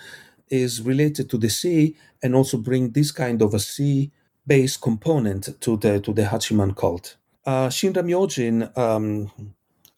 is 0.51 0.83
related 0.83 1.31
to 1.31 1.39
the 1.39 1.49
sea 1.49 1.97
and 2.23 2.35
also 2.35 2.59
bring 2.59 2.91
this 2.91 3.11
kind 3.11 3.41
of 3.41 3.55
a 3.55 3.59
sea 3.59 4.13
based 4.47 4.83
component 4.83 5.59
to 5.63 5.79
the 5.79 6.01
to 6.01 6.13
the 6.13 6.25
Hachiman 6.25 6.77
cult. 6.77 7.17
Uh, 7.47 7.69
Shinra 7.69 8.03
Myojin 8.05 8.57
um, 8.77 9.31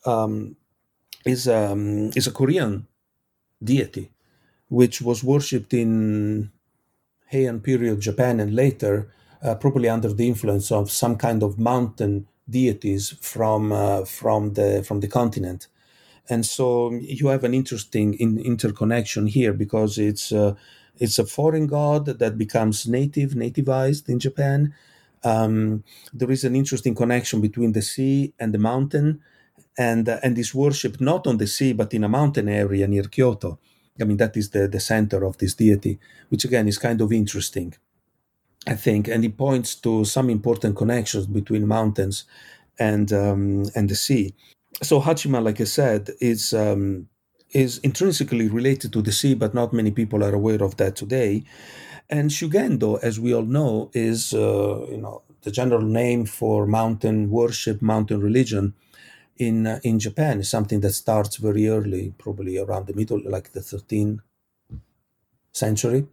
um, 0.05 0.57
is 1.24 1.49
um, 1.49 2.11
is 2.14 2.28
a 2.28 2.30
Korean 2.30 2.87
deity, 3.61 4.12
which 4.68 5.03
was 5.03 5.24
worshipped 5.24 5.74
in 5.74 6.53
Heian 7.32 7.61
period 7.61 8.01
Japan 8.01 8.39
and 8.39 8.55
later, 8.55 9.11
uh, 9.43 9.57
probably 9.57 9.89
under 9.89 10.12
the 10.12 10.28
influence 10.28 10.70
of 10.70 10.93
some 10.93 11.16
kind 11.16 11.43
of 11.43 11.59
mountain 11.59 12.28
deities 12.49 13.14
from 13.20 13.72
uh, 13.72 14.05
from 14.05 14.55
the 14.55 14.82
from 14.86 15.01
the 15.01 15.09
continent 15.09 15.68
and 16.28 16.44
so 16.44 16.92
you 16.92 17.28
have 17.28 17.44
an 17.44 17.55
interesting 17.55 18.14
in, 18.14 18.38
interconnection 18.38 19.26
here 19.26 19.53
because 19.53 19.99
it's 19.99 20.32
uh, 20.32 20.55
it's 20.99 21.18
a 21.18 21.26
foreign 21.26 21.66
god 21.66 22.07
that 22.07 22.38
becomes 22.38 22.86
native 22.86 23.30
nativized 23.30 24.09
in 24.09 24.18
Japan. 24.18 24.74
Um, 25.22 25.84
there 26.12 26.30
is 26.30 26.44
an 26.44 26.57
interesting 26.57 26.94
connection 26.94 27.40
between 27.40 27.72
the 27.72 27.82
sea 27.82 28.32
and 28.38 28.53
the 28.53 28.59
mountain, 28.59 29.20
and 29.78 30.09
uh, 30.09 30.18
and 30.22 30.38
is 30.38 30.55
worshipped 30.55 31.01
not 31.01 31.26
on 31.26 31.36
the 31.38 31.47
sea 31.47 31.72
but 31.72 31.94
in 31.94 32.05
a 32.05 32.09
mountain 32.09 32.49
area 32.49 32.86
near 32.88 33.05
Kyoto. 33.05 33.59
I 34.01 34.05
mean 34.05 34.16
that 34.16 34.36
is 34.36 34.51
the 34.51 34.66
the 34.68 34.80
center 34.80 35.24
of 35.24 35.38
this 35.38 35.55
deity, 35.55 35.99
which 36.28 36.44
again 36.44 36.66
is 36.66 36.78
kind 36.78 37.01
of 37.01 37.12
interesting. 37.12 37.74
I 38.67 38.75
think, 38.75 39.09
and 39.09 39.25
it 39.25 39.37
points 39.37 39.75
to 39.77 40.05
some 40.05 40.29
important 40.29 40.77
connections 40.77 41.27
between 41.27 41.67
mountains 41.67 42.25
and 42.79 43.12
um, 43.12 43.64
and 43.75 43.89
the 43.89 43.95
sea. 43.95 44.35
So 44.83 45.01
Hachiman, 45.01 45.45
like 45.45 45.61
I 45.61 45.64
said, 45.64 46.11
is 46.21 46.53
um, 46.53 47.09
is 47.51 47.79
intrinsically 47.79 48.49
related 48.49 48.93
to 48.93 49.03
the 49.03 49.12
sea, 49.12 49.35
but 49.35 49.55
not 49.55 49.73
many 49.73 49.91
people 49.91 50.25
are 50.25 50.35
aware 50.35 50.62
of 50.62 50.77
that 50.79 50.97
today. 50.97 51.45
And 52.11 52.31
Shugendo, 52.31 52.99
as 53.03 53.19
we 53.21 53.35
all 53.35 53.45
know, 53.45 53.91
is 53.95 54.35
uh, 54.35 54.87
you 54.91 54.99
know 54.99 55.23
the 55.43 55.53
general 55.53 55.83
name 55.83 56.27
for 56.27 56.67
mountain 56.67 57.31
worship, 57.31 57.81
mountain 57.81 58.21
religion 58.21 58.75
in 59.37 59.67
uh, 59.67 59.79
in 59.85 60.01
Japan 60.01 60.41
is 60.41 60.51
something 60.51 60.81
that 60.81 60.93
starts 60.93 61.37
very 61.37 61.69
early, 61.69 62.14
probably 62.19 62.59
around 62.59 62.89
the 62.89 62.95
middle, 62.95 63.21
like 63.25 63.53
the 63.53 63.61
13th 63.61 64.19
century 65.53 66.07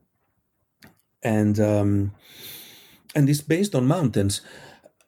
and 1.23 1.59
um, 1.59 2.11
and 3.15 3.29
it's 3.29 3.41
based 3.41 3.75
on 3.75 3.87
mountains. 3.87 4.41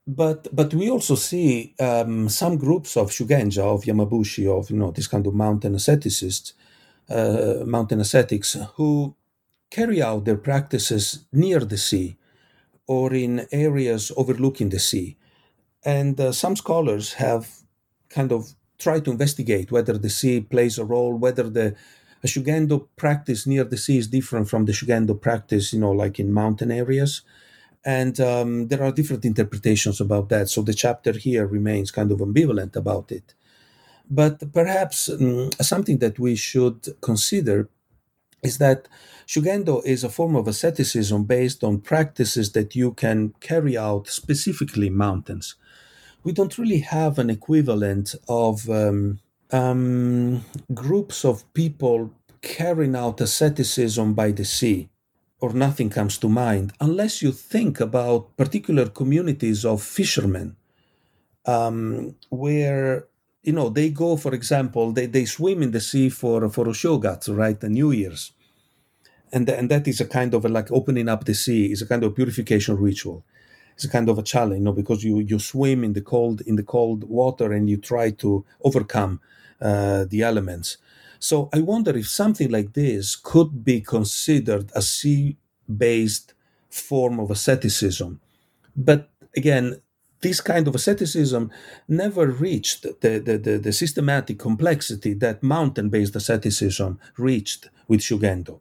But 0.08 0.56
but 0.56 0.74
we 0.74 0.90
also 0.90 1.16
see 1.16 1.74
um, 1.80 2.30
some 2.30 2.58
groups 2.58 2.96
of 2.96 3.10
shugenja 3.10 3.64
of 3.64 3.84
Yamabushi 3.84 4.48
of 4.48 4.70
you 4.70 4.78
know 4.78 4.92
this 4.92 5.08
kind 5.08 5.26
of 5.28 5.34
mountain 5.34 5.74
asceticists, 5.74 6.54
uh, 7.10 7.66
mountain 7.66 8.00
ascetics 8.00 8.58
who 8.76 9.16
carry 9.72 10.02
out 10.02 10.26
their 10.26 10.38
practices 10.38 11.26
near 11.34 11.60
the 11.60 11.78
sea 11.78 12.18
or 12.88 13.14
in 13.14 13.48
areas 13.52 14.12
overlooking 14.16 14.70
the 14.70 14.80
sea. 14.80 15.18
And 15.84 16.20
uh, 16.20 16.32
some 16.32 16.56
scholars 16.56 17.14
have 17.14 17.50
kind 18.10 18.32
of 18.32 18.54
tried 18.78 19.06
to 19.06 19.12
investigate 19.12 19.72
whether 19.72 19.98
the 19.98 20.10
sea 20.10 20.42
plays 20.42 20.78
a 20.78 20.86
role, 20.86 21.16
whether 21.16 21.50
the 21.50 21.76
a 22.26 22.28
shugendo 22.28 22.88
practice 22.96 23.46
near 23.46 23.64
the 23.64 23.78
sea 23.78 24.00
is 24.00 24.08
different 24.08 24.50
from 24.50 24.66
the 24.66 24.72
shugendo 24.72 25.14
practice, 25.28 25.66
you 25.74 25.80
know, 25.80 25.92
like 25.92 26.20
in 26.20 26.34
mountain 26.34 26.72
areas. 26.72 27.22
And 28.00 28.20
um, 28.20 28.68
there 28.70 28.84
are 28.84 28.92
different 28.92 29.26
interpretations 29.26 30.02
about 30.02 30.30
that. 30.30 30.50
So 30.50 30.64
the 30.64 30.74
chapter 30.74 31.14
here 31.26 31.46
remains 31.46 31.92
kind 31.92 32.12
of 32.12 32.18
ambivalent 32.20 32.76
about 32.76 33.12
it. 33.12 33.36
But 34.10 34.36
perhaps 34.52 34.98
um, 35.10 35.52
something 35.62 36.00
that 36.00 36.18
we 36.18 36.36
should 36.36 36.80
consider 37.00 37.70
is 38.42 38.58
that 38.58 38.88
shugendo 39.28 39.86
is 39.86 40.04
a 40.04 40.16
form 40.18 40.36
of 40.36 40.48
asceticism 40.48 41.26
based 41.26 41.64
on 41.64 41.88
practices 41.94 42.48
that 42.54 42.76
you 42.76 42.94
can 42.94 43.36
carry 43.40 43.78
out 43.78 44.08
specifically 44.08 44.88
in 44.88 44.98
mountains. 44.98 45.56
We 46.24 46.32
don't 46.32 46.58
really 46.58 46.80
have 46.80 47.20
an 47.20 47.30
equivalent 47.30 48.16
of 48.28 48.68
um, 48.68 49.20
um, 49.52 50.44
groups 50.74 51.26
of 51.26 51.52
people 51.54 52.12
carrying 52.42 52.96
out 52.96 53.22
asceticism 53.22 54.14
by 54.14 54.32
the 54.32 54.46
sea, 54.46 54.90
or 55.40 55.54
nothing 55.54 55.90
comes 55.90 56.18
to 56.18 56.30
mind, 56.30 56.74
unless 56.80 57.22
you 57.22 57.32
think 57.32 57.80
about 57.80 58.36
particular 58.38 58.88
communities 58.88 59.66
of 59.66 59.82
fishermen, 59.82 60.56
um, 61.46 62.16
where 62.30 63.08
you 63.44 63.54
know 63.54 63.70
they 63.70 63.90
go, 63.90 64.18
for 64.18 64.34
example, 64.34 64.92
they, 64.92 65.06
they 65.06 65.26
swim 65.26 65.62
in 65.62 65.72
the 65.72 65.82
sea 65.82 66.10
for 66.10 66.50
for 66.50 66.66
Oshogatsu, 66.66 67.36
right, 67.36 67.60
the 67.60 67.70
New 67.70 67.92
Year's, 67.92 68.32
and 69.32 69.50
and 69.50 69.70
that 69.70 69.88
is 69.88 70.02
a 70.02 70.06
kind 70.06 70.34
of 70.34 70.46
a, 70.46 70.50
like 70.50 70.72
opening 70.72 71.10
up 71.10 71.26
the 71.26 71.34
sea 71.34 71.72
is 71.72 71.82
a 71.82 71.88
kind 71.88 72.04
of 72.04 72.16
purification 72.16 72.78
ritual. 72.78 73.24
It's 73.76 73.84
a 73.84 73.90
kind 73.90 74.08
of 74.08 74.18
a 74.18 74.24
challenge, 74.24 74.60
you 74.60 74.64
know, 74.64 74.72
because 74.72 75.04
you 75.04 75.20
you 75.20 75.38
swim 75.38 75.84
in 75.84 75.94
the 75.94 76.02
cold 76.02 76.42
in 76.42 76.56
the 76.56 76.64
cold 76.64 77.04
water 77.04 77.52
and 77.52 77.70
you 77.70 77.78
try 77.78 78.12
to 78.12 78.46
overcome 78.64 79.20
uh, 79.62 80.06
the 80.06 80.22
elements. 80.22 80.78
So 81.20 81.50
I 81.54 81.62
wonder 81.62 81.98
if 81.98 82.08
something 82.08 82.52
like 82.52 82.74
this 82.74 83.16
could 83.16 83.64
be 83.64 83.82
considered 83.82 84.72
a 84.76 84.82
sea 84.82 85.38
based 85.66 86.34
form 86.70 87.20
of 87.20 87.32
asceticism. 87.32 88.20
But 88.76 89.10
again, 89.36 89.82
this 90.22 90.42
kind 90.42 90.68
of 90.68 90.76
asceticism 90.76 91.52
never 91.88 92.28
reached 92.28 92.84
the, 93.02 93.20
the, 93.20 93.38
the, 93.38 93.58
the 93.58 93.74
systematic 93.74 94.40
complexity 94.40 95.14
that 95.14 95.44
mountain 95.44 95.90
based 95.90 96.16
asceticism 96.16 97.00
reached 97.18 97.70
with 97.88 98.02
Shugendo. 98.02 98.60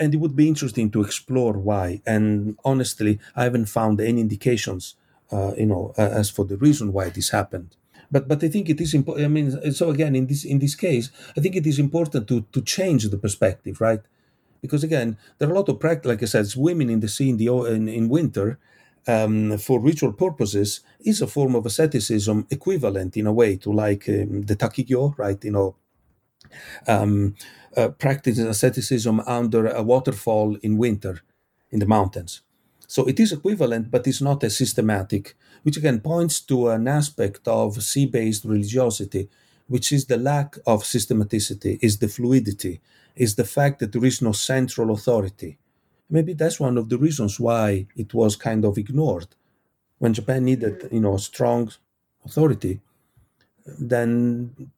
And 0.00 0.14
it 0.14 0.18
would 0.18 0.36
be 0.36 0.46
interesting 0.46 0.90
to 0.92 1.02
explore 1.02 1.54
why. 1.54 2.02
And 2.06 2.56
honestly, 2.64 3.18
I 3.34 3.44
haven't 3.44 3.66
found 3.66 4.00
any 4.00 4.20
indications, 4.20 4.94
uh, 5.32 5.52
you 5.56 5.66
know, 5.66 5.92
as 5.96 6.30
for 6.30 6.44
the 6.44 6.56
reason 6.56 6.92
why 6.92 7.08
this 7.08 7.30
happened. 7.30 7.74
But 8.10 8.28
but 8.28 8.42
I 8.42 8.48
think 8.48 8.68
it 8.68 8.80
is 8.80 8.94
important. 8.94 9.26
I 9.26 9.28
mean, 9.28 9.72
so 9.72 9.90
again, 9.90 10.14
in 10.16 10.26
this 10.26 10.44
in 10.44 10.58
this 10.58 10.74
case, 10.74 11.10
I 11.36 11.40
think 11.40 11.56
it 11.56 11.66
is 11.66 11.78
important 11.78 12.28
to 12.28 12.46
to 12.52 12.62
change 12.62 13.08
the 13.08 13.18
perspective, 13.18 13.80
right? 13.80 14.00
Because 14.62 14.84
again, 14.84 15.16
there 15.38 15.48
are 15.48 15.52
a 15.52 15.54
lot 15.54 15.68
of 15.68 15.78
practice, 15.80 16.08
like 16.08 16.22
I 16.22 16.26
said, 16.26 16.46
swimming 16.46 16.90
in 16.90 17.00
the 17.00 17.08
sea 17.08 17.30
in 17.30 17.36
the 17.36 17.48
in, 17.66 17.88
in 17.88 18.08
winter 18.08 18.58
um, 19.06 19.58
for 19.58 19.80
ritual 19.80 20.12
purposes 20.12 20.80
is 21.00 21.22
a 21.22 21.26
form 21.26 21.54
of 21.54 21.66
asceticism 21.66 22.46
equivalent 22.50 23.16
in 23.16 23.26
a 23.26 23.32
way 23.32 23.56
to 23.56 23.72
like 23.72 24.08
um, 24.08 24.42
the 24.42 24.56
takigyo, 24.56 25.16
right? 25.18 25.42
You 25.44 25.52
know, 25.52 25.76
um, 26.86 27.34
uh, 27.76 27.88
practice 27.88 28.38
asceticism 28.38 29.20
under 29.26 29.66
a 29.68 29.82
waterfall 29.82 30.56
in 30.62 30.76
winter 30.78 31.20
in 31.70 31.80
the 31.80 31.86
mountains. 31.86 32.42
So 32.86 33.04
it 33.06 33.20
is 33.20 33.32
equivalent, 33.32 33.90
but 33.90 34.06
it's 34.06 34.22
not 34.22 34.42
as 34.44 34.56
systematic, 34.56 35.36
which 35.62 35.76
again 35.76 36.00
points 36.00 36.40
to 36.40 36.68
an 36.68 36.88
aspect 36.88 37.46
of 37.48 37.82
sea 37.82 38.06
based 38.06 38.44
religiosity, 38.44 39.28
which 39.66 39.92
is 39.92 40.06
the 40.06 40.16
lack 40.16 40.56
of 40.66 40.82
systematicity, 40.82 41.78
is 41.82 41.98
the 41.98 42.08
fluidity, 42.08 42.80
is 43.16 43.34
the 43.34 43.44
fact 43.44 43.78
that 43.80 43.92
there 43.92 44.04
is 44.04 44.22
no 44.22 44.32
central 44.32 44.90
authority. 44.90 45.58
Maybe 46.10 46.32
that's 46.32 46.58
one 46.60 46.78
of 46.78 46.88
the 46.88 46.98
reasons 46.98 47.38
why 47.38 47.86
it 47.96 48.14
was 48.14 48.36
kind 48.36 48.64
of 48.64 48.78
ignored. 48.78 49.28
When 49.98 50.14
japan 50.14 50.44
needed 50.44 50.88
you 50.92 51.00
know 51.00 51.16
strong 51.16 51.72
authority 52.24 52.80
then 53.66 54.70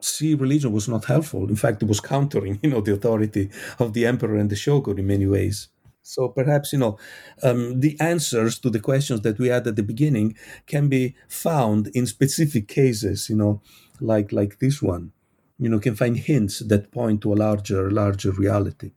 sea 0.00 0.34
religion 0.34 0.72
was 0.72 0.88
not 0.88 1.04
helpful. 1.04 1.48
In 1.48 1.56
fact 1.56 1.82
it 1.82 1.88
was 1.88 2.00
countering 2.00 2.58
you 2.64 2.70
know 2.70 2.80
the 2.80 2.94
authority 2.94 3.50
of 3.78 3.92
the 3.92 4.06
emperor 4.06 4.36
and 4.36 4.50
the 4.50 4.56
shogun 4.56 4.98
in 4.98 5.06
many 5.06 5.26
ways 5.26 5.68
so 6.02 6.28
perhaps 6.28 6.72
you 6.72 6.78
know 6.78 6.98
um, 7.42 7.80
the 7.80 7.98
answers 8.00 8.58
to 8.58 8.70
the 8.70 8.80
questions 8.80 9.20
that 9.20 9.38
we 9.38 9.48
had 9.48 9.66
at 9.66 9.76
the 9.76 9.82
beginning 9.82 10.34
can 10.66 10.88
be 10.88 11.14
found 11.28 11.88
in 11.88 12.06
specific 12.06 12.68
cases 12.68 13.28
you 13.28 13.36
know 13.36 13.60
like 14.00 14.32
like 14.32 14.58
this 14.58 14.80
one 14.82 15.12
you 15.58 15.68
know 15.68 15.78
can 15.78 15.94
find 15.94 16.16
hints 16.16 16.60
that 16.60 16.90
point 16.90 17.20
to 17.20 17.32
a 17.32 17.36
larger 17.36 17.90
larger 17.90 18.32
reality 18.32 18.92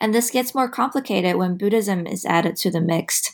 and 0.00 0.14
this 0.14 0.30
gets 0.30 0.54
more 0.54 0.68
complicated 0.68 1.36
when 1.36 1.56
Buddhism 1.56 2.06
is 2.06 2.24
added 2.26 2.56
to 2.56 2.70
the 2.70 2.80
mix, 2.80 3.32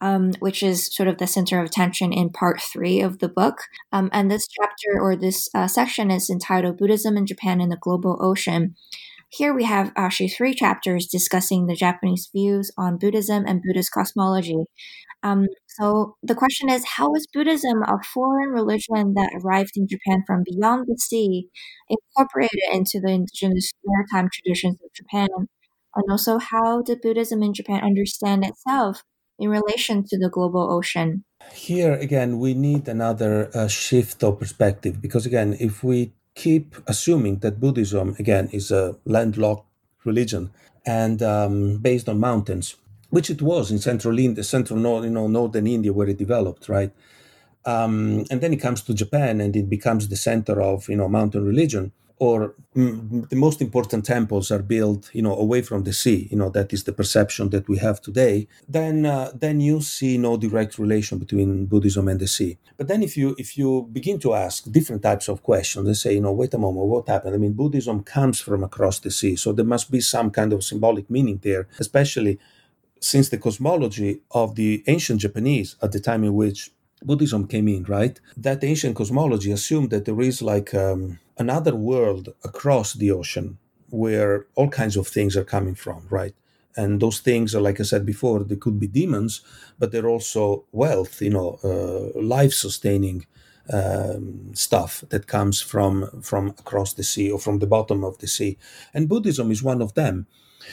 um, 0.00 0.32
which 0.38 0.62
is 0.62 0.94
sort 0.94 1.08
of 1.08 1.18
the 1.18 1.26
center 1.26 1.58
of 1.58 1.66
attention 1.66 2.12
in 2.12 2.30
part 2.30 2.60
three 2.60 3.00
of 3.00 3.18
the 3.18 3.28
book. 3.28 3.62
Um, 3.92 4.10
and 4.12 4.30
this 4.30 4.46
chapter 4.48 5.00
or 5.00 5.16
this 5.16 5.48
uh, 5.54 5.68
section 5.68 6.10
is 6.10 6.30
entitled 6.30 6.78
Buddhism 6.78 7.16
in 7.16 7.26
Japan 7.26 7.60
in 7.60 7.70
the 7.70 7.76
Global 7.76 8.18
Ocean. 8.20 8.76
Here 9.32 9.54
we 9.54 9.64
have 9.64 9.92
actually 9.96 10.28
three 10.28 10.54
chapters 10.54 11.06
discussing 11.06 11.66
the 11.66 11.74
Japanese 11.74 12.28
views 12.34 12.70
on 12.76 12.98
Buddhism 12.98 13.44
and 13.46 13.62
Buddhist 13.66 13.90
cosmology. 13.92 14.64
Um, 15.22 15.46
so 15.68 16.16
the 16.22 16.34
question 16.34 16.68
is, 16.68 16.84
how 16.96 17.14
is 17.14 17.26
Buddhism, 17.32 17.82
a 17.82 18.02
foreign 18.12 18.50
religion 18.50 19.14
that 19.14 19.32
arrived 19.42 19.72
in 19.76 19.88
Japan 19.88 20.22
from 20.26 20.42
beyond 20.44 20.86
the 20.86 20.98
sea, 20.98 21.48
incorporated 21.88 22.60
into 22.72 23.00
the 23.00 23.12
indigenous 23.12 23.70
maritime 23.84 24.28
traditions 24.32 24.78
of 24.84 24.92
Japan? 24.92 25.28
and 25.94 26.04
also 26.10 26.38
how 26.38 26.82
did 26.82 27.02
Buddhism 27.02 27.42
in 27.42 27.54
Japan 27.54 27.82
understand 27.82 28.44
itself 28.44 29.02
in 29.38 29.48
relation 29.48 30.04
to 30.08 30.18
the 30.18 30.30
global 30.30 30.72
ocean? 30.72 31.24
Here 31.52 31.94
again, 31.94 32.38
we 32.38 32.54
need 32.54 32.88
another 32.88 33.50
uh, 33.54 33.68
shift 33.68 34.22
of 34.22 34.38
perspective 34.38 35.02
because 35.02 35.26
again, 35.26 35.56
if 35.58 35.82
we 35.82 36.12
keep 36.34 36.76
assuming 36.86 37.38
that 37.38 37.60
Buddhism 37.60 38.16
again 38.18 38.48
is 38.52 38.70
a 38.70 38.96
landlocked 39.04 39.66
religion 40.04 40.50
and 40.84 41.22
um, 41.22 41.78
based 41.78 42.08
on 42.08 42.18
mountains, 42.18 42.76
which 43.10 43.30
it 43.30 43.42
was 43.42 43.70
in 43.70 43.78
central 43.78 44.18
India, 44.18 44.42
central 44.42 44.78
north, 44.78 45.04
you 45.04 45.10
know, 45.10 45.28
northern 45.28 45.66
India 45.66 45.92
where 45.92 46.08
it 46.08 46.18
developed, 46.18 46.68
right? 46.68 46.90
Um, 47.64 48.24
and 48.30 48.40
then 48.40 48.52
it 48.52 48.60
comes 48.60 48.82
to 48.82 48.94
Japan 48.94 49.40
and 49.40 49.54
it 49.54 49.68
becomes 49.68 50.08
the 50.08 50.16
center 50.16 50.60
of 50.60 50.88
you 50.88 50.96
know 50.96 51.08
mountain 51.08 51.46
religion 51.46 51.92
or 52.22 52.54
mm, 52.76 53.28
the 53.30 53.40
most 53.46 53.60
important 53.60 54.04
temples 54.04 54.52
are 54.54 54.64
built 54.74 55.10
you 55.12 55.22
know 55.26 55.36
away 55.44 55.60
from 55.68 55.80
the 55.82 55.94
sea 56.02 56.28
you 56.30 56.38
know 56.40 56.50
that 56.56 56.72
is 56.72 56.84
the 56.84 56.96
perception 57.00 57.50
that 57.50 57.68
we 57.68 57.76
have 57.86 58.00
today 58.00 58.46
then 58.78 58.96
uh, 59.14 59.28
then 59.44 59.56
you 59.68 59.76
see 59.80 60.14
no 60.18 60.32
direct 60.36 60.72
relation 60.84 61.16
between 61.24 61.66
buddhism 61.72 62.06
and 62.06 62.20
the 62.20 62.28
sea 62.36 62.52
but 62.78 62.86
then 62.86 63.02
if 63.02 63.16
you 63.20 63.28
if 63.44 63.58
you 63.58 63.88
begin 63.98 64.18
to 64.20 64.34
ask 64.46 64.58
different 64.78 65.02
types 65.02 65.26
of 65.28 65.42
questions 65.42 65.84
and 65.88 65.96
say 65.96 66.12
you 66.14 66.24
know 66.24 66.34
wait 66.40 66.54
a 66.54 66.62
moment 66.64 66.86
what 66.86 67.08
happened 67.14 67.34
i 67.34 67.38
mean 67.44 67.54
buddhism 67.62 67.96
comes 68.16 68.38
from 68.46 68.62
across 68.62 68.96
the 69.00 69.10
sea 69.10 69.34
so 69.34 69.48
there 69.52 69.72
must 69.74 69.90
be 69.90 70.00
some 70.00 70.30
kind 70.30 70.52
of 70.52 70.62
symbolic 70.70 71.10
meaning 71.10 71.40
there 71.42 71.66
especially 71.84 72.38
since 73.00 73.30
the 73.30 73.38
cosmology 73.46 74.20
of 74.42 74.54
the 74.54 74.70
ancient 74.86 75.18
japanese 75.24 75.74
at 75.84 75.90
the 75.90 76.02
time 76.08 76.22
in 76.22 76.34
which 76.34 76.70
Buddhism 77.04 77.48
came 77.48 77.66
in, 77.66 77.82
right? 77.84 78.16
That 78.36 78.62
ancient 78.62 78.94
cosmology 78.94 79.50
assumed 79.50 79.90
that 79.90 80.04
there 80.04 80.20
is 80.20 80.40
like 80.40 80.72
um, 80.72 81.18
another 81.46 81.74
world 81.90 82.24
across 82.50 82.88
the 82.94 83.10
ocean 83.20 83.48
where 84.02 84.34
all 84.58 84.70
kinds 84.80 84.96
of 84.96 85.06
things 85.06 85.36
are 85.36 85.52
coming 85.56 85.76
from, 85.84 86.00
right? 86.20 86.34
And 86.80 87.00
those 87.00 87.18
things 87.28 87.54
are, 87.54 87.64
like 87.68 87.80
I 87.80 87.84
said 87.84 88.04
before, 88.14 88.38
they 88.44 88.60
could 88.64 88.78
be 88.84 88.98
demons, 89.00 89.32
but 89.78 89.88
they're 89.90 90.12
also 90.16 90.42
wealth, 90.72 91.14
you 91.26 91.32
know, 91.36 91.50
uh, 91.70 92.04
life 92.36 92.54
sustaining 92.66 93.18
um, 93.78 94.26
stuff 94.54 95.04
that 95.10 95.26
comes 95.26 95.56
from 95.72 95.94
from 96.30 96.44
across 96.62 96.94
the 96.94 97.06
sea 97.12 97.28
or 97.34 97.38
from 97.38 97.58
the 97.58 97.72
bottom 97.76 98.00
of 98.04 98.14
the 98.18 98.26
sea. 98.36 98.52
And 98.94 99.08
Buddhism 99.12 99.50
is 99.50 99.62
one 99.62 99.82
of 99.82 99.92
them. 99.94 100.26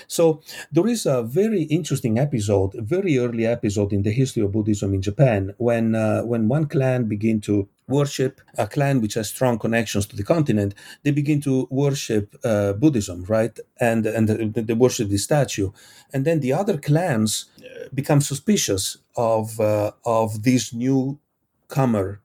So 0.07 0.23
there 0.71 0.87
is 0.87 1.05
a 1.05 1.23
very 1.23 1.63
interesting 1.63 2.17
episode, 2.17 2.75
a 2.75 2.81
very 2.81 3.17
early 3.17 3.45
episode 3.45 3.91
in 3.93 4.03
the 4.03 4.11
history 4.11 4.43
of 4.43 4.51
Buddhism 4.51 4.93
in 4.93 5.01
Japan, 5.01 5.53
when 5.57 5.95
uh, 5.95 6.21
when 6.31 6.47
one 6.47 6.65
clan 6.73 7.07
begin 7.15 7.41
to 7.41 7.67
worship 7.89 8.41
a 8.57 8.67
clan 8.67 9.01
which 9.01 9.15
has 9.15 9.29
strong 9.29 9.59
connections 9.59 10.05
to 10.07 10.15
the 10.15 10.23
continent. 10.23 10.73
They 11.03 11.11
begin 11.11 11.41
to 11.41 11.67
worship 11.69 12.35
uh, 12.43 12.73
Buddhism, 12.73 13.25
right? 13.25 13.57
And 13.79 14.05
and 14.05 14.53
they 14.53 14.73
worship 14.73 15.09
the 15.09 15.17
statue, 15.17 15.71
and 16.13 16.25
then 16.25 16.39
the 16.39 16.53
other 16.53 16.77
clans 16.77 17.31
uh, 17.37 17.89
become 17.93 18.21
suspicious 18.21 18.97
of 19.15 19.59
uh, 19.59 19.91
of 20.05 20.43
this 20.43 20.73
newcomer, 20.73 22.21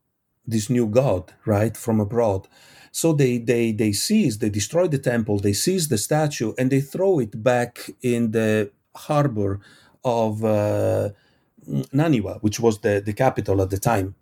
this 0.46 0.68
new 0.68 0.86
god, 0.86 1.32
right, 1.44 1.76
from 1.76 2.00
abroad 2.00 2.48
so 2.94 3.12
they 3.12 3.38
they 3.38 3.72
they 3.72 3.92
seize, 3.92 4.38
they 4.38 4.50
destroy 4.50 4.86
the 4.86 4.98
temple, 4.98 5.40
they 5.40 5.52
seize 5.52 5.88
the 5.88 5.98
statue, 5.98 6.52
and 6.56 6.70
they 6.70 6.80
throw 6.80 7.18
it 7.18 7.42
back 7.42 7.90
in 8.02 8.30
the 8.30 8.70
harbor 8.94 9.58
of 10.04 10.44
uh, 10.44 11.08
Naniwa, 11.68 12.40
which 12.40 12.60
was 12.60 12.78
the, 12.80 13.02
the 13.04 13.12
capital 13.12 13.60
at 13.62 13.70
the 13.70 13.78
time. 13.78 14.14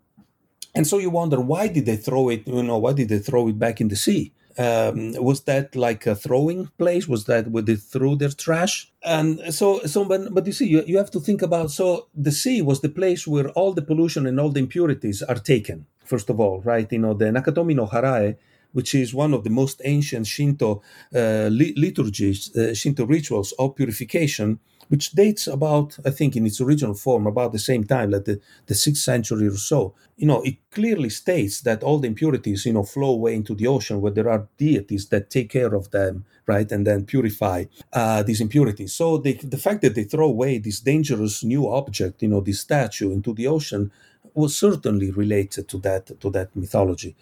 And 0.75 0.87
so 0.87 0.99
you 0.99 1.11
wonder 1.11 1.41
why 1.41 1.69
did 1.69 1.87
they 1.87 1.97
throw 1.97 2.29
it? 2.31 2.47
You 2.47 2.63
know, 2.63 2.79
why 2.79 2.93
did 2.93 3.09
they 3.09 3.19
throw 3.19 3.49
it 3.49 3.59
back 3.59 3.81
in 3.81 3.89
the 3.89 3.97
sea? 3.97 4.33
Um, 4.59 5.13
was 5.15 5.43
that 5.43 5.75
like 5.75 6.07
a 6.07 6.15
throwing 6.15 6.69
place? 6.79 7.09
Was 7.09 7.25
that 7.25 7.49
where 7.51 7.63
they 7.63 7.77
threw 7.77 8.17
their 8.17 8.31
trash? 8.31 8.93
And 9.03 9.55
so, 9.55 9.81
so, 9.81 10.05
but, 10.05 10.33
but 10.33 10.47
you 10.47 10.53
see, 10.53 10.69
you, 10.69 10.83
you 10.87 10.99
have 10.99 11.11
to 11.13 11.21
think 11.21 11.43
about. 11.43 11.71
So 11.71 12.09
the 12.15 12.33
sea 12.33 12.61
was 12.63 12.81
the 12.81 12.91
place 12.91 13.27
where 13.27 13.49
all 13.51 13.73
the 13.73 13.83
pollution 13.83 14.27
and 14.27 14.39
all 14.39 14.51
the 14.51 14.61
impurities 14.61 15.23
are 15.23 15.37
taken. 15.37 15.87
First 16.05 16.29
of 16.29 16.39
all, 16.41 16.61
right? 16.63 16.91
You 16.91 16.99
know, 16.99 17.15
the 17.15 17.27
Nakatomi 17.27 17.75
no 17.75 17.87
Harae 17.87 18.37
which 18.73 18.95
is 18.95 19.15
one 19.15 19.33
of 19.35 19.45
the 19.45 19.51
most 19.51 19.81
ancient 19.85 20.27
Shinto 20.27 20.83
uh, 21.15 21.49
liturgies, 21.51 22.55
uh, 22.57 22.75
Shinto 22.75 23.07
rituals 23.07 23.53
of 23.59 23.77
purification, 23.77 24.59
which 24.93 25.13
dates 25.13 25.47
about, 25.47 25.97
I 26.05 26.11
think, 26.11 26.37
in 26.37 26.45
its 26.47 26.61
original 26.61 26.93
form, 26.93 27.27
about 27.27 27.53
the 27.53 27.59
same 27.71 27.83
time, 27.83 28.11
like 28.11 28.27
the, 28.27 28.39
the 28.67 28.75
sixth 28.75 29.03
century 29.03 29.47
or 29.47 29.57
so. 29.57 29.95
You 30.19 30.27
know, 30.27 30.43
it 30.43 30.57
clearly 30.71 31.09
states 31.09 31.63
that 31.63 31.83
all 31.83 31.99
the 31.99 32.09
impurities, 32.09 32.67
you 32.67 32.75
know, 32.75 32.83
flow 32.83 33.09
away 33.09 33.35
into 33.35 33.55
the 33.55 33.69
ocean 33.69 34.03
where 34.03 34.13
there 34.13 34.29
are 34.29 34.49
deities 34.59 35.09
that 35.09 35.31
take 35.31 35.49
care 35.49 35.75
of 35.75 35.93
them, 35.93 36.27
right, 36.47 36.71
and 36.71 36.87
then 36.87 37.07
purify 37.07 37.65
uh, 37.95 38.23
these 38.23 38.43
impurities. 38.43 38.93
So 38.93 39.17
the, 39.17 39.33
the 39.33 39.57
fact 39.57 39.81
that 39.81 39.95
they 39.95 40.05
throw 40.05 40.29
away 40.29 40.59
this 40.59 40.81
dangerous 40.81 41.43
new 41.43 41.73
object, 41.73 42.21
you 42.21 42.29
know, 42.29 42.43
this 42.43 42.61
statue 42.61 43.13
into 43.13 43.33
the 43.33 43.47
ocean, 43.47 43.91
was 44.35 44.59
certainly 44.59 45.11
related 45.11 45.69
to 45.69 45.79
that 45.79 46.21
to 46.21 46.31
that 46.31 46.55
mythology. 46.55 47.17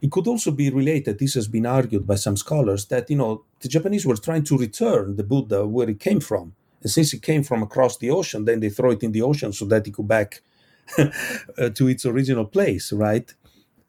It 0.00 0.10
could 0.10 0.26
also 0.26 0.50
be 0.52 0.70
related, 0.70 1.18
this 1.18 1.34
has 1.34 1.48
been 1.48 1.66
argued 1.66 2.06
by 2.06 2.14
some 2.14 2.38
scholars, 2.38 2.86
that 2.86 3.10
you 3.10 3.16
know 3.16 3.44
the 3.60 3.68
Japanese 3.68 4.06
were 4.06 4.16
trying 4.16 4.44
to 4.44 4.56
return 4.56 5.16
the 5.16 5.24
Buddha 5.32 5.66
where 5.66 5.90
it 5.90 6.00
came 6.00 6.20
from. 6.20 6.54
And 6.82 6.90
since 6.90 7.12
it 7.12 7.22
came 7.22 7.42
from 7.42 7.62
across 7.62 7.98
the 7.98 8.10
ocean, 8.10 8.44
then 8.44 8.60
they 8.60 8.70
throw 8.70 8.90
it 8.90 9.02
in 9.02 9.12
the 9.12 9.22
ocean 9.22 9.52
so 9.52 9.64
that 9.66 9.86
it 9.86 9.94
could 9.94 10.08
back 10.08 10.42
uh, 10.98 11.70
to 11.70 11.88
its 11.88 12.04
original 12.06 12.44
place, 12.44 12.92
right? 12.92 13.32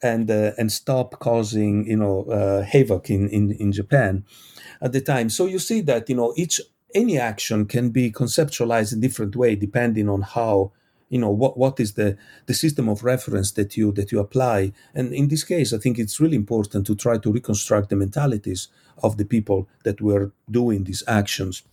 And 0.04 0.32
uh, 0.32 0.52
and 0.58 0.72
stop 0.72 1.20
causing 1.20 1.86
you 1.88 1.98
know 1.98 2.24
uh, 2.24 2.64
havoc 2.64 3.10
in, 3.10 3.30
in 3.30 3.52
in 3.52 3.72
Japan 3.72 4.26
at 4.82 4.94
the 4.94 5.02
time. 5.02 5.30
So 5.30 5.46
you 5.46 5.60
see 5.60 5.82
that 5.82 6.10
you 6.10 6.16
know 6.16 6.34
each 6.36 6.60
any 6.94 7.18
action 7.18 7.66
can 7.66 7.90
be 7.90 8.12
conceptualized 8.12 8.94
in 8.94 9.00
different 9.00 9.36
way 9.36 9.56
depending 9.56 10.10
on 10.10 10.22
how 10.22 10.72
you 11.10 11.20
know 11.20 11.30
what 11.30 11.58
what 11.58 11.80
is 11.80 11.94
the 11.94 12.18
the 12.48 12.54
system 12.54 12.88
of 12.90 13.04
reference 13.04 13.52
that 13.52 13.78
you 13.78 13.92
that 13.92 14.12
you 14.12 14.20
apply 14.20 14.72
and 14.96 15.14
in 15.14 15.28
this 15.28 15.44
case 15.44 15.74
i 15.74 15.78
think 15.78 16.00
it's 16.00 16.20
really 16.20 16.38
important 16.38 16.88
to 16.88 16.96
try 16.96 17.18
to 17.18 17.32
reconstruct 17.32 17.90
the 17.90 17.96
mentalities 17.96 18.70
of 19.04 19.18
the 19.18 19.26
people 19.26 19.68
that 19.84 20.02
were 20.02 20.32
doing 20.50 20.86
these 20.86 21.04
actions 21.08 21.64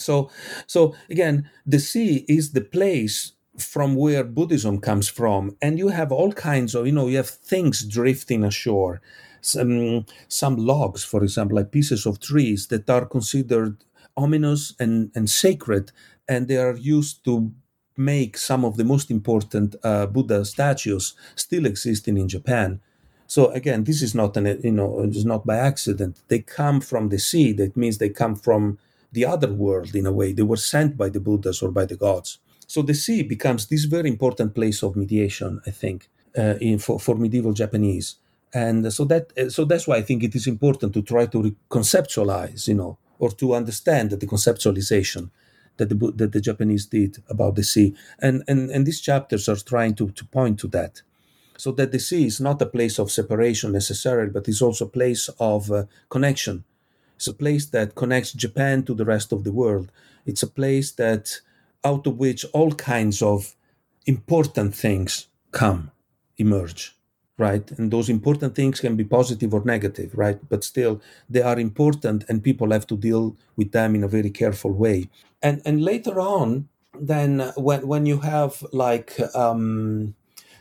so 0.00 0.30
so 0.66 0.94
again 1.10 1.48
the 1.66 1.78
sea 1.78 2.24
is 2.28 2.52
the 2.52 2.60
place 2.60 3.32
from 3.58 3.94
where 3.94 4.24
buddhism 4.24 4.80
comes 4.80 5.08
from 5.08 5.56
and 5.60 5.78
you 5.78 5.88
have 5.88 6.12
all 6.12 6.32
kinds 6.32 6.74
of 6.74 6.86
you 6.86 6.92
know 6.92 7.08
you 7.08 7.16
have 7.16 7.28
things 7.28 7.84
drifting 7.84 8.44
ashore 8.44 9.00
some 9.40 10.04
some 10.28 10.56
logs 10.56 11.04
for 11.04 11.22
example 11.22 11.56
like 11.56 11.70
pieces 11.72 12.06
of 12.06 12.20
trees 12.20 12.68
that 12.68 12.88
are 12.88 13.06
considered 13.06 13.76
ominous 14.16 14.74
and 14.78 15.10
and 15.14 15.28
sacred 15.30 15.92
and 16.28 16.48
they 16.48 16.56
are 16.56 16.76
used 16.76 17.24
to 17.24 17.52
make 17.96 18.36
some 18.38 18.64
of 18.64 18.76
the 18.76 18.84
most 18.84 19.10
important 19.10 19.76
uh, 19.84 20.06
Buddha 20.06 20.44
statues 20.44 21.14
still 21.34 21.66
existing 21.66 22.16
in 22.16 22.28
Japan. 22.28 22.80
So 23.26 23.50
again, 23.50 23.84
this 23.84 24.02
is 24.02 24.14
not 24.14 24.36
an 24.36 24.46
you 24.64 24.72
know 24.72 25.00
it's 25.02 25.24
not 25.24 25.46
by 25.46 25.56
accident. 25.58 26.20
They 26.28 26.40
come 26.40 26.80
from 26.80 27.08
the 27.10 27.18
sea. 27.18 27.52
That 27.52 27.76
means 27.76 27.98
they 27.98 28.08
come 28.08 28.34
from 28.34 28.78
the 29.12 29.24
other 29.24 29.52
world 29.52 29.94
in 29.94 30.06
a 30.06 30.12
way. 30.12 30.32
They 30.32 30.42
were 30.42 30.56
sent 30.56 30.96
by 30.96 31.08
the 31.08 31.20
Buddhas 31.20 31.62
or 31.62 31.70
by 31.70 31.86
the 31.86 31.96
gods. 31.96 32.38
So 32.66 32.82
the 32.82 32.94
sea 32.94 33.22
becomes 33.22 33.66
this 33.66 33.84
very 33.84 34.08
important 34.08 34.54
place 34.54 34.82
of 34.82 34.96
mediation, 34.96 35.60
I 35.66 35.70
think, 35.70 36.08
uh, 36.38 36.54
in, 36.60 36.78
for, 36.78 37.00
for 37.00 37.16
medieval 37.16 37.52
Japanese. 37.52 38.16
And 38.52 38.92
so 38.92 39.04
that 39.04 39.32
so 39.50 39.64
that's 39.64 39.86
why 39.86 39.96
I 39.96 40.02
think 40.02 40.22
it 40.22 40.34
is 40.34 40.46
important 40.46 40.92
to 40.94 41.02
try 41.02 41.26
to 41.26 41.54
conceptualize, 41.68 42.66
you 42.66 42.74
know, 42.74 42.98
or 43.18 43.30
to 43.30 43.54
understand 43.54 44.10
the 44.10 44.26
conceptualization 44.26 45.30
that 45.76 45.88
the, 45.88 46.12
that 46.16 46.32
the 46.32 46.40
Japanese 46.40 46.86
did 46.86 47.22
about 47.28 47.54
the 47.54 47.64
sea. 47.64 47.94
And, 48.20 48.42
and, 48.46 48.70
and 48.70 48.86
these 48.86 49.00
chapters 49.00 49.48
are 49.48 49.56
trying 49.56 49.94
to, 49.96 50.10
to 50.10 50.24
point 50.26 50.60
to 50.60 50.68
that. 50.68 51.02
So 51.56 51.72
that 51.72 51.92
the 51.92 51.98
sea 51.98 52.26
is 52.26 52.40
not 52.40 52.62
a 52.62 52.66
place 52.66 52.98
of 52.98 53.10
separation 53.10 53.72
necessarily, 53.72 54.30
but 54.30 54.48
is 54.48 54.62
also 54.62 54.86
a 54.86 54.88
place 54.88 55.28
of 55.38 55.70
uh, 55.70 55.84
connection. 56.08 56.64
It's 57.20 57.28
a 57.28 57.34
place 57.34 57.66
that 57.66 57.96
connects 57.96 58.32
Japan 58.32 58.82
to 58.84 58.94
the 58.94 59.04
rest 59.04 59.30
of 59.30 59.44
the 59.44 59.52
world. 59.52 59.92
It's 60.24 60.42
a 60.42 60.46
place 60.46 60.90
that 60.92 61.42
out 61.84 62.06
of 62.06 62.16
which 62.16 62.46
all 62.54 62.72
kinds 62.72 63.20
of 63.20 63.56
important 64.06 64.74
things 64.74 65.26
come, 65.52 65.90
emerge 66.38 66.96
right? 67.36 67.70
And 67.78 67.90
those 67.90 68.10
important 68.10 68.54
things 68.54 68.80
can 68.80 68.96
be 68.96 69.04
positive 69.04 69.54
or 69.54 69.62
negative, 69.64 70.12
right? 70.14 70.38
But 70.50 70.62
still, 70.62 71.00
they 71.28 71.40
are 71.40 71.58
important, 71.58 72.24
and 72.28 72.44
people 72.44 72.70
have 72.70 72.86
to 72.88 72.96
deal 72.98 73.34
with 73.56 73.72
them 73.72 73.94
in 73.94 74.04
a 74.04 74.08
very 74.08 74.30
careful 74.30 74.72
way. 74.72 75.08
And 75.42 75.62
and 75.64 75.82
later 75.82 76.20
on, 76.20 76.68
then 77.00 77.52
when 77.56 77.86
when 77.86 78.04
you 78.06 78.20
have 78.20 78.62
like 78.72 79.12
um, 79.34 80.14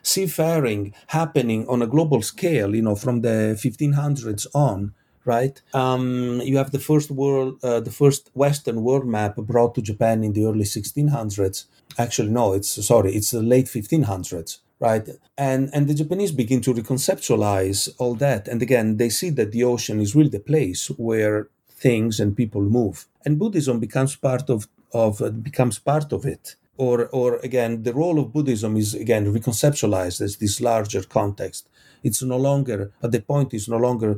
seafaring 0.03 0.93
happening 1.07 1.67
on 1.67 1.81
a 1.81 1.87
global 1.87 2.21
scale, 2.21 2.73
you 2.75 2.81
know, 2.81 2.95
from 2.95 3.21
the 3.21 3.59
1500s 3.59 4.47
on, 4.53 4.93
right? 5.35 5.55
Um, 5.73 6.41
you 6.51 6.57
have 6.61 6.71
the 6.71 6.85
first 6.89 7.09
world, 7.21 7.51
uh, 7.63 7.79
the 7.87 7.95
first 8.01 8.23
Western 8.33 8.77
world 8.87 9.07
map 9.17 9.33
brought 9.51 9.73
to 9.75 9.81
Japan 9.91 10.17
in 10.23 10.31
the 10.33 10.45
early 10.49 10.67
1600s. 10.77 11.57
Actually, 12.03 12.31
no, 12.41 12.45
it's 12.57 12.71
sorry, 12.91 13.11
it's 13.17 13.31
the 13.31 13.43
late 13.53 13.69
1500s 13.77 14.51
right? 14.87 15.07
And 15.37 15.69
and 15.73 15.83
the 15.89 15.97
japanese 16.01 16.33
begin 16.43 16.61
to 16.61 16.73
reconceptualize 16.81 17.81
all 18.01 18.15
that. 18.25 18.47
And 18.51 18.59
again 18.67 18.87
they 19.01 19.09
see 19.19 19.31
that 19.31 19.51
the 19.51 19.63
ocean 19.73 19.97
is 20.05 20.15
really 20.15 20.35
the 20.37 20.47
place 20.51 20.81
where 21.09 21.37
things 21.85 22.19
and 22.21 22.39
people 22.41 22.61
move. 22.79 22.97
And 23.25 23.39
buddhism 23.41 23.77
becomes 23.79 24.13
part 24.27 24.49
of 24.55 24.59
of 25.03 25.21
uh, 25.21 25.29
becomes 25.49 25.77
part 25.91 26.09
of 26.17 26.21
it. 26.25 26.43
Or 26.85 26.97
or 27.19 27.29
again 27.49 27.83
the 27.87 27.95
role 28.01 28.17
of 28.19 28.31
buddhism 28.35 28.71
is 28.83 28.89
again 29.05 29.25
reconceptualized 29.37 30.19
as 30.21 30.37
this 30.37 30.55
larger 30.71 31.03
context. 31.19 31.63
It's 32.07 32.21
no 32.33 32.39
longer 32.49 32.79
at 33.05 33.11
the 33.11 33.21
point 33.31 33.53
is 33.53 33.67
no 33.67 33.79
longer 33.87 34.11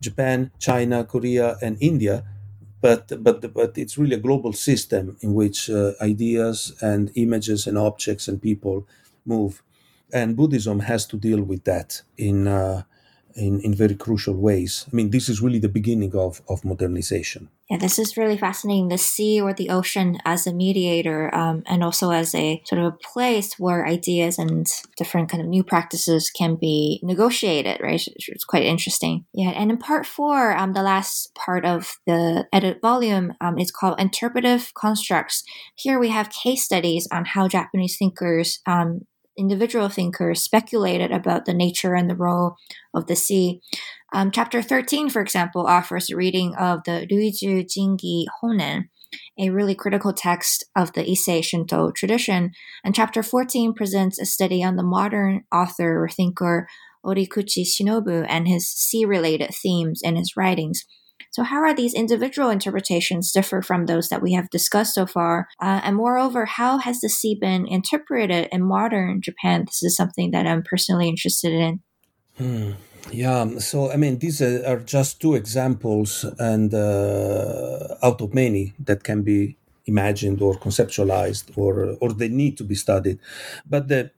japan 0.00 0.50
china 0.58 1.04
korea 1.04 1.56
and 1.62 1.76
india 1.80 2.24
but 2.80 3.22
but 3.22 3.52
but 3.52 3.76
it's 3.76 3.98
really 3.98 4.14
a 4.14 4.20
global 4.20 4.52
system 4.52 5.16
in 5.20 5.34
which 5.34 5.68
uh, 5.70 5.92
ideas 6.00 6.72
and 6.80 7.10
images 7.16 7.66
and 7.66 7.76
objects 7.76 8.28
and 8.28 8.40
people 8.40 8.86
move. 9.26 9.62
And 10.12 10.36
Buddhism 10.36 10.80
has 10.80 11.04
to 11.08 11.16
deal 11.16 11.42
with 11.42 11.64
that 11.64 12.02
in 12.16 12.46
uh, 12.48 12.84
in, 13.34 13.60
in 13.60 13.74
very 13.74 13.94
crucial 13.94 14.34
ways. 14.34 14.86
I 14.92 14.96
mean, 14.96 15.10
this 15.10 15.28
is 15.28 15.40
really 15.40 15.58
the 15.58 15.68
beginning 15.68 16.14
of, 16.14 16.42
of 16.48 16.64
modernization. 16.64 17.48
Yeah, 17.70 17.76
this 17.76 17.98
is 17.98 18.16
really 18.16 18.38
fascinating. 18.38 18.88
The 18.88 18.96
sea 18.96 19.40
or 19.40 19.52
the 19.52 19.68
ocean 19.68 20.18
as 20.24 20.46
a 20.46 20.54
mediator, 20.54 21.34
um, 21.34 21.62
and 21.66 21.84
also 21.84 22.10
as 22.10 22.34
a 22.34 22.62
sort 22.64 22.80
of 22.80 22.86
a 22.86 22.96
place 22.96 23.58
where 23.58 23.86
ideas 23.86 24.38
and 24.38 24.66
different 24.96 25.28
kind 25.28 25.42
of 25.42 25.48
new 25.48 25.62
practices 25.62 26.30
can 26.30 26.56
be 26.56 26.98
negotiated. 27.02 27.80
Right, 27.82 28.02
it's 28.06 28.44
quite 28.44 28.62
interesting. 28.62 29.26
Yeah, 29.34 29.50
and 29.50 29.70
in 29.70 29.76
part 29.76 30.06
four, 30.06 30.56
um, 30.56 30.72
the 30.72 30.82
last 30.82 31.34
part 31.34 31.66
of 31.66 31.98
the 32.06 32.46
edit 32.52 32.78
volume, 32.80 33.34
um, 33.40 33.58
it's 33.58 33.70
called 33.70 34.00
interpretive 34.00 34.72
constructs. 34.74 35.44
Here 35.74 35.98
we 35.98 36.08
have 36.08 36.30
case 36.30 36.64
studies 36.64 37.06
on 37.12 37.26
how 37.26 37.48
Japanese 37.48 37.98
thinkers 37.98 38.60
um, 38.66 39.02
individual 39.38 39.88
thinkers 39.88 40.42
speculated 40.42 41.12
about 41.12 41.44
the 41.44 41.54
nature 41.54 41.94
and 41.94 42.10
the 42.10 42.16
role 42.16 42.56
of 42.92 43.06
the 43.06 43.16
sea. 43.16 43.60
Um, 44.12 44.30
chapter 44.30 44.60
13, 44.62 45.08
for 45.10 45.22
example, 45.22 45.66
offers 45.66 46.10
a 46.10 46.16
reading 46.16 46.54
of 46.56 46.80
the 46.84 47.06
Ruiju 47.10 47.66
Jingi 47.66 48.24
Hongen, 48.42 48.88
a 49.38 49.50
really 49.50 49.74
critical 49.74 50.12
text 50.12 50.64
of 50.76 50.92
the 50.92 51.08
Ise 51.08 51.44
Shinto 51.44 51.90
tradition. 51.92 52.52
And 52.84 52.94
chapter 52.94 53.22
14 53.22 53.74
presents 53.74 54.18
a 54.18 54.26
study 54.26 54.62
on 54.62 54.76
the 54.76 54.82
modern 54.82 55.44
author 55.52 56.02
or 56.02 56.08
thinker 56.08 56.66
Orikuchi 57.04 57.64
Shinobu 57.64 58.26
and 58.28 58.48
his 58.48 58.68
sea 58.68 59.04
related 59.04 59.54
themes 59.54 60.00
in 60.02 60.16
his 60.16 60.36
writings. 60.36 60.84
So, 61.30 61.42
how 61.42 61.58
are 61.58 61.74
these 61.74 61.94
individual 61.94 62.50
interpretations 62.50 63.32
differ 63.32 63.62
from 63.62 63.86
those 63.86 64.08
that 64.08 64.22
we 64.22 64.32
have 64.32 64.50
discussed 64.50 64.94
so 64.94 65.06
far? 65.06 65.48
Uh, 65.60 65.80
and 65.84 65.96
moreover, 65.96 66.46
how 66.46 66.78
has 66.78 67.00
the 67.00 67.08
sea 67.08 67.34
been 67.34 67.66
interpreted 67.66 68.48
in 68.50 68.62
modern 68.62 69.20
Japan? 69.20 69.64
This 69.66 69.82
is 69.82 69.96
something 69.96 70.30
that 70.30 70.46
I'm 70.46 70.62
personally 70.62 71.08
interested 71.08 71.52
in. 71.52 71.80
Hmm. 72.38 72.72
Yeah, 73.10 73.58
so 73.58 73.90
I 73.90 73.96
mean, 73.96 74.18
these 74.18 74.42
are 74.42 74.80
just 74.80 75.20
two 75.20 75.34
examples, 75.34 76.24
and 76.38 76.72
uh, 76.74 77.96
out 78.02 78.20
of 78.20 78.34
many 78.34 78.74
that 78.84 79.02
can 79.02 79.22
be 79.22 79.56
imagined 79.86 80.42
or 80.42 80.54
conceptualized, 80.54 81.56
or 81.56 81.96
or 82.00 82.12
they 82.12 82.28
need 82.28 82.58
to 82.58 82.64
be 82.64 82.74
studied. 82.74 83.18
But 83.68 83.88
the 83.88 84.10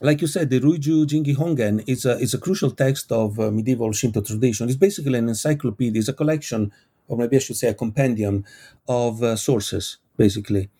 like 0.00 0.20
you 0.20 0.26
said, 0.26 0.50
the 0.50 0.60
Ruiju 0.60 1.06
Jingi 1.06 1.36
Hongen 1.36 1.82
is 1.86 2.04
a, 2.04 2.18
is 2.18 2.34
a 2.34 2.38
crucial 2.38 2.70
text 2.70 3.12
of 3.12 3.38
uh, 3.38 3.50
medieval 3.50 3.92
Shinto 3.92 4.20
tradition. 4.20 4.68
It's 4.68 4.76
basically 4.76 5.18
an 5.18 5.28
encyclopedia, 5.28 5.98
it's 6.00 6.08
a 6.08 6.12
collection, 6.12 6.72
or 7.08 7.16
maybe 7.16 7.36
I 7.36 7.40
should 7.40 7.56
say 7.56 7.68
a 7.68 7.74
compendium 7.74 8.44
of 8.88 9.22
uh, 9.22 9.36
sources, 9.36 9.98
basically. 10.16 10.70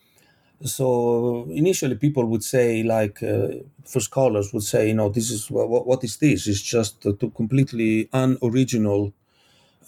So 0.63 1.47
initially, 1.51 1.95
people 1.95 2.25
would 2.25 2.43
say, 2.43 2.83
like, 2.83 3.21
uh, 3.23 3.49
for 3.85 3.99
scholars 3.99 4.53
would 4.53 4.63
say, 4.63 4.87
you 4.89 4.93
know, 4.95 5.09
this 5.09 5.29
is 5.31 5.51
what, 5.51 5.85
what 5.87 6.03
is 6.03 6.17
this? 6.17 6.47
It's 6.47 6.61
just 6.61 7.05
a 7.05 7.13
completely 7.13 8.09
unoriginal 8.13 9.13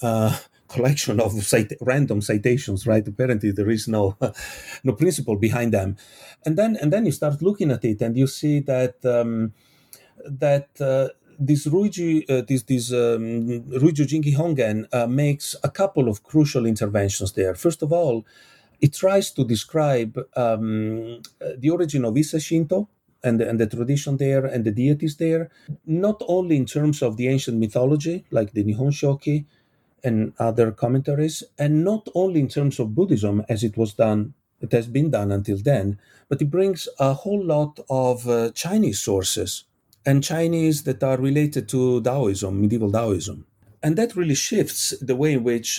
uh, 0.01 0.37
collection 0.67 1.19
of 1.19 1.31
cite- 1.43 1.77
random 1.81 2.21
citations, 2.21 2.85
right? 2.87 3.07
Apparently, 3.07 3.51
there 3.51 3.69
is 3.69 3.87
no 3.87 4.17
no 4.83 4.93
principle 4.93 5.35
behind 5.35 5.73
them, 5.73 5.97
and 6.45 6.57
then 6.57 6.77
and 6.81 6.91
then 6.91 7.05
you 7.05 7.11
start 7.11 7.41
looking 7.41 7.71
at 7.71 7.83
it, 7.85 8.01
and 8.01 8.17
you 8.17 8.27
see 8.27 8.59
that 8.61 8.95
um, 9.05 9.53
that. 10.25 10.69
Uh, 10.79 11.09
this 11.39 11.67
Ruiju, 11.67 12.27
uh, 12.31 12.41
this 12.47 12.63
this 12.63 12.91
um, 12.91 13.61
Jingi 13.69 14.35
Hongen 14.35 14.87
uh, 14.91 15.05
makes 15.05 15.55
a 15.63 15.69
couple 15.69 16.09
of 16.09 16.23
crucial 16.23 16.65
interventions 16.65 17.33
there. 17.33 17.53
First 17.53 17.83
of 17.83 17.93
all, 17.93 18.25
it 18.81 18.93
tries 18.93 19.29
to 19.33 19.45
describe 19.45 20.17
um, 20.35 21.21
the 21.59 21.69
origin 21.69 22.05
of 22.05 22.17
Ise 22.17 22.41
Shinto, 22.41 22.89
and 23.23 23.41
and 23.41 23.59
the 23.59 23.67
tradition 23.67 24.17
there 24.17 24.45
and 24.45 24.65
the 24.65 24.71
deities 24.71 25.17
there, 25.17 25.49
not 25.85 26.21
only 26.27 26.55
in 26.55 26.65
terms 26.65 27.01
of 27.01 27.17
the 27.17 27.27
ancient 27.27 27.57
mythology, 27.57 28.25
like 28.31 28.53
the 28.53 28.63
Nihon 28.63 28.91
Shoki, 28.91 29.45
and 30.07 30.33
other 30.39 30.71
commentaries, 30.71 31.43
and 31.57 31.83
not 31.83 32.03
only 32.15 32.39
in 32.39 32.47
terms 32.47 32.79
of 32.79 32.95
Buddhism 32.95 33.35
as 33.53 33.63
it 33.63 33.75
was 33.77 33.93
done, 33.93 34.33
it 34.65 34.71
has 34.71 34.87
been 34.87 35.09
done 35.11 35.31
until 35.31 35.57
then, 35.57 35.99
but 36.29 36.41
it 36.41 36.49
brings 36.57 36.87
a 36.99 37.13
whole 37.13 37.43
lot 37.43 37.79
of 37.89 38.27
uh, 38.27 38.51
Chinese 38.63 38.99
sources 38.99 39.65
and 40.05 40.23
Chinese 40.23 40.83
that 40.83 41.03
are 41.03 41.17
related 41.29 41.67
to 41.69 42.01
Taoism, 42.01 42.61
medieval 42.61 42.91
Taoism. 42.91 43.45
And 43.83 43.95
that 43.97 44.15
really 44.15 44.35
shifts 44.35 44.93
the 45.09 45.15
way 45.15 45.33
in 45.33 45.43
which 45.43 45.69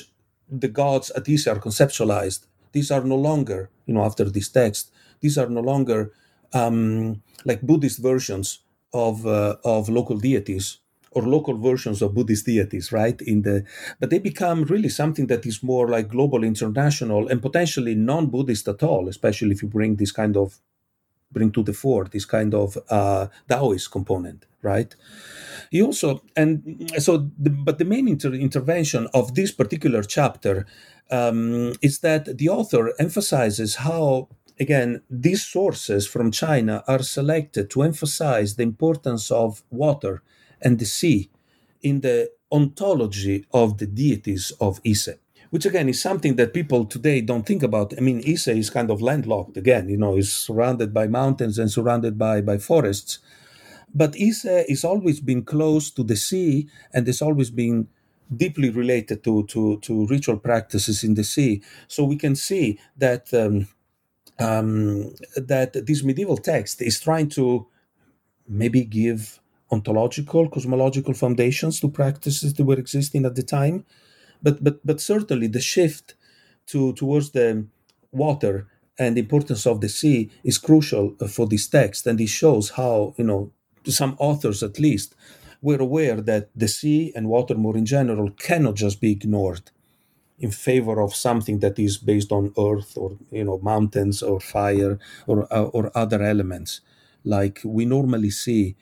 the 0.48 0.68
gods 0.68 1.10
at 1.16 1.26
least 1.26 1.48
are 1.48 1.58
conceptualized. 1.66 2.40
These 2.72 2.90
are 2.90 3.02
no 3.02 3.16
longer, 3.16 3.70
you 3.86 3.94
know, 3.94 4.04
after 4.04 4.24
this 4.24 4.48
text, 4.48 4.90
these 5.20 5.36
are 5.38 5.48
no 5.48 5.60
longer 5.60 6.12
um, 6.52 7.22
like 7.44 7.62
Buddhist 7.62 7.98
versions 7.98 8.60
of 8.92 9.26
uh, 9.26 9.56
of 9.64 9.88
local 9.88 10.16
deities 10.16 10.78
or 11.12 11.22
local 11.22 11.56
versions 11.56 12.02
of 12.02 12.14
Buddhist 12.14 12.46
deities, 12.46 12.92
right? 12.92 13.20
In 13.22 13.42
the 13.42 13.64
but 14.00 14.10
they 14.10 14.18
become 14.18 14.64
really 14.64 14.88
something 14.88 15.26
that 15.28 15.46
is 15.46 15.62
more 15.62 15.88
like 15.88 16.08
global, 16.08 16.44
international, 16.44 17.28
and 17.28 17.42
potentially 17.42 17.94
non-Buddhist 17.94 18.68
at 18.68 18.82
all, 18.82 19.08
especially 19.08 19.52
if 19.52 19.62
you 19.62 19.68
bring 19.68 19.96
this 19.96 20.12
kind 20.12 20.36
of 20.36 20.60
bring 21.30 21.52
to 21.52 21.62
the 21.62 21.74
fore 21.74 22.06
this 22.06 22.24
kind 22.24 22.54
of 22.54 22.78
uh, 22.88 23.26
Taoist 23.48 23.90
component, 23.90 24.46
right? 24.62 24.94
He 25.70 25.82
also 25.82 26.22
and 26.36 26.90
so, 26.98 27.30
the, 27.38 27.50
but 27.50 27.78
the 27.78 27.84
main 27.84 28.08
inter- 28.08 28.32
intervention 28.32 29.08
of 29.12 29.34
this 29.34 29.52
particular 29.52 30.02
chapter 30.02 30.66
um, 31.10 31.74
is 31.82 32.00
that 32.00 32.38
the 32.38 32.48
author 32.48 32.92
emphasizes 32.98 33.76
how 33.76 34.28
again, 34.60 35.02
these 35.08 35.44
sources 35.44 36.06
from 36.06 36.30
China 36.30 36.82
are 36.86 37.02
selected 37.02 37.70
to 37.70 37.82
emphasize 37.82 38.56
the 38.56 38.62
importance 38.62 39.30
of 39.30 39.62
water 39.70 40.22
and 40.62 40.78
the 40.78 40.84
sea 40.84 41.30
in 41.82 42.00
the 42.00 42.30
ontology 42.50 43.44
of 43.52 43.78
the 43.78 43.86
deities 43.86 44.52
of 44.60 44.80
Ise, 44.86 45.10
which 45.50 45.66
again 45.66 45.88
is 45.88 46.00
something 46.00 46.36
that 46.36 46.54
people 46.54 46.84
today 46.84 47.20
don't 47.20 47.46
think 47.46 47.62
about. 47.62 47.94
I 47.96 48.00
mean, 48.00 48.22
Ise 48.26 48.48
is 48.48 48.70
kind 48.70 48.90
of 48.90 49.02
landlocked 49.02 49.56
again, 49.56 49.88
you 49.88 49.96
know, 49.96 50.16
is 50.16 50.32
surrounded 50.32 50.92
by 50.94 51.06
mountains 51.06 51.58
and 51.58 51.70
surrounded 51.70 52.18
by, 52.18 52.40
by 52.40 52.58
forests. 52.58 53.18
But 53.94 54.16
Ise 54.16 54.64
is 54.68 54.84
always 54.84 55.20
been 55.20 55.44
close 55.44 55.90
to 55.92 56.02
the 56.02 56.16
sea 56.16 56.68
and 56.92 57.06
has 57.06 57.22
always 57.22 57.50
been 57.50 57.88
deeply 58.34 58.68
related 58.70 59.24
to, 59.24 59.44
to, 59.46 59.78
to 59.80 60.06
ritual 60.06 60.36
practices 60.38 61.02
in 61.02 61.14
the 61.14 61.24
sea. 61.24 61.62
So 61.86 62.04
we 62.04 62.16
can 62.16 62.36
see 62.36 62.78
that 62.98 63.32
um, 63.32 63.68
um, 64.38 65.14
that 65.36 65.72
this 65.86 66.04
medieval 66.04 66.36
text 66.36 66.80
is 66.80 67.00
trying 67.00 67.28
to 67.30 67.66
maybe 68.46 68.84
give 68.84 69.40
ontological, 69.70 70.48
cosmological 70.48 71.14
foundations 71.14 71.80
to 71.80 71.88
practices 71.88 72.54
that 72.54 72.64
were 72.64 72.78
existing 72.78 73.24
at 73.26 73.34
the 73.34 73.42
time, 73.42 73.84
but 74.42 74.62
but 74.62 74.84
but 74.86 75.00
certainly 75.00 75.48
the 75.48 75.60
shift 75.60 76.14
to 76.66 76.92
towards 76.94 77.30
the 77.30 77.66
water 78.12 78.66
and 78.98 79.16
the 79.16 79.20
importance 79.20 79.66
of 79.66 79.80
the 79.80 79.88
sea 79.88 80.30
is 80.44 80.58
crucial 80.58 81.14
for 81.28 81.46
this 81.46 81.68
text, 81.68 82.06
and 82.06 82.20
it 82.20 82.28
shows 82.28 82.70
how 82.70 83.14
you 83.18 83.24
know 83.24 83.52
some 83.84 84.16
authors 84.18 84.62
at 84.62 84.78
least 84.78 85.14
were 85.62 85.78
aware 85.78 86.20
that 86.20 86.50
the 86.54 86.68
sea 86.68 87.12
and 87.16 87.28
water 87.28 87.54
more 87.54 87.76
in 87.76 87.86
general 87.86 88.30
cannot 88.30 88.74
just 88.76 89.00
be 89.00 89.12
ignored 89.12 89.70
in 90.38 90.50
favor 90.50 91.00
of 91.00 91.14
something 91.14 91.58
that 91.60 91.78
is 91.78 91.98
based 91.98 92.30
on 92.30 92.52
earth 92.58 92.96
or 92.96 93.16
you 93.30 93.44
know 93.44 93.58
mountains 93.58 94.22
or 94.22 94.40
fire 94.40 94.98
or 95.26 95.52
or 95.52 95.90
other 95.96 96.22
elements. 96.22 96.80
Like 97.24 97.60
we 97.64 97.84
normally 97.84 98.30
see 98.30 98.76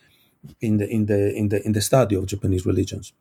in 0.61 0.79
the 0.79 0.89
in 0.89 1.07
the 1.07 1.35
in 1.35 1.49
the 1.49 1.65
in 1.67 1.73
the 1.73 1.81
study 1.81 2.17
of 2.17 2.27
Japanese 2.27 2.67
religions. 2.67 3.13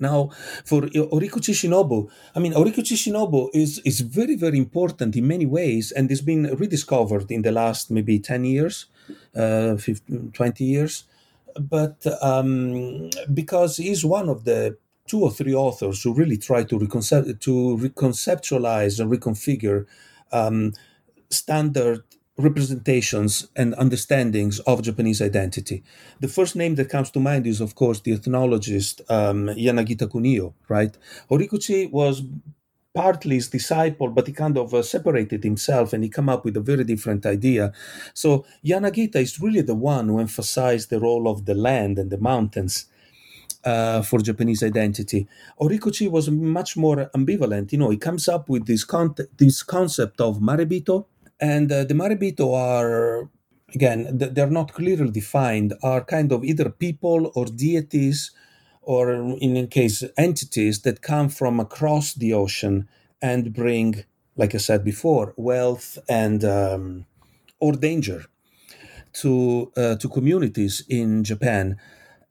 Now, 0.00 0.30
for 0.64 0.82
Orikuchi 0.82 1.52
Shinobu, 1.52 2.10
I 2.34 2.38
mean, 2.38 2.54
Orikuchi 2.54 2.96
Shinobu 2.96 3.50
is, 3.52 3.80
is 3.84 4.00
very, 4.00 4.34
very 4.34 4.56
important 4.56 5.14
in 5.14 5.28
many 5.28 5.44
ways 5.44 5.92
and 5.92 6.10
it's 6.10 6.22
been 6.22 6.44
rediscovered 6.56 7.30
in 7.30 7.42
the 7.42 7.52
last 7.52 7.90
maybe 7.90 8.18
10 8.18 8.46
years, 8.46 8.86
uh, 9.36 9.76
15, 9.76 10.32
20 10.32 10.64
years. 10.64 11.04
But 11.60 12.06
um, 12.22 13.10
because 13.34 13.76
he's 13.76 14.02
one 14.02 14.30
of 14.30 14.44
the 14.44 14.78
two 15.06 15.20
or 15.22 15.30
three 15.30 15.54
authors 15.54 16.02
who 16.02 16.14
really 16.14 16.38
try 16.38 16.64
to, 16.64 16.78
reconcept- 16.78 17.40
to 17.40 17.76
reconceptualize 17.76 19.00
and 19.00 19.10
reconfigure 19.12 19.84
um, 20.32 20.72
standard 21.28 22.04
representations 22.42 23.48
and 23.56 23.74
understandings 23.74 24.58
of 24.60 24.82
Japanese 24.82 25.22
identity. 25.22 25.82
The 26.20 26.28
first 26.28 26.56
name 26.56 26.74
that 26.76 26.88
comes 26.88 27.10
to 27.12 27.20
mind 27.20 27.46
is, 27.46 27.60
of 27.60 27.74
course, 27.74 28.00
the 28.00 28.12
ethnologist 28.16 29.00
um, 29.10 29.48
Yanagita 29.48 30.08
Kunio, 30.08 30.54
right? 30.68 30.96
Orikuchi 31.30 31.90
was 31.90 32.22
partly 32.94 33.36
his 33.36 33.48
disciple, 33.48 34.08
but 34.08 34.26
he 34.26 34.32
kind 34.32 34.58
of 34.58 34.74
uh, 34.74 34.82
separated 34.82 35.44
himself 35.44 35.92
and 35.92 36.02
he 36.02 36.10
came 36.10 36.28
up 36.28 36.44
with 36.44 36.56
a 36.56 36.60
very 36.60 36.84
different 36.84 37.24
idea. 37.24 37.72
So 38.14 38.44
Yanagita 38.64 39.16
is 39.16 39.40
really 39.40 39.60
the 39.60 39.74
one 39.74 40.08
who 40.08 40.18
emphasized 40.18 40.90
the 40.90 41.00
role 41.00 41.28
of 41.28 41.46
the 41.46 41.54
land 41.54 41.98
and 41.98 42.10
the 42.10 42.18
mountains 42.18 42.86
uh, 43.64 44.02
for 44.02 44.20
Japanese 44.20 44.62
identity. 44.62 45.28
Orikuchi 45.60 46.10
was 46.10 46.30
much 46.30 46.76
more 46.76 47.10
ambivalent. 47.14 47.72
You 47.72 47.78
know, 47.78 47.90
he 47.90 47.96
comes 47.96 48.28
up 48.28 48.48
with 48.48 48.66
this, 48.66 48.84
con- 48.84 49.14
this 49.36 49.62
concept 49.62 50.20
of 50.20 50.38
marebito, 50.38 51.06
and 51.40 51.70
uh, 51.72 51.84
the 51.84 51.94
marebito 51.94 52.54
are, 52.54 53.28
again, 53.74 54.08
they're 54.12 54.50
not 54.50 54.72
clearly 54.72 55.10
defined, 55.10 55.74
are 55.82 56.04
kind 56.04 56.32
of 56.32 56.44
either 56.44 56.70
people 56.70 57.32
or 57.34 57.46
deities, 57.46 58.30
or 58.82 59.12
in 59.12 59.36
any 59.56 59.66
case, 59.66 60.04
entities 60.16 60.82
that 60.82 61.02
come 61.02 61.28
from 61.28 61.60
across 61.60 62.14
the 62.14 62.32
ocean 62.32 62.88
and 63.22 63.52
bring, 63.52 64.04
like 64.36 64.54
I 64.54 64.58
said 64.58 64.84
before, 64.84 65.34
wealth 65.36 65.98
and 66.08 66.44
um, 66.44 67.06
or 67.60 67.72
danger 67.72 68.24
to 69.12 69.72
uh, 69.76 69.96
to 69.96 70.08
communities 70.08 70.84
in 70.88 71.24
Japan. 71.24 71.76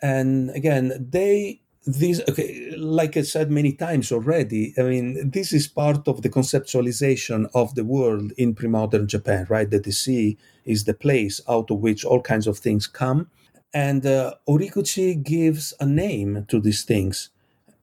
And 0.02 0.50
again 0.52 1.08
they 1.12 1.62
these 1.94 2.22
okay 2.30 2.72
like 2.78 3.18
i 3.18 3.22
said 3.22 3.50
many 3.50 3.72
times 3.72 4.12
already 4.12 4.74
i 4.78 4.82
mean 4.82 5.32
this 5.32 5.52
is 5.54 5.68
part 5.68 6.08
of 6.08 6.22
the 6.22 6.30
conceptualization 6.30 7.50
of 7.54 7.74
the 7.76 7.84
world 7.84 8.32
in 8.38 8.54
pre-modern 8.54 9.08
japan 9.08 9.40
right? 9.50 9.70
That 9.70 9.84
the 9.84 9.92
sea 9.92 10.38
is 10.66 10.84
the 10.84 10.94
place 10.94 11.42
out 11.50 11.72
of 11.72 11.80
which 11.80 12.06
all 12.06 12.22
kinds 12.22 12.48
of 12.48 12.58
things 12.58 12.88
come. 12.88 13.30
And 13.74 14.06
uh, 14.06 14.36
orikuchi 14.48 15.22
gives 15.22 15.74
a 15.80 15.86
name 15.86 16.46
to 16.48 16.60
these 16.60 16.84
things 16.84 17.30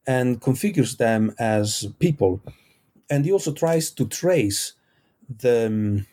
and 0.07 0.41
configures 0.41 0.97
them 0.97 1.35
as 1.39 1.87
people. 1.99 2.41
And 3.11 3.25
he 3.25 3.33
also 3.33 3.53
tries 3.53 3.91
to 3.91 4.07
trace 4.07 4.73
the 5.29 5.67
um, 5.67 6.07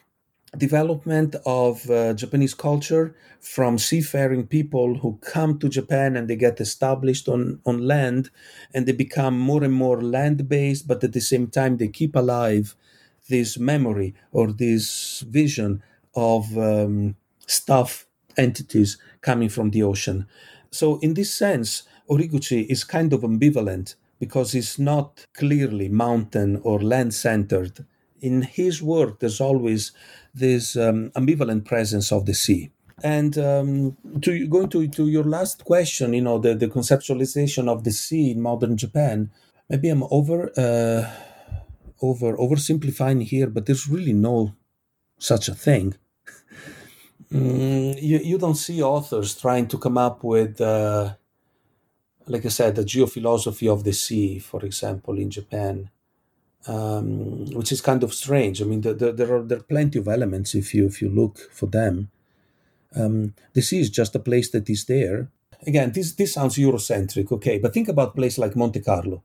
development 0.58 1.36
of 1.45 1.89
uh, 1.89 2.14
Japanese 2.14 2.54
culture 2.54 3.16
from 3.39 3.78
seafaring 3.78 4.47
people 4.47 4.95
who 4.99 5.18
come 5.22 5.60
to 5.60 5.70
Japan 5.70 6.16
and 6.16 6.28
they 6.30 6.36
get 6.36 6.62
established 6.62 7.28
on, 7.28 7.60
on 7.66 7.88
land 7.88 8.30
and 8.74 8.86
they 8.86 8.91
become 8.91 9.38
more 9.39 9.64
and 9.64 9.74
more 9.74 10.01
land 10.01 10.47
based, 10.47 10.88
but 10.88 11.04
at 11.04 11.14
the 11.14 11.22
same 11.22 11.47
time, 11.47 11.78
they 11.78 11.88
keep 11.88 12.16
alive 12.16 12.76
this 13.30 13.58
memory 13.58 14.14
or 14.32 14.51
this 14.51 15.22
vision 15.22 15.82
of 16.16 16.58
um, 16.58 17.16
stuff 17.47 18.06
entities 18.38 18.97
coming 19.22 19.49
from 19.49 19.72
the 19.72 19.84
ocean. 19.84 20.26
So, 20.72 20.99
in 20.99 21.14
this 21.14 21.34
sense, 21.34 21.84
Origuchi 22.10 22.66
is 22.68 22.84
kind 22.84 23.14
of 23.14 23.22
ambivalent 23.22 23.95
because 24.20 24.56
it's 24.56 24.80
not 24.80 25.26
clearly 25.34 25.89
mountain 25.89 26.60
or 26.64 26.82
land 26.82 27.14
centered. 27.14 27.86
In 28.24 28.41
his 28.41 28.82
work, 28.82 29.19
there's 29.19 29.41
always 29.41 29.91
this 30.34 30.76
um, 30.76 31.11
ambivalent 31.11 31.65
presence 31.65 32.11
of 32.11 32.26
the 32.26 32.34
sea. 32.34 32.71
And 33.03 33.38
um, 33.38 33.97
to 34.21 34.47
going 34.47 34.69
to, 34.69 34.88
to 34.88 35.07
your 35.07 35.26
last 35.26 35.65
question, 35.65 36.13
you 36.13 36.21
know, 36.21 36.38
the, 36.39 36.55
the 36.55 36.67
conceptualization 36.67 37.67
of 37.67 37.84
the 37.84 37.91
sea 37.91 38.32
in 38.32 38.41
modern 38.41 38.78
Japan, 38.78 39.30
maybe 39.69 39.89
I'm 39.89 40.03
over 40.09 40.51
uh, 40.57 41.11
over 42.01 42.38
oversimplifying 42.38 43.24
here, 43.24 43.47
but 43.47 43.65
there's 43.65 43.88
really 43.88 44.13
no 44.13 44.55
such 45.17 45.47
a 45.49 45.55
thing. 45.55 45.95
mm, 47.32 48.01
you, 48.01 48.19
you 48.19 48.38
don't 48.38 48.55
see 48.55 48.82
authors 48.82 49.36
trying 49.36 49.67
to 49.67 49.78
come 49.78 49.97
up 49.97 50.24
with, 50.24 50.61
uh, 50.61 51.15
like 52.28 52.45
I 52.45 52.49
said, 52.49 52.76
the 52.76 52.84
geophilosophy 52.84 53.71
of 53.71 53.84
the 53.84 53.93
sea, 53.93 54.39
for 54.39 54.63
example, 54.65 55.17
in 55.17 55.30
Japan 55.30 55.89
um, 56.68 57.45
which 57.51 57.72
is 57.72 57.82
kind 57.82 58.03
of 58.03 58.14
strange. 58.14 58.61
I 58.61 58.66
mean, 58.66 58.82
the, 58.82 58.93
the, 58.93 59.11
there 59.11 59.36
are 59.36 59.43
there 59.43 59.59
are 59.59 59.64
plenty 59.64 59.99
of 59.99 60.07
elements 60.07 60.55
if 60.55 60.74
you 60.74 60.86
if 60.86 61.01
you 61.01 61.09
look 61.09 61.39
for 61.51 61.68
them. 61.68 62.09
Um, 62.95 63.34
the 63.53 63.61
sea 63.61 63.80
is 63.80 63.89
just 63.89 64.16
a 64.16 64.20
place 64.20 64.51
that 64.51 64.70
is 64.70 64.86
there. 64.86 65.30
Again, 65.66 65.91
this 65.91 66.14
this 66.14 66.34
sounds 66.34 66.57
Eurocentric, 66.57 67.32
okay, 67.32 67.59
but 67.59 67.74
think 67.74 67.88
about 67.88 68.09
a 68.09 68.16
place 68.16 68.38
like 68.38 68.55
Monte 68.55 68.82
Carlo. 68.82 69.24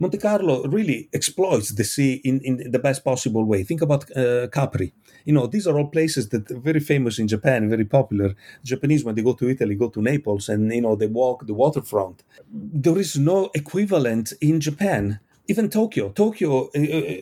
Monte 0.00 0.16
Carlo 0.16 0.64
really 0.64 1.10
exploits 1.12 1.74
the 1.74 1.84
sea 1.84 2.22
in, 2.24 2.40
in 2.40 2.70
the 2.70 2.78
best 2.78 3.04
possible 3.04 3.44
way. 3.44 3.62
Think 3.62 3.82
about 3.82 4.10
uh, 4.16 4.48
Capri. 4.48 4.94
You 5.26 5.34
know, 5.34 5.46
these 5.46 5.66
are 5.66 5.76
all 5.76 5.88
places 5.88 6.30
that 6.30 6.50
are 6.50 6.58
very 6.58 6.80
famous 6.80 7.18
in 7.18 7.28
Japan, 7.28 7.68
very 7.68 7.84
popular. 7.84 8.34
Japanese, 8.64 9.04
when 9.04 9.14
they 9.14 9.22
go 9.22 9.34
to 9.34 9.50
Italy, 9.50 9.74
go 9.74 9.90
to 9.90 10.00
Naples 10.00 10.48
and, 10.48 10.72
you 10.72 10.80
know, 10.80 10.96
they 10.96 11.06
walk 11.06 11.46
the 11.46 11.52
waterfront. 11.52 12.22
There 12.50 12.96
is 12.96 13.18
no 13.18 13.50
equivalent 13.54 14.32
in 14.40 14.60
Japan 14.60 15.20
even 15.48 15.68
Tokyo. 15.68 16.10
Tokyo 16.10 16.70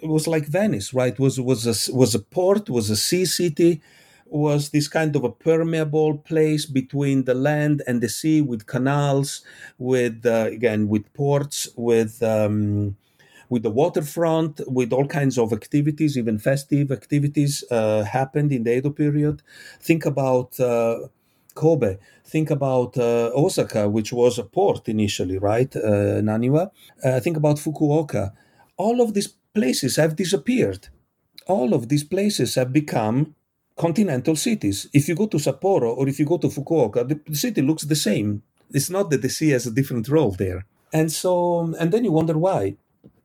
was 0.02 0.26
like 0.26 0.46
Venice, 0.46 0.92
right? 0.92 1.18
Was 1.18 1.40
was 1.40 1.66
a, 1.66 1.92
was 1.94 2.14
a 2.14 2.18
port, 2.18 2.68
was 2.68 2.90
a 2.90 2.96
sea 2.96 3.24
city, 3.24 3.80
was 4.26 4.70
this 4.70 4.88
kind 4.88 5.16
of 5.16 5.24
a 5.24 5.30
permeable 5.30 6.18
place 6.18 6.66
between 6.66 7.24
the 7.24 7.34
land 7.34 7.82
and 7.86 8.00
the 8.02 8.08
sea, 8.08 8.40
with 8.42 8.66
canals, 8.66 9.42
with 9.78 10.26
uh, 10.26 10.48
again 10.50 10.88
with 10.88 11.12
ports, 11.14 11.68
with 11.76 12.22
um, 12.22 12.96
with 13.48 13.62
the 13.62 13.70
waterfront, 13.70 14.60
with 14.66 14.92
all 14.92 15.06
kinds 15.06 15.38
of 15.38 15.52
activities, 15.52 16.18
even 16.18 16.38
festive 16.38 16.92
activities 16.92 17.64
uh, 17.70 18.04
happened 18.04 18.52
in 18.52 18.64
the 18.64 18.76
Edo 18.76 18.90
period. 18.90 19.42
Think 19.80 20.04
about 20.04 20.58
uh, 20.60 21.08
Kobe. 21.62 21.98
Think 22.24 22.50
about 22.50 22.96
uh, 22.96 23.30
Osaka, 23.44 23.88
which 23.96 24.12
was 24.12 24.38
a 24.38 24.44
port 24.44 24.88
initially, 24.88 25.38
right? 25.38 25.72
Uh, 25.76 26.20
Naniwa. 26.28 26.70
Uh, 27.04 27.20
think 27.20 27.36
about 27.36 27.56
Fukuoka. 27.64 28.32
All 28.76 29.00
of 29.00 29.12
these 29.14 29.30
places 29.58 29.96
have 29.96 30.14
disappeared. 30.14 30.82
All 31.46 31.70
of 31.74 31.88
these 31.88 32.04
places 32.04 32.54
have 32.54 32.70
become 32.72 33.34
continental 33.76 34.36
cities. 34.36 34.88
If 34.92 35.08
you 35.08 35.14
go 35.22 35.26
to 35.26 35.38
Sapporo 35.38 35.90
or 35.98 36.08
if 36.08 36.18
you 36.20 36.26
go 36.26 36.38
to 36.38 36.48
Fukuoka, 36.48 37.00
the, 37.08 37.20
the 37.26 37.40
city 37.46 37.62
looks 37.62 37.84
the 37.84 37.96
same. 38.08 38.42
It's 38.76 38.90
not 38.90 39.10
that 39.10 39.22
the 39.22 39.30
sea 39.30 39.50
has 39.56 39.66
a 39.66 39.76
different 39.78 40.08
role 40.08 40.32
there. 40.32 40.60
And 40.92 41.10
so, 41.10 41.74
and 41.80 41.92
then 41.92 42.04
you 42.04 42.12
wonder 42.12 42.36
why 42.38 42.76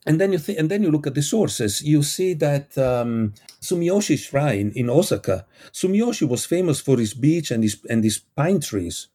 and 0.06 0.20
then 0.20 0.34
you 0.34 0.39
th- 0.39 0.58
and 0.58 0.70
then 0.70 0.84
you 0.84 0.91
look 0.91 1.08
at 1.08 1.16
the 1.16 1.22
sources. 1.22 1.82
You 1.82 2.04
see 2.04 2.34
that 2.36 2.78
um, 2.78 3.34
sumiyoshi 3.62 4.18
shrine 4.18 4.72
in 4.76 4.89
osaka 4.89 5.45
sumiyoshi 5.72 6.28
was 6.28 6.45
famous 6.45 6.80
for 6.82 6.97
his 6.97 7.14
beach 7.14 7.51
and 7.51 7.64
his 7.64 7.78
and 7.89 8.04
his 8.04 8.20
pine 8.36 8.60
trees. 8.60 9.08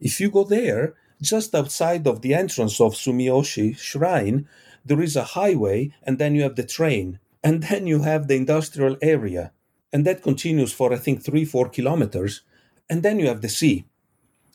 If 0.00 0.20
you 0.20 0.30
go 0.30 0.44
there 0.44 0.94
just 1.22 1.54
outside 1.54 2.06
of 2.06 2.20
the 2.20 2.34
entrance 2.34 2.80
of 2.80 2.94
sumiyoshi 2.94 3.76
shrine 3.78 4.46
there 4.84 5.00
is 5.00 5.16
a 5.16 5.24
highway 5.24 5.90
and 6.02 6.18
then 6.18 6.34
you 6.34 6.42
have 6.42 6.56
the 6.56 6.62
train 6.62 7.18
and 7.42 7.62
then 7.62 7.86
you 7.86 8.02
have 8.02 8.28
the 8.28 8.34
industrial 8.34 8.98
area. 9.00 9.52
And 9.92 10.04
that 10.06 10.22
continues 10.22 10.72
for 10.72 10.92
i 10.92 10.96
think 10.96 11.22
three 11.22 11.44
four 11.44 11.68
kilometers 11.68 12.42
and 12.90 13.02
then 13.02 13.18
you 13.18 13.28
have 13.28 13.40
the 13.40 13.48
sea. 13.48 13.86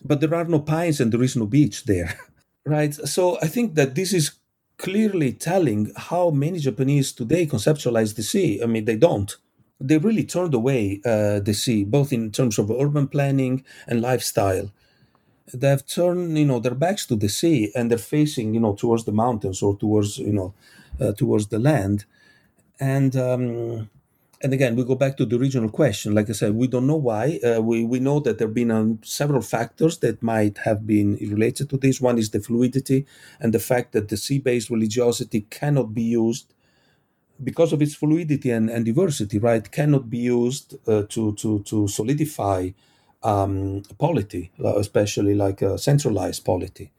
But 0.04 0.22
there 0.22 0.36
are 0.36 0.46
no 0.46 0.60
pines 0.60 1.02
and 1.02 1.12
there 1.12 1.24
is 1.24 1.36
no 1.36 1.48
beach 1.48 1.86
there 1.86 2.20
right? 2.66 2.94
So 2.94 3.40
i 3.42 3.48
think 3.48 3.74
that 3.74 3.96
this 3.96 4.14
is 4.14 4.39
clearly 4.80 5.34
telling 5.34 5.92
how 5.96 6.32
many 6.32 6.58
Japanese 6.58 7.12
today 7.12 7.46
conceptualize 7.46 8.16
the 8.16 8.24
sea. 8.24 8.64
I 8.64 8.66
mean, 8.66 8.86
they 8.86 8.96
don't. 8.96 9.36
They 9.80 9.98
really 9.98 10.24
turned 10.24 10.54
away 10.54 11.02
uh, 11.06 11.40
the 11.42 11.54
sea, 11.54 11.84
both 11.84 12.12
in 12.12 12.32
terms 12.32 12.58
of 12.58 12.72
urban 12.72 13.08
planning 13.08 13.64
and 13.88 14.02
lifestyle. 14.02 14.72
They've 15.54 15.86
turned, 15.86 16.38
you 16.38 16.46
know, 16.46 16.60
their 16.60 16.76
backs 16.76 17.06
to 17.08 17.16
the 17.16 17.30
sea 17.30 17.72
and 17.76 17.92
they're 17.92 17.98
facing, 17.98 18.54
you 18.54 18.60
know, 18.60 18.74
towards 18.74 19.04
the 19.04 19.12
mountains 19.12 19.62
or 19.62 19.78
towards, 19.78 20.18
you 20.18 20.34
know, 20.34 20.54
uh, 21.00 21.12
towards 21.14 21.48
the 21.48 21.60
land. 21.60 22.06
And 22.80 23.16
um, 23.16 23.90
and 24.42 24.54
again, 24.54 24.76
we 24.76 24.86
go 24.86 24.96
back 24.96 25.18
to 25.18 25.26
the 25.26 25.36
original 25.36 25.70
question. 25.70 26.16
Like 26.16 26.30
I 26.30 26.34
said, 26.34 26.56
we 26.56 26.68
don't 26.68 26.88
know 26.88 26.96
why. 26.96 27.40
Uh, 27.44 27.62
we, 27.62 27.84
we 27.84 28.00
know 28.00 28.22
that 28.22 28.38
there 28.38 28.48
have 28.48 28.56
been 28.56 28.72
um, 28.72 29.00
several 29.04 29.42
factors 29.42 29.98
that 29.98 30.24
might 30.24 30.60
have 30.60 30.88
been 30.88 31.16
related 31.16 31.70
to 31.72 31.78
this. 31.78 32.00
One 32.00 32.18
is 32.18 32.30
the 32.30 32.40
fluidity 32.40 33.06
and 33.42 33.54
the 33.54 33.60
fact 33.60 33.92
that 33.92 34.08
the 34.08 34.16
sea 34.16 34.40
based 34.40 34.70
religiosity 34.70 35.42
cannot 35.50 35.94
be 35.94 36.04
used 36.04 36.54
because 37.44 37.74
of 37.74 37.82
its 37.82 37.96
fluidity 37.96 38.52
and, 38.52 38.70
and 38.70 38.86
diversity, 38.86 39.40
right? 39.40 39.70
Cannot 39.70 40.10
be 40.10 40.20
used 40.20 40.76
uh, 40.88 41.04
to, 41.10 41.34
to, 41.36 41.60
to 41.64 41.88
solidify 41.90 42.70
um, 43.24 43.84
polity, 43.98 44.52
especially 44.64 45.36
like 45.36 45.62
a 45.62 45.78
centralized 45.78 46.46
polity. 46.46 46.92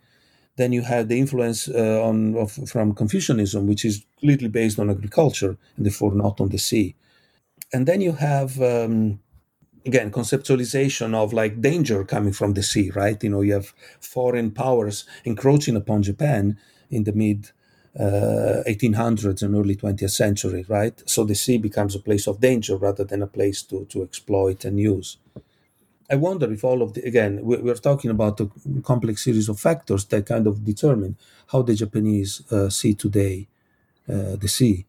Then 0.57 0.73
you 0.73 0.83
have 0.83 1.09
the 1.09 1.19
influence 1.19 1.69
uh, 1.69 2.03
on 2.05 2.37
of, 2.37 2.53
from 2.53 2.95
Confucianism, 2.95 3.67
which 3.67 3.87
is 3.87 4.05
completely 4.19 4.49
based 4.49 4.79
on 4.79 4.91
agriculture 4.91 5.57
and 5.77 5.87
therefore 5.87 6.13
not 6.13 6.39
on 6.39 6.51
the 6.51 6.59
sea 6.59 6.97
and 7.73 7.87
then 7.87 8.01
you 8.01 8.13
have 8.13 8.61
um, 8.61 9.21
again 9.87 10.11
conceptualization 10.11 11.15
of 11.15 11.33
like 11.33 11.61
danger 11.61 12.05
coming 12.05 12.33
from 12.33 12.55
the 12.55 12.63
sea 12.63 12.91
right? 12.95 13.23
You 13.23 13.31
know 13.31 13.41
you 13.43 13.55
have 13.55 13.73
foreign 14.01 14.51
powers 14.51 15.05
encroaching 15.25 15.77
upon 15.77 16.03
japan 16.03 16.59
in 16.91 17.05
the 17.05 17.13
mid 17.13 17.51
uh, 17.99 18.63
1800s 18.69 19.43
and 19.43 19.55
early 19.55 19.77
20th 19.77 20.11
century 20.11 20.65
right? 20.69 21.03
So 21.07 21.25
the 21.25 21.35
sea 21.35 21.59
becomes 21.59 21.95
a 21.95 22.01
place 22.01 22.27
of 22.27 22.41
danger 22.41 22.77
rather 22.77 23.05
than 23.05 23.23
a 23.23 23.27
place 23.27 23.63
to, 23.65 23.85
to 23.87 24.03
exploit 24.03 24.65
and 24.65 24.79
use. 24.79 25.17
I 26.11 26.17
wonder 26.17 26.53
if 26.53 26.65
all 26.65 26.83
of 26.83 26.95
the 26.95 27.03
again 27.03 27.41
we're 27.43 27.75
talking 27.75 28.11
about 28.11 28.41
a 28.41 28.51
complex 28.83 29.25
series 29.25 29.49
of 29.49 29.61
factors 29.61 30.05
that 30.07 30.27
kind 30.27 30.47
of 30.47 30.65
determine 30.65 31.17
how 31.53 31.63
the 31.63 31.75
japanese 31.75 32.43
uh, 32.51 32.69
see 32.69 32.95
today 32.95 33.49
uh, 34.09 34.35
the 34.37 34.49
sea 34.49 34.87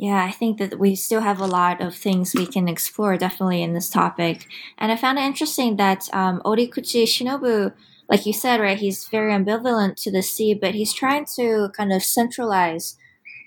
yeah, 0.00 0.24
I 0.24 0.30
think 0.30 0.56
that 0.56 0.78
we 0.78 0.94
still 0.94 1.20
have 1.20 1.40
a 1.40 1.46
lot 1.46 1.82
of 1.82 1.94
things 1.94 2.32
we 2.34 2.46
can 2.46 2.68
explore 2.68 3.18
definitely 3.18 3.62
in 3.62 3.74
this 3.74 3.90
topic. 3.90 4.46
And 4.78 4.90
I 4.90 4.96
found 4.96 5.18
it 5.18 5.24
interesting 5.24 5.76
that 5.76 6.08
um, 6.14 6.40
Orikuchi 6.42 7.04
Shinobu, 7.04 7.74
like 8.08 8.24
you 8.24 8.32
said, 8.32 8.62
right, 8.62 8.78
he's 8.78 9.06
very 9.08 9.30
ambivalent 9.30 9.96
to 9.96 10.10
the 10.10 10.22
sea, 10.22 10.54
but 10.54 10.74
he's 10.74 10.94
trying 10.94 11.26
to 11.36 11.68
kind 11.76 11.92
of 11.92 12.02
centralize 12.02 12.96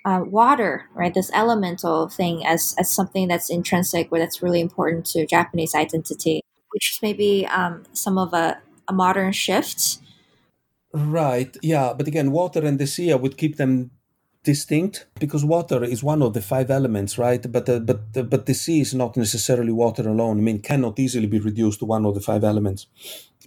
uh, 0.06 0.22
water, 0.24 0.86
right, 0.94 1.16
this 1.16 1.32
elemental 1.34 2.08
thing 2.08 2.46
as, 2.46 2.76
as 2.78 2.92
something 2.92 3.28
that's 3.28 3.50
intrinsic 3.50 4.10
or 4.12 4.20
that's 4.20 4.44
really 4.44 4.62
important 4.62 5.08
to 5.08 5.26
Japanese 5.26 5.74
identity, 5.74 6.44
which 6.72 6.92
is 6.92 7.02
maybe 7.02 7.48
um, 7.48 7.82
some 7.94 8.20
of 8.20 8.32
a, 8.32 8.60
a 8.88 8.94
modern 8.94 9.32
shift. 9.32 9.98
Right, 10.94 11.58
yeah, 11.64 11.94
but 11.98 12.08
again, 12.08 12.32
water 12.32 12.64
and 12.64 12.78
the 12.78 12.86
sea, 12.86 13.12
I 13.12 13.16
would 13.16 13.38
keep 13.38 13.58
them 13.58 13.90
distinct 14.44 15.08
because 15.20 15.46
water 15.46 15.84
is 15.84 16.04
one 16.04 16.22
of 16.22 16.34
the 16.34 16.42
five 16.42 16.70
elements 16.70 17.18
right? 17.18 17.52
But 17.52 17.70
uh, 17.70 17.80
but 17.80 18.02
uh, 18.16 18.24
but 18.24 18.46
the 18.46 18.54
sea 18.54 18.82
is 18.82 18.94
not 18.94 19.16
necessarily 19.18 19.72
water 19.72 20.08
alone. 20.08 20.40
I 20.40 20.42
mean 20.42 20.60
cannot 20.60 21.00
easily 21.00 21.28
be 21.28 21.40
reduced 21.40 21.80
to 21.80 21.86
one 21.86 22.06
of 22.06 22.14
the 22.14 22.22
five 22.22 22.44
elements 22.44 22.88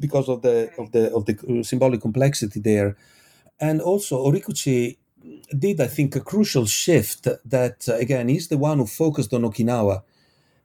because 0.01 0.29
of 0.29 0.43
the 0.43 0.71
of 0.79 0.93
the 0.93 1.13
of 1.13 1.25
the 1.27 1.35
uh, 1.61 1.63
symbolic 1.63 2.01
complexity 2.01 2.61
there. 2.61 2.97
And 3.61 3.81
also 3.81 4.25
orikuchi 4.27 4.97
did 5.59 5.81
i 5.81 5.87
think 5.87 6.15
a 6.17 6.21
crucial 6.21 6.67
shift 6.67 7.29
that 7.45 7.89
uh, 7.89 7.95
again 7.95 8.29
he's 8.29 8.49
the 8.49 8.59
one 8.59 8.79
who 8.79 8.87
focused 8.87 9.33
on 9.33 9.43
okinawa 9.43 10.03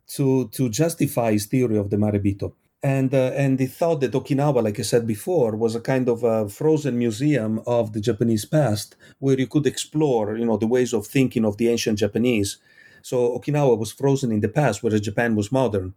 to 0.08 0.48
to 0.50 0.70
justify 0.70 1.32
his 1.32 1.46
theory 1.46 1.78
of 1.78 1.90
the 1.90 1.98
marebito 1.98 2.54
and 2.84 3.14
uh, 3.14 3.32
and 3.36 3.60
he 3.60 3.68
thought 3.68 4.02
that 4.02 4.14
Okinawa, 4.14 4.64
like 4.64 4.80
I 4.80 4.84
said 4.84 5.06
before, 5.06 5.56
was 5.56 5.76
a 5.76 5.82
kind 5.82 6.10
of 6.10 6.24
a 6.24 6.50
frozen 6.50 6.98
museum 6.98 7.62
of 7.68 7.94
the 7.94 8.02
Japanese 8.02 8.46
past, 8.46 8.96
where 9.20 9.40
you 9.40 9.48
could 9.48 9.68
explore, 9.68 10.36
you 10.36 10.46
know, 10.46 10.58
the 10.58 10.68
ways 10.68 10.94
of 10.94 11.06
thinking 11.06 11.46
of 11.46 11.58
the 11.58 11.70
ancient 11.70 12.00
Japanese. 12.00 12.58
So 13.04 13.38
Okinawa 13.38 13.78
was 13.78 13.92
frozen 13.92 14.32
in 14.32 14.42
the 14.42 14.50
past, 14.50 14.84
whereas 14.84 15.02
Japan 15.02 15.36
was 15.36 15.52
modern. 15.52 15.94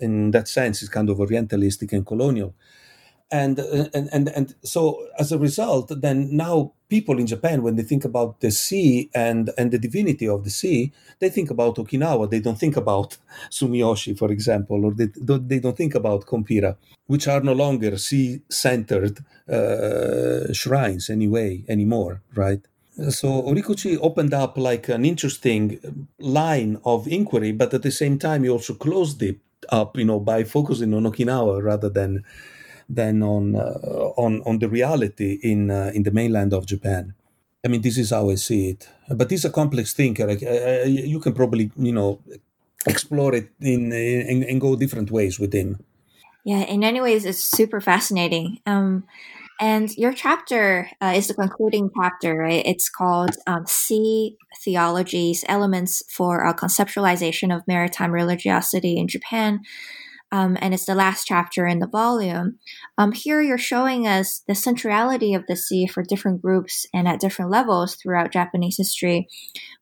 In 0.00 0.30
that 0.30 0.46
sense, 0.48 0.80
it's 0.80 0.90
kind 0.90 1.10
of 1.10 1.18
orientalistic 1.18 1.92
and 1.92 2.06
colonial 2.06 2.54
and 3.30 3.58
and 3.58 4.08
and 4.12 4.28
and 4.28 4.54
so 4.62 5.06
as 5.18 5.32
a 5.32 5.38
result 5.38 5.92
then 6.00 6.34
now 6.34 6.72
people 6.88 7.18
in 7.18 7.26
japan 7.26 7.62
when 7.62 7.76
they 7.76 7.82
think 7.82 8.04
about 8.04 8.40
the 8.40 8.50
sea 8.50 9.10
and 9.14 9.50
and 9.58 9.70
the 9.70 9.78
divinity 9.78 10.26
of 10.28 10.44
the 10.44 10.50
sea 10.50 10.92
they 11.20 11.30
think 11.30 11.50
about 11.50 11.76
okinawa. 11.76 12.30
They 12.30 12.40
don't 12.40 12.58
think 12.58 12.76
about 12.76 13.16
sumiyoshi 13.50 14.16
for 14.16 14.30
example 14.30 14.84
or 14.84 14.92
they 14.92 15.06
don't, 15.06 15.48
they 15.48 15.58
don't 15.58 15.76
think 15.76 15.94
about 15.94 16.26
kompira 16.26 16.76
which 17.06 17.26
are 17.26 17.40
no 17.40 17.52
longer 17.52 17.96
sea 17.98 18.40
centered 18.48 19.18
uh, 19.48 20.52
shrines 20.52 21.10
anyway 21.10 21.64
anymore 21.68 22.22
right? 22.34 22.60
So 23.10 23.28
Orikuchi 23.42 23.96
opened 24.02 24.34
up 24.34 24.58
like 24.58 24.88
an 24.88 25.04
interesting 25.04 26.08
line 26.18 26.80
of 26.84 27.06
inquiry, 27.06 27.52
but 27.52 27.72
at 27.72 27.82
the 27.82 27.92
same 27.92 28.18
time 28.18 28.42
he 28.42 28.50
also 28.50 28.74
closed 28.74 29.22
it 29.22 29.38
up, 29.68 29.96
you 29.96 30.04
know, 30.04 30.18
by 30.18 30.42
focusing 30.42 30.92
on 30.92 31.04
Okinawa 31.04 31.62
rather 31.62 31.88
than 31.88 32.24
than 32.88 33.22
on 33.22 33.54
uh, 33.56 34.12
on 34.16 34.42
on 34.46 34.58
the 34.58 34.68
reality 34.68 35.38
in 35.42 35.70
uh, 35.70 35.90
in 35.94 36.02
the 36.02 36.10
mainland 36.10 36.52
of 36.52 36.66
Japan. 36.66 37.14
I 37.64 37.68
mean, 37.68 37.82
this 37.82 37.98
is 37.98 38.10
how 38.10 38.30
I 38.30 38.36
see 38.36 38.70
it. 38.70 38.88
But 39.10 39.30
he's 39.30 39.44
a 39.44 39.50
complex 39.50 39.92
thing. 39.92 40.14
thinker. 40.14 40.32
you 40.86 41.20
can 41.20 41.34
probably 41.34 41.70
you 41.76 41.92
know 41.92 42.20
explore 42.86 43.34
it 43.34 43.50
in, 43.60 43.92
in 43.92 44.44
and 44.44 44.60
go 44.60 44.76
different 44.76 45.10
ways 45.10 45.38
with 45.38 45.52
him. 45.52 45.78
Yeah, 46.44 46.62
in 46.62 46.80
many 46.80 47.00
ways, 47.00 47.24
it's 47.24 47.44
super 47.44 47.80
fascinating. 47.80 48.60
Um, 48.64 49.04
and 49.60 49.94
your 49.96 50.12
chapter 50.12 50.88
uh, 51.02 51.12
is 51.16 51.26
the 51.26 51.34
concluding 51.34 51.90
chapter, 52.00 52.36
right? 52.36 52.64
It's 52.64 52.88
called 52.88 53.36
um, 53.46 53.66
Sea 53.66 54.36
Theologies 54.62 55.44
Elements 55.48 56.02
for 56.08 56.46
a 56.46 56.54
Conceptualization 56.54 57.54
of 57.54 57.66
Maritime 57.66 58.12
Religiosity 58.12 58.96
in 58.96 59.08
Japan 59.08 59.60
um, 60.30 60.58
and 60.60 60.74
it's 60.74 60.84
the 60.84 60.94
last 60.94 61.24
chapter 61.26 61.66
in 61.66 61.78
the 61.78 61.86
volume. 61.86 62.58
Um, 62.98 63.12
here 63.12 63.40
you're 63.40 63.56
showing 63.56 64.06
us 64.06 64.42
the 64.46 64.54
centrality 64.54 65.32
of 65.32 65.44
the 65.46 65.56
sea 65.56 65.86
for 65.86 66.02
different 66.02 66.42
groups 66.42 66.86
and 66.92 67.08
at 67.08 67.20
different 67.20 67.50
levels 67.50 67.94
throughout 67.94 68.32
Japanese 68.32 68.76
history. 68.76 69.28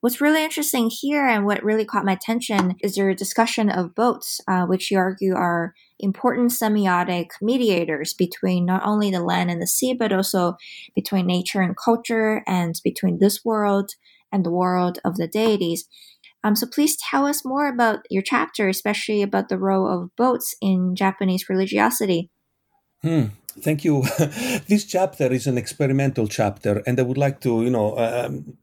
What's 0.01 0.21
really 0.21 0.45
interesting 0.45 0.91
here 0.91 1.27
and 1.27 1.45
what 1.45 1.65
really 1.65 1.85
caught 1.85 2.05
my 2.05 2.13
attention 2.13 2.77
is 2.81 2.97
your 2.97 3.15
discussion 3.15 3.69
of 3.71 3.95
boats, 3.95 4.41
uh, 4.47 4.67
which 4.67 4.91
you 4.91 4.99
argue 4.99 5.35
are 5.35 5.75
important 5.99 6.51
semiotic 6.51 7.31
mediators 7.41 8.15
between 8.15 8.67
not 8.67 8.83
only 8.85 9.11
the 9.11 9.23
land 9.23 9.51
and 9.51 9.61
the 9.61 9.67
sea, 9.67 9.95
but 9.95 10.13
also 10.13 10.57
between 10.95 11.27
nature 11.27 11.61
and 11.61 11.77
culture 11.77 12.43
and 12.47 12.75
between 12.85 13.19
this 13.19 13.45
world 13.45 13.91
and 14.33 14.45
the 14.45 14.51
world 14.51 14.99
of 15.05 15.17
the 15.17 15.27
deities. 15.27 15.89
Um, 16.47 16.55
so 16.55 16.67
please 16.69 16.97
tell 16.97 17.27
us 17.27 17.45
more 17.45 17.67
about 17.67 18.07
your 18.09 18.23
chapter, 18.23 18.69
especially 18.69 19.21
about 19.21 19.49
the 19.49 19.59
role 19.59 19.89
of 19.89 20.15
boats 20.15 20.55
in 20.61 20.95
Japanese 20.95 21.49
religiosity. 21.49 22.31
Hmm. 23.03 23.25
Thank 23.61 23.85
you. 23.85 24.05
this 24.69 24.85
chapter 24.85 25.33
is 25.33 25.49
an 25.49 25.59
experimental 25.59 26.29
chapter, 26.29 26.85
and 26.87 27.01
I 27.01 27.03
would 27.03 27.19
like 27.19 27.41
to, 27.41 27.65
you 27.65 27.71
know, 27.71 27.99
um, 27.99 28.57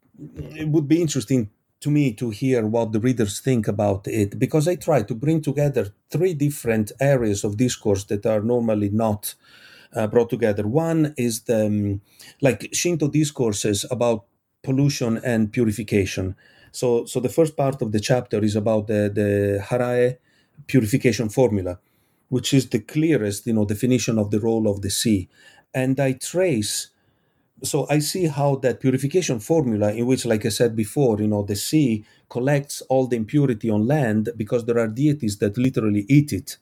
it 0.55 0.69
would 0.69 0.87
be 0.87 1.01
interesting 1.01 1.49
to 1.81 1.91
me 1.91 2.13
to 2.13 2.29
hear 2.29 2.65
what 2.65 2.93
the 2.93 3.01
readers 3.01 3.41
think 3.41 3.67
about 3.67 4.07
it 4.07 4.39
because 4.39 4.65
I 4.69 4.75
try 4.75 5.01
to 5.03 5.13
bring 5.13 5.41
together 5.41 5.87
three 6.09 6.33
different 6.33 6.93
areas 7.01 7.43
of 7.43 7.57
discourse 7.57 8.05
that 8.05 8.25
are 8.25 8.39
normally 8.39 8.91
not 8.91 9.35
uh, 9.93 10.07
brought 10.07 10.29
together. 10.29 10.65
One 10.65 11.13
is 11.17 11.41
the 11.41 11.65
um, 11.65 12.01
like 12.39 12.69
Shinto 12.71 13.09
discourses 13.09 13.85
about 13.91 14.23
pollution 14.61 15.17
and 15.17 15.51
purification. 15.51 16.37
So, 16.73 17.05
so 17.05 17.21
the 17.21 17.29
first 17.29 17.57
part 17.57 17.81
of 17.83 17.93
the 17.93 18.01
chapter 18.01 18.43
is 18.43 18.57
about 18.57 18.87
the, 18.87 19.11
the 19.13 19.63
Harae 19.69 20.17
purification 20.67 21.29
formula, 21.29 21.79
which 22.29 22.53
is 22.53 22.69
the 22.69 22.79
clearest, 22.79 23.47
you 23.47 23.53
know, 23.53 23.65
definition 23.65 24.19
of 24.19 24.31
the 24.31 24.41
role 24.41 24.67
of 24.67 24.81
the 24.81 24.91
sea. 24.91 25.29
And 25.73 25.99
I 26.01 26.13
trace 26.13 26.89
so 27.63 27.87
I 27.89 27.99
see 27.99 28.27
how 28.27 28.57
that 28.57 28.81
purification 28.81 29.39
formula, 29.39 29.93
in 29.93 30.05
which, 30.05 30.25
like 30.25 30.45
I 30.45 30.49
said 30.49 30.75
before, 30.75 31.21
you 31.21 31.27
know, 31.27 31.43
the 31.43 31.55
sea 31.55 32.05
collects 32.29 32.81
all 32.89 33.07
the 33.07 33.15
impurity 33.15 33.69
on 33.69 33.87
land 33.87 34.29
because 34.37 34.65
there 34.65 34.79
are 34.79 34.87
deities 34.87 35.37
that 35.39 35.57
literally 35.57 36.05
eat 36.09 36.33
it, 36.33 36.57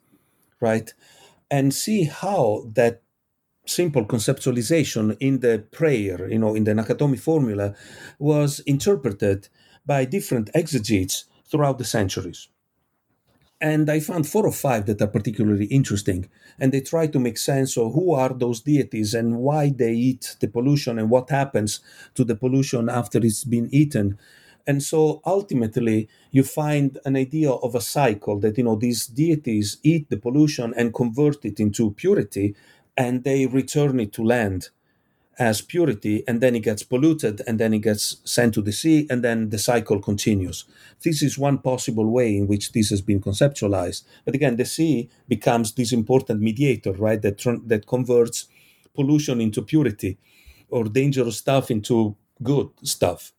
right? 0.60 0.94
And 1.52 1.74
see 1.74 2.06
how 2.06 2.68
that 2.74 3.02
simple 3.66 4.06
conceptualization 4.06 5.18
in 5.20 5.40
the 5.40 5.66
prayer, 5.72 6.30
you 6.30 6.40
know, 6.40 6.56
in 6.56 6.66
the 6.66 6.74
Nakatomi 6.74 7.20
formula, 7.20 7.76
was 8.20 8.60
interpreted 8.62 9.50
by 9.86 10.06
different 10.06 10.50
exegetes 10.54 11.26
throughout 11.50 11.78
the 11.78 11.86
centuries. 11.86 12.48
And 13.60 13.92
I 13.92 14.00
found 14.00 14.28
four 14.28 14.48
or 14.48 14.52
five 14.52 14.88
that 14.88 15.02
are 15.04 15.08
particularly 15.08 15.66
interesting. 15.66 16.28
And 16.60 16.72
they 16.72 16.82
try 16.82 17.06
to 17.08 17.20
make 17.20 17.38
sense 17.38 17.78
of 17.78 17.94
who 17.94 18.14
are 18.16 18.34
those 18.34 18.62
deities 18.62 19.14
and 19.14 19.38
why 19.38 19.70
they 19.70 19.94
eat 19.94 20.36
the 20.40 20.48
pollution 20.48 20.98
and 20.98 21.12
what 21.12 21.30
happens 21.30 21.80
to 22.16 22.24
the 22.24 22.36
pollution 22.36 22.90
after 22.90 23.20
it's 23.20 23.44
been 23.44 23.70
eaten. 23.72 24.18
And 24.66 24.82
so 24.82 25.22
ultimately, 25.26 26.10
you 26.32 26.44
find 26.44 26.98
an 27.06 27.16
idea 27.16 27.52
of 27.52 27.76
a 27.76 27.82
cycle 27.82 28.40
that, 28.40 28.58
you 28.58 28.64
know, 28.64 28.76
these 28.76 29.06
deities 29.06 29.78
eat 29.84 30.10
the 30.10 30.18
pollution 30.18 30.74
and 30.76 30.94
convert 30.94 31.46
it 31.46 31.60
into 31.60 31.92
purity 31.92 32.56
and 32.98 33.24
they 33.24 33.46
return 33.46 34.00
it 34.00 34.12
to 34.14 34.24
land 34.24 34.70
as 35.42 35.60
purity 35.60 36.24
and 36.28 36.40
then 36.40 36.56
it 36.56 36.60
gets 36.60 36.84
polluted 36.84 37.42
and 37.48 37.60
then 37.60 37.74
it 37.74 37.80
gets 37.80 38.18
sent 38.24 38.54
to 38.54 38.62
the 38.62 38.72
sea 38.72 39.08
and 39.10 39.24
then 39.24 39.50
the 39.50 39.58
cycle 39.58 40.00
continues. 40.00 40.66
This 41.04 41.24
is 41.24 41.36
one 41.36 41.58
possible 41.58 42.08
way 42.12 42.38
in 42.38 42.46
which 42.46 42.74
this 42.74 42.92
has 42.92 43.02
been 43.02 43.20
conceptualized. 43.20 44.04
But 44.24 44.36
again 44.36 44.58
the 44.58 44.66
sea 44.66 45.10
becomes 45.28 45.74
this 45.74 45.92
important 45.92 46.42
mediator 46.42 46.94
right 46.94 47.20
that 47.24 47.40
that 47.66 47.88
converts 47.88 48.48
pollution 48.94 49.42
into 49.42 49.64
purity 49.64 50.20
or 50.70 50.84
dangerous 50.84 51.38
stuff 51.38 51.72
into 51.72 52.16
good 52.44 52.70
stuff. 52.84 53.34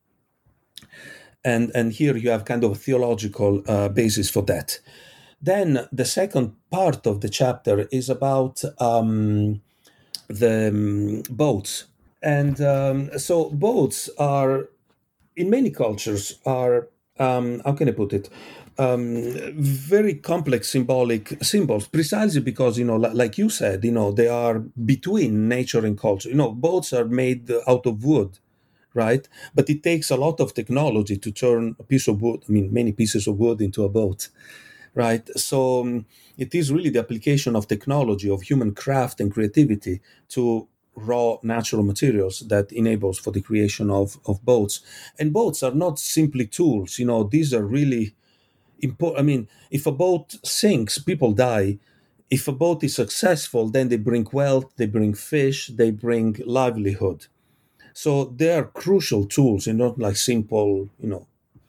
And 1.44 1.70
and 1.72 1.92
here 1.92 2.16
you 2.16 2.30
have 2.30 2.44
kind 2.44 2.64
of 2.64 2.70
a 2.72 2.82
theological 2.86 3.62
uh, 3.68 3.88
basis 3.88 4.28
for 4.28 4.42
that. 4.42 4.80
Then 5.40 5.88
the 5.92 6.04
second 6.04 6.54
part 6.68 7.06
of 7.06 7.20
the 7.20 7.28
chapter 7.28 7.86
is 7.90 8.10
about 8.10 8.64
um, 8.78 9.60
the 10.28 10.68
um, 10.68 11.22
boats, 11.30 11.86
and 12.22 12.60
um, 12.60 13.18
so 13.18 13.50
boats 13.50 14.08
are 14.18 14.68
in 15.36 15.50
many 15.50 15.70
cultures 15.70 16.38
are 16.44 16.88
um, 17.18 17.60
how 17.64 17.72
can 17.72 17.88
I 17.88 17.92
put 17.92 18.12
it? 18.12 18.30
Um, 18.78 19.32
very 19.54 20.14
complex 20.14 20.70
symbolic 20.70 21.42
symbols, 21.44 21.86
precisely 21.86 22.40
because 22.40 22.78
you 22.78 22.84
know, 22.84 22.96
like 22.96 23.36
you 23.38 23.50
said, 23.50 23.84
you 23.84 23.92
know, 23.92 24.12
they 24.12 24.28
are 24.28 24.60
between 24.60 25.48
nature 25.48 25.84
and 25.84 25.98
culture. 25.98 26.30
You 26.30 26.36
know, 26.36 26.52
boats 26.52 26.92
are 26.92 27.04
made 27.04 27.50
out 27.68 27.86
of 27.86 28.02
wood, 28.02 28.38
right? 28.94 29.28
But 29.54 29.68
it 29.68 29.82
takes 29.82 30.10
a 30.10 30.16
lot 30.16 30.40
of 30.40 30.54
technology 30.54 31.18
to 31.18 31.30
turn 31.30 31.76
a 31.78 31.82
piece 31.82 32.08
of 32.08 32.22
wood, 32.22 32.44
I 32.48 32.52
mean, 32.52 32.72
many 32.72 32.92
pieces 32.92 33.26
of 33.26 33.38
wood 33.38 33.60
into 33.60 33.84
a 33.84 33.88
boat 33.88 34.28
right? 34.94 35.28
So 35.38 35.80
um, 35.80 36.06
it 36.36 36.54
is 36.54 36.72
really 36.72 36.90
the 36.90 36.98
application 36.98 37.56
of 37.56 37.68
technology, 37.68 38.28
of 38.30 38.42
human 38.42 38.74
craft 38.74 39.20
and 39.20 39.32
creativity 39.32 40.00
to 40.30 40.68
raw 40.94 41.36
natural 41.42 41.82
materials 41.82 42.40
that 42.48 42.72
enables 42.72 43.18
for 43.18 43.30
the 43.30 43.40
creation 43.42 43.90
of, 43.90 44.18
of 44.26 44.44
boats. 44.44 44.80
And 45.18 45.32
boats 45.32 45.62
are 45.62 45.74
not 45.74 45.98
simply 45.98 46.46
tools, 46.46 46.98
you 46.98 47.06
know, 47.06 47.24
these 47.24 47.54
are 47.54 47.64
really 47.64 48.14
important. 48.80 49.20
I 49.20 49.22
mean, 49.22 49.48
if 49.70 49.86
a 49.86 49.92
boat 49.92 50.36
sinks, 50.44 50.98
people 50.98 51.32
die. 51.32 51.78
If 52.30 52.48
a 52.48 52.52
boat 52.52 52.82
is 52.84 52.94
successful, 52.96 53.68
then 53.68 53.88
they 53.90 53.98
bring 53.98 54.26
wealth, 54.32 54.72
they 54.76 54.86
bring 54.86 55.14
fish, 55.14 55.68
they 55.68 55.90
bring 55.90 56.36
livelihood. 56.46 57.26
So 57.94 58.24
they 58.36 58.54
are 58.54 58.64
crucial 58.64 59.24
tools 59.26 59.66
and 59.66 59.78
not 59.78 59.98
like 59.98 60.16
simple, 60.16 60.88
you 61.00 61.08
know, 61.08 61.26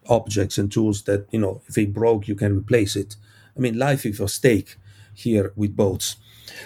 objects 0.07 0.57
and 0.57 0.71
tools 0.71 1.03
that 1.03 1.27
you 1.31 1.39
know 1.39 1.61
if 1.69 1.77
it 1.77 1.93
broke 1.93 2.27
you 2.27 2.35
can 2.35 2.57
replace 2.57 2.97
it 2.97 3.15
i 3.55 3.59
mean 3.61 3.77
life 3.79 4.05
is 4.05 4.19
a 4.19 4.27
stake 4.27 4.75
here 5.13 5.53
with 5.55 5.77
boats 5.77 6.17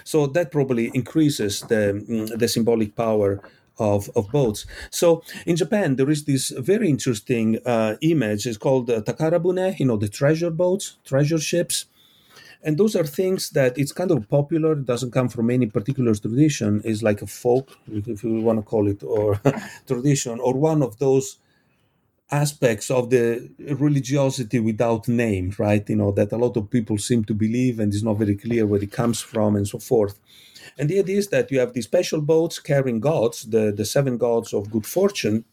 so 0.03 0.27
that 0.27 0.51
probably 0.51 0.91
increases 0.93 1.61
the 1.61 2.03
mm, 2.07 2.37
the 2.37 2.47
symbolic 2.47 2.95
power 2.95 3.41
of, 3.79 4.09
of 4.15 4.29
boats. 4.31 4.65
So 4.89 5.23
in 5.45 5.55
Japan, 5.55 5.95
there 5.95 6.09
is 6.09 6.25
this 6.25 6.49
very 6.49 6.89
interesting 6.89 7.59
uh, 7.65 7.95
image. 8.01 8.45
It's 8.45 8.57
called 8.57 8.89
uh, 8.89 9.01
takarabune, 9.01 9.79
you 9.79 9.85
know, 9.85 9.97
the 9.97 10.09
treasure 10.09 10.49
boats, 10.49 10.97
treasure 11.05 11.39
ships. 11.39 11.85
And 12.63 12.77
those 12.77 12.95
are 12.95 13.05
things 13.05 13.51
that 13.51 13.77
it's 13.77 13.91
kind 13.91 14.11
of 14.11 14.27
popular. 14.29 14.73
It 14.73 14.85
doesn't 14.85 15.11
come 15.11 15.29
from 15.29 15.51
any 15.51 15.67
particular 15.67 16.13
tradition. 16.15 16.81
It's 16.83 17.03
like 17.03 17.21
a 17.21 17.27
folk, 17.27 17.77
if 17.87 18.23
you 18.23 18.41
want 18.41 18.59
to 18.59 18.63
call 18.63 18.87
it, 18.87 19.03
or 19.03 19.39
tradition, 19.87 20.39
or 20.39 20.53
one 20.55 20.81
of 20.81 20.97
those 20.97 21.37
aspects 22.31 22.91
of 22.91 23.09
the 23.09 23.49
religiosity 23.79 24.59
without 24.59 25.07
name, 25.07 25.53
right? 25.57 25.87
You 25.89 25.95
know, 25.95 26.11
that 26.11 26.31
a 26.31 26.37
lot 26.37 26.57
of 26.57 26.69
people 26.69 26.97
seem 26.97 27.23
to 27.25 27.33
believe 27.33 27.79
and 27.79 27.93
it's 27.93 28.03
not 28.03 28.17
very 28.17 28.35
clear 28.35 28.65
where 28.65 28.81
it 28.81 28.91
comes 28.91 29.21
from 29.21 29.55
and 29.55 29.67
so 29.67 29.79
forth. 29.79 30.19
And 30.77 30.89
the 30.89 30.99
idea 30.99 31.17
is 31.17 31.29
that 31.29 31.51
you 31.51 31.59
have 31.59 31.73
these 31.73 31.85
special 31.85 32.21
boats 32.21 32.59
carrying 32.59 32.99
gods, 32.99 33.43
the, 33.43 33.71
the 33.71 33.85
seven 33.85 34.17
gods 34.17 34.53
of 34.53 34.69
good 34.69 34.85
fortune, 34.85 35.45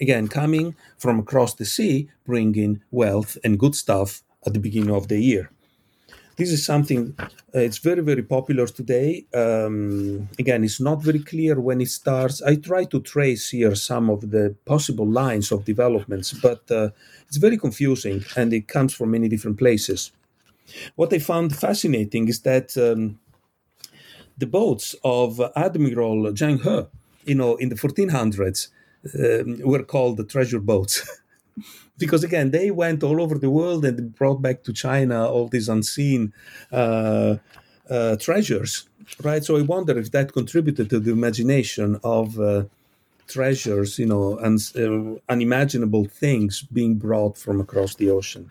again, 0.00 0.28
coming 0.28 0.76
from 0.98 1.18
across 1.18 1.54
the 1.54 1.64
sea, 1.64 2.10
bringing 2.24 2.82
wealth 2.90 3.38
and 3.42 3.58
good 3.58 3.74
stuff 3.74 4.22
at 4.46 4.52
the 4.52 4.60
beginning 4.60 4.94
of 4.94 5.08
the 5.08 5.20
year 5.20 5.50
this 6.36 6.50
is 6.50 6.64
something 6.64 7.14
uh, 7.54 7.58
it's 7.58 7.78
very 7.78 8.02
very 8.02 8.22
popular 8.22 8.66
today. 8.66 9.24
Um, 9.34 10.28
again 10.38 10.64
it's 10.64 10.80
not 10.80 11.02
very 11.02 11.18
clear 11.18 11.60
when 11.60 11.80
it 11.80 11.90
starts. 11.90 12.42
I 12.42 12.56
try 12.56 12.84
to 12.84 13.00
trace 13.00 13.50
here 13.50 13.74
some 13.74 14.10
of 14.10 14.30
the 14.30 14.54
possible 14.64 15.06
lines 15.06 15.52
of 15.52 15.64
developments 15.64 16.32
but 16.32 16.70
uh, 16.70 16.90
it's 17.28 17.36
very 17.36 17.58
confusing 17.58 18.24
and 18.36 18.52
it 18.52 18.68
comes 18.68 18.94
from 18.94 19.10
many 19.10 19.28
different 19.28 19.58
places. 19.58 20.12
What 20.96 21.12
i 21.12 21.18
found 21.18 21.54
fascinating 21.54 22.28
is 22.28 22.40
that 22.42 22.76
um, 22.76 23.18
the 24.38 24.46
boats 24.46 24.94
of 25.04 25.40
admiral 25.56 26.32
zheng 26.32 26.58
he 26.62 27.30
you 27.30 27.34
know 27.34 27.56
in 27.56 27.68
the 27.68 27.76
1400s 27.76 28.68
um, 29.14 29.60
were 29.70 29.82
called 29.82 30.16
the 30.16 30.24
treasure 30.24 30.60
boats 30.60 30.94
because 31.98 32.24
again 32.24 32.50
they 32.50 32.70
went 32.70 33.02
all 33.02 33.20
over 33.20 33.38
the 33.38 33.50
world 33.50 33.84
and 33.84 34.14
brought 34.14 34.40
back 34.42 34.62
to 34.62 34.72
china 34.72 35.26
all 35.26 35.48
these 35.48 35.68
unseen 35.68 36.32
uh, 36.72 37.36
uh, 37.90 38.16
treasures 38.16 38.88
right? 39.22 39.44
So 39.44 39.56
i 39.56 39.62
wonder 39.62 39.98
if 39.98 40.10
that 40.12 40.32
contributed 40.32 40.88
to 40.90 41.00
the 41.00 41.12
imagination 41.12 41.98
of 42.04 42.38
uh, 42.38 42.64
treasures 43.28 43.98
you 43.98 44.06
know 44.06 44.36
and 44.38 44.58
uh, 44.76 45.18
unimaginable 45.32 46.04
things 46.04 46.62
being 46.62 46.94
brought 46.96 47.38
from 47.38 47.60
across 47.60 47.94
the 47.96 48.10
ocean. 48.10 48.48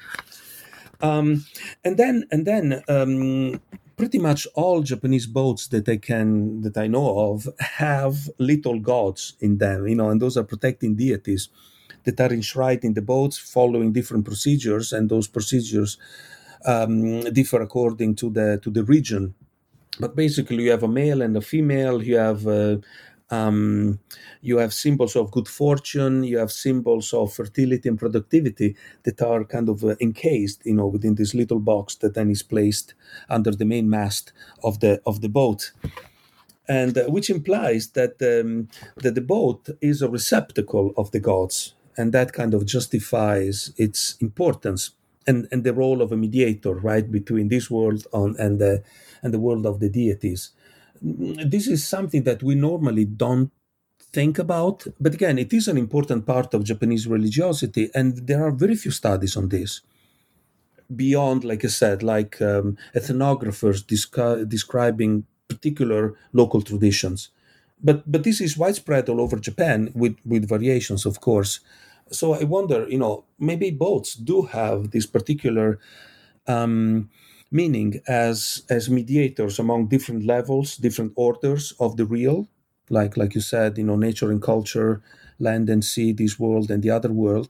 Um, 1.02 1.46
and 1.84 1.98
then 1.98 2.26
and 2.32 2.46
then 2.46 2.84
um, 2.88 3.60
pretty 3.98 4.20
much 4.20 4.48
all 4.56 4.82
Japanese 4.82 5.28
boats 5.28 5.68
that 5.68 5.88
I 5.90 5.98
can 5.98 6.62
that 6.62 6.78
I 6.78 6.88
know 6.88 7.32
of 7.32 7.48
have 7.60 8.30
little 8.38 8.80
gods 8.80 9.36
in 9.40 9.58
them, 9.58 9.88
you 9.88 9.96
know, 9.96 10.10
and 10.10 10.22
those 10.22 10.38
are 10.38 10.44
protecting 10.44 10.96
deities 10.96 11.50
that 12.04 12.20
are 12.20 12.34
enshrined 12.34 12.84
in 12.84 12.94
the 12.94 13.02
boats 13.02 13.38
following 13.38 13.94
different 13.94 14.26
procedures, 14.26 14.94
and 14.94 15.10
those 15.10 15.28
procedures 15.28 15.98
um, 16.66 17.22
differ 17.34 17.62
according 17.62 18.16
to 18.16 18.30
the 18.30 18.60
to 18.64 18.70
the 18.70 18.84
region. 18.84 19.34
But 20.00 20.16
basically, 20.16 20.64
you 20.64 20.72
have 20.72 20.84
a 20.84 20.88
male 20.88 21.22
and 21.22 21.36
a 21.38 21.42
female. 21.42 22.02
You 22.02 22.18
have 22.18 22.48
uh, 22.48 22.78
um, 23.30 24.00
you 24.42 24.58
have 24.58 24.74
symbols 24.74 25.16
of 25.16 25.32
good 25.32 25.48
fortune. 25.48 26.24
You 26.24 26.38
have 26.40 26.52
symbols 26.52 27.14
of 27.14 27.34
fertility 27.34 27.90
and 27.90 28.00
productivity 28.00 28.76
that 29.04 29.22
are 29.22 29.44
kind 29.44 29.70
of 29.70 29.84
uh, 29.84 29.96
encased, 30.00 30.66
you 30.66 30.76
know, 30.76 30.88
within 30.88 31.16
this 31.16 31.34
little 31.34 31.60
box 31.60 31.96
that 31.96 32.14
then 32.14 32.30
is 32.30 32.44
placed 32.44 32.94
under 33.30 33.52
the 33.52 33.66
main 33.66 33.90
mast 33.90 34.34
of 34.64 34.80
the 34.80 35.02
of 35.06 35.22
the 35.22 35.30
boat 35.30 35.72
and 36.68 36.98
uh, 36.98 37.04
which 37.06 37.30
implies 37.30 37.90
that 37.90 38.16
um, 38.22 38.68
that 38.98 39.16
the 39.16 39.22
boat 39.22 39.70
is 39.82 40.02
a 40.02 40.10
receptacle 40.10 40.94
of 40.96 41.12
the 41.12 41.20
gods 41.20 41.74
and 41.98 42.14
that 42.14 42.34
kind 42.34 42.54
of 42.54 42.66
justifies 42.66 43.74
its 43.78 44.16
importance 44.20 44.92
and, 45.28 45.48
and 45.52 45.64
the 45.64 45.74
role 45.74 46.02
of 46.02 46.12
a 46.12 46.18
mediator, 46.18 46.74
right, 46.74 47.12
between 47.12 47.48
this 47.50 47.70
world 47.70 48.08
on, 48.12 48.36
and 48.40 48.60
the 48.60 48.84
and 49.22 49.34
the 49.34 49.40
world 49.40 49.66
of 49.66 49.80
the 49.80 49.90
deities. 49.90 50.52
This 51.02 51.68
is 51.68 51.88
something 51.88 52.24
that 52.24 52.42
we 52.42 52.56
normally 52.56 53.06
don't 53.06 53.52
think 54.12 54.40
about. 54.40 54.86
But 55.00 55.14
again, 55.14 55.38
it 55.38 55.54
is 55.54 55.68
an 55.68 55.78
important 55.78 56.26
part 56.26 56.54
of 56.54 56.64
Japanese 56.64 57.08
religiosity, 57.08 57.90
and 57.94 58.28
there 58.28 58.44
are 58.44 58.52
very 58.52 58.76
few 58.76 58.92
studies 58.92 59.38
on 59.38 59.50
this. 59.50 59.82
Beyond, 60.94 61.44
like 61.44 61.64
I 61.64 61.70
said, 61.70 62.04
like 62.04 62.42
um, 62.42 62.78
ethnographers 62.94 63.86
describing 64.50 65.26
particular 65.48 66.16
local 66.34 66.62
traditions. 66.62 67.30
But 67.84 68.10
but 68.12 68.24
this 68.24 68.42
is 68.42 68.58
widespread 68.58 69.10
all 69.10 69.22
over 69.22 69.38
Japan 69.38 69.92
with, 69.96 70.18
with 70.26 70.48
variations, 70.50 71.06
of 71.06 71.22
course. 71.22 71.60
So 72.12 72.34
I 72.34 72.44
wonder, 72.44 72.88
you 72.90 72.98
know, 72.98 73.26
maybe 73.40 73.72
boats 73.72 74.16
do 74.16 74.44
have 74.44 74.92
this 74.92 75.06
particular 75.06 75.80
um, 76.48 77.10
meaning 77.52 78.02
as 78.08 78.64
as 78.70 78.90
mediators 78.90 79.60
among 79.60 79.88
different 79.88 80.26
levels, 80.26 80.78
different 80.78 81.14
orders 81.16 81.74
of 81.80 81.98
the 81.98 82.06
real, 82.06 82.48
like 82.90 83.18
like 83.18 83.36
you 83.36 83.42
said, 83.42 83.78
you 83.78 83.84
know, 83.86 83.96
nature 83.98 84.32
and 84.32 84.42
culture, 84.42 85.02
land 85.40 85.70
and 85.70 85.84
sea, 85.86 86.12
this 86.14 86.40
world 86.40 86.72
and 86.72 86.84
the 86.84 86.90
other 86.92 87.12
world, 87.12 87.50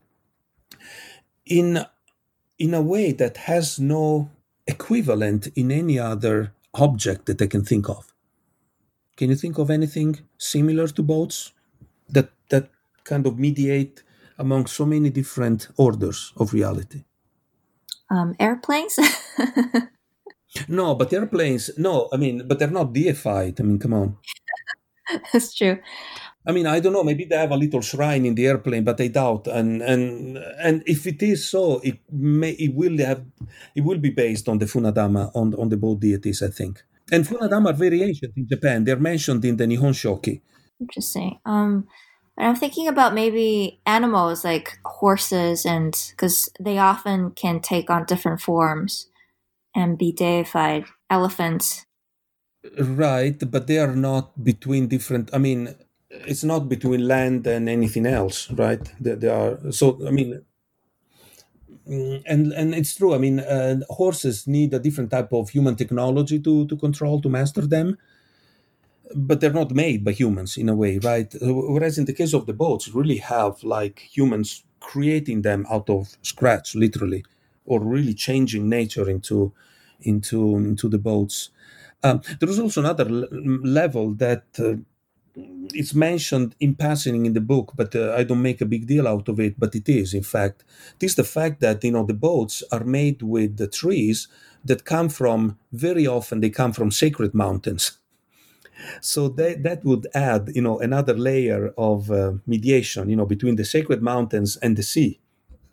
in 1.45 1.85
in 2.59 2.73
a 2.73 2.81
way 2.81 3.11
that 3.13 3.37
has 3.37 3.79
no 3.79 4.29
equivalent 4.67 5.47
in 5.55 5.71
any 5.71 5.99
other 5.99 6.53
object 6.75 7.25
that 7.27 7.41
I 7.41 7.47
can 7.47 7.63
think 7.65 7.89
of. 7.89 8.10
Can 9.21 9.29
you 9.29 9.35
think 9.35 9.59
of 9.59 9.69
anything 9.69 10.17
similar 10.39 10.87
to 10.87 11.03
boats 11.03 11.53
that 12.09 12.29
that 12.49 12.71
kind 13.03 13.27
of 13.27 13.37
mediate 13.37 14.01
among 14.39 14.65
so 14.65 14.83
many 14.83 15.11
different 15.11 15.69
orders 15.77 16.33
of 16.37 16.53
reality? 16.53 17.03
Um, 18.09 18.33
airplanes. 18.39 18.97
no, 20.67 20.95
but 20.95 21.13
airplanes. 21.13 21.69
No, 21.77 22.09
I 22.11 22.17
mean, 22.17 22.47
but 22.47 22.57
they're 22.57 22.77
not 22.79 22.93
deified. 22.93 23.59
I 23.59 23.63
mean, 23.63 23.77
come 23.77 23.93
on. 23.93 24.17
That's 25.31 25.53
true. 25.53 25.77
I 26.43 26.51
mean, 26.51 26.65
I 26.65 26.79
don't 26.79 26.93
know. 26.93 27.03
Maybe 27.03 27.25
they 27.25 27.37
have 27.37 27.51
a 27.51 27.63
little 27.63 27.81
shrine 27.81 28.25
in 28.25 28.33
the 28.33 28.47
airplane, 28.47 28.83
but 28.83 28.99
I 28.99 29.09
doubt. 29.09 29.45
And 29.45 29.83
and 29.83 30.39
and 30.65 30.81
if 30.87 31.05
it 31.05 31.21
is 31.21 31.47
so, 31.47 31.79
it 31.83 31.99
may 32.09 32.53
it 32.57 32.73
will 32.73 32.97
have 33.05 33.21
it 33.75 33.81
will 33.81 33.99
be 33.99 34.09
based 34.09 34.49
on 34.49 34.57
the 34.57 34.65
Funadama 34.65 35.29
on 35.35 35.53
on 35.53 35.69
the 35.69 35.77
boat 35.77 35.99
deities, 35.99 36.41
I 36.41 36.49
think. 36.49 36.81
And 37.11 37.25
Funadama 37.25 37.71
are 37.71 37.73
very 37.73 38.01
ancient 38.01 38.33
in 38.37 38.47
Japan. 38.47 38.85
They're 38.85 38.95
mentioned 38.95 39.43
in 39.43 39.57
the 39.57 39.65
Nihon 39.65 39.93
Shoki. 39.93 40.41
Interesting. 40.79 41.39
Um, 41.45 41.87
and 42.37 42.47
I'm 42.47 42.55
thinking 42.55 42.87
about 42.87 43.13
maybe 43.13 43.81
animals 43.85 44.43
like 44.45 44.79
horses, 44.85 45.65
and 45.65 45.93
because 46.11 46.49
they 46.59 46.77
often 46.77 47.31
can 47.31 47.59
take 47.59 47.89
on 47.89 48.05
different 48.05 48.41
forms 48.41 49.07
and 49.75 49.97
be 49.97 50.11
deified. 50.11 50.85
Elephants. 51.09 51.85
Right, 52.79 53.37
but 53.51 53.67
they 53.67 53.79
are 53.79 53.95
not 53.95 54.43
between 54.43 54.87
different. 54.87 55.29
I 55.33 55.39
mean, 55.39 55.75
it's 56.09 56.43
not 56.43 56.69
between 56.69 57.07
land 57.07 57.45
and 57.47 57.67
anything 57.67 58.05
else, 58.05 58.49
right? 58.51 58.81
They, 58.99 59.15
they 59.15 59.27
are 59.27 59.59
so. 59.71 59.99
I 60.07 60.11
mean, 60.11 60.41
and 61.87 62.51
and 62.53 62.73
it's 62.75 62.95
true. 62.95 63.13
I 63.13 63.17
mean, 63.17 63.39
uh, 63.39 63.79
horses 63.89 64.47
need 64.47 64.73
a 64.73 64.79
different 64.79 65.11
type 65.11 65.31
of 65.33 65.49
human 65.49 65.75
technology 65.75 66.39
to 66.39 66.67
to 66.67 66.75
control 66.77 67.21
to 67.21 67.29
master 67.29 67.65
them, 67.67 67.97
but 69.15 69.41
they're 69.41 69.53
not 69.53 69.71
made 69.71 70.03
by 70.03 70.11
humans 70.11 70.57
in 70.57 70.69
a 70.69 70.75
way, 70.75 70.97
right? 70.99 71.33
Whereas 71.41 71.97
in 71.97 72.05
the 72.05 72.13
case 72.13 72.33
of 72.33 72.45
the 72.45 72.53
boats, 72.53 72.89
really 72.89 73.17
have 73.17 73.63
like 73.63 73.99
humans 74.15 74.63
creating 74.79 75.41
them 75.41 75.65
out 75.69 75.89
of 75.89 76.17
scratch, 76.21 76.75
literally, 76.75 77.23
or 77.65 77.81
really 77.81 78.13
changing 78.13 78.69
nature 78.69 79.09
into 79.09 79.53
into 80.01 80.55
into 80.57 80.87
the 80.89 80.97
boats. 80.97 81.49
Um, 82.03 82.21
there 82.39 82.49
is 82.49 82.59
also 82.59 82.81
another 82.81 83.07
l- 83.07 83.27
level 83.63 84.13
that. 84.15 84.43
Uh, 84.57 84.75
it's 85.35 85.93
mentioned 85.93 86.55
in 86.59 86.75
passing 86.75 87.25
in 87.25 87.33
the 87.33 87.41
book, 87.41 87.73
but 87.75 87.95
uh, 87.95 88.13
I 88.17 88.23
don't 88.23 88.41
make 88.41 88.61
a 88.61 88.65
big 88.65 88.87
deal 88.87 89.07
out 89.07 89.27
of 89.29 89.39
it. 89.39 89.59
But 89.59 89.75
it 89.75 89.87
is, 89.89 90.13
in 90.13 90.23
fact, 90.23 90.63
it 90.99 91.05
is 91.05 91.15
the 91.15 91.23
fact 91.23 91.61
that 91.61 91.83
you 91.83 91.91
know 91.91 92.05
the 92.05 92.13
boats 92.13 92.63
are 92.71 92.83
made 92.83 93.21
with 93.21 93.57
the 93.57 93.67
trees 93.67 94.27
that 94.65 94.85
come 94.85 95.09
from 95.09 95.57
very 95.71 96.05
often 96.05 96.39
they 96.41 96.49
come 96.49 96.73
from 96.73 96.91
sacred 96.91 97.33
mountains. 97.33 97.97
So 99.01 99.29
that 99.29 99.63
that 99.63 99.83
would 99.85 100.07
add 100.13 100.51
you 100.55 100.61
know 100.61 100.79
another 100.79 101.13
layer 101.13 101.73
of 101.77 102.11
uh, 102.11 102.33
mediation 102.47 103.09
you 103.09 103.15
know 103.15 103.25
between 103.25 103.55
the 103.55 103.65
sacred 103.65 104.01
mountains 104.01 104.57
and 104.57 104.75
the 104.77 104.83
sea. 104.83 105.19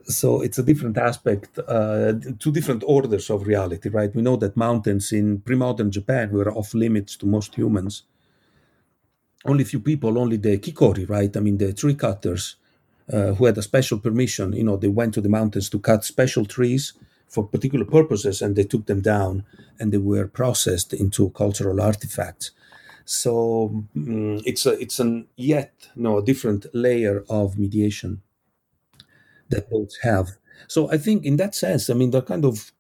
So 0.05 0.43
it's 0.43 0.59
a 0.59 0.63
different 0.65 0.99
aspect, 0.99 1.59
uh, 1.69 2.15
two 2.39 2.53
different 2.53 2.85
orders 2.87 3.31
of 3.31 3.47
reality, 3.47 3.89
right? 3.91 4.15
We 4.15 4.23
know 4.23 4.37
that 4.37 4.57
mountains 4.57 5.13
in 5.13 5.41
pre-modern 5.41 5.91
Japan 5.93 6.31
were 6.33 6.51
off 6.53 6.75
limits 6.75 7.17
to 7.19 7.27
most 7.27 7.55
humans 7.57 8.05
only 9.45 9.65
few 9.65 9.81
people, 9.81 10.19
only 10.19 10.37
the 10.37 10.59
kikori, 10.59 11.09
right? 11.09 11.37
I 11.37 11.41
mean, 11.41 11.59
the 11.59 11.73
tree 11.73 11.95
cutters 11.95 12.57
uh, 13.13 13.35
who 13.35 13.47
had 13.47 13.59
a 13.59 13.63
special 13.63 13.99
permission. 13.99 14.53
You 14.53 14.65
know, 14.65 14.77
they 14.77 14.89
went 14.89 15.15
to 15.15 15.21
the 15.21 15.29
mountains 15.29 15.71
to 15.71 15.79
cut 15.79 16.05
special 16.05 16.45
trees 16.45 16.93
for 17.29 17.47
particular 17.47 17.85
purposes, 17.85 18.43
and 18.43 18.57
they 18.57 18.65
took 18.65 18.87
them 18.87 19.01
down, 19.01 19.45
and 19.79 19.93
they 19.93 19.99
were 19.99 20.27
processed 20.27 20.93
into 20.93 21.31
cultural 21.31 21.81
artifacts. 21.81 22.51
So 23.05 23.85
um, 23.97 24.41
it's 24.45 24.67
a 24.67 24.79
it's 24.79 24.99
an 24.99 25.29
yet 25.37 25.73
you 25.97 26.19
a 26.19 26.25
different 26.25 26.67
layer 26.75 27.25
of 27.31 27.59
mediation 27.59 28.23
that 29.49 29.71
boats 29.71 29.99
have. 30.03 30.29
So 30.67 30.91
I 30.91 30.99
think 30.99 31.25
in 31.25 31.37
that 31.37 31.55
sense, 31.55 31.89
I 31.89 31.95
mean, 31.95 32.11
they're 32.11 32.21
kind 32.21 32.45
of 32.45 32.73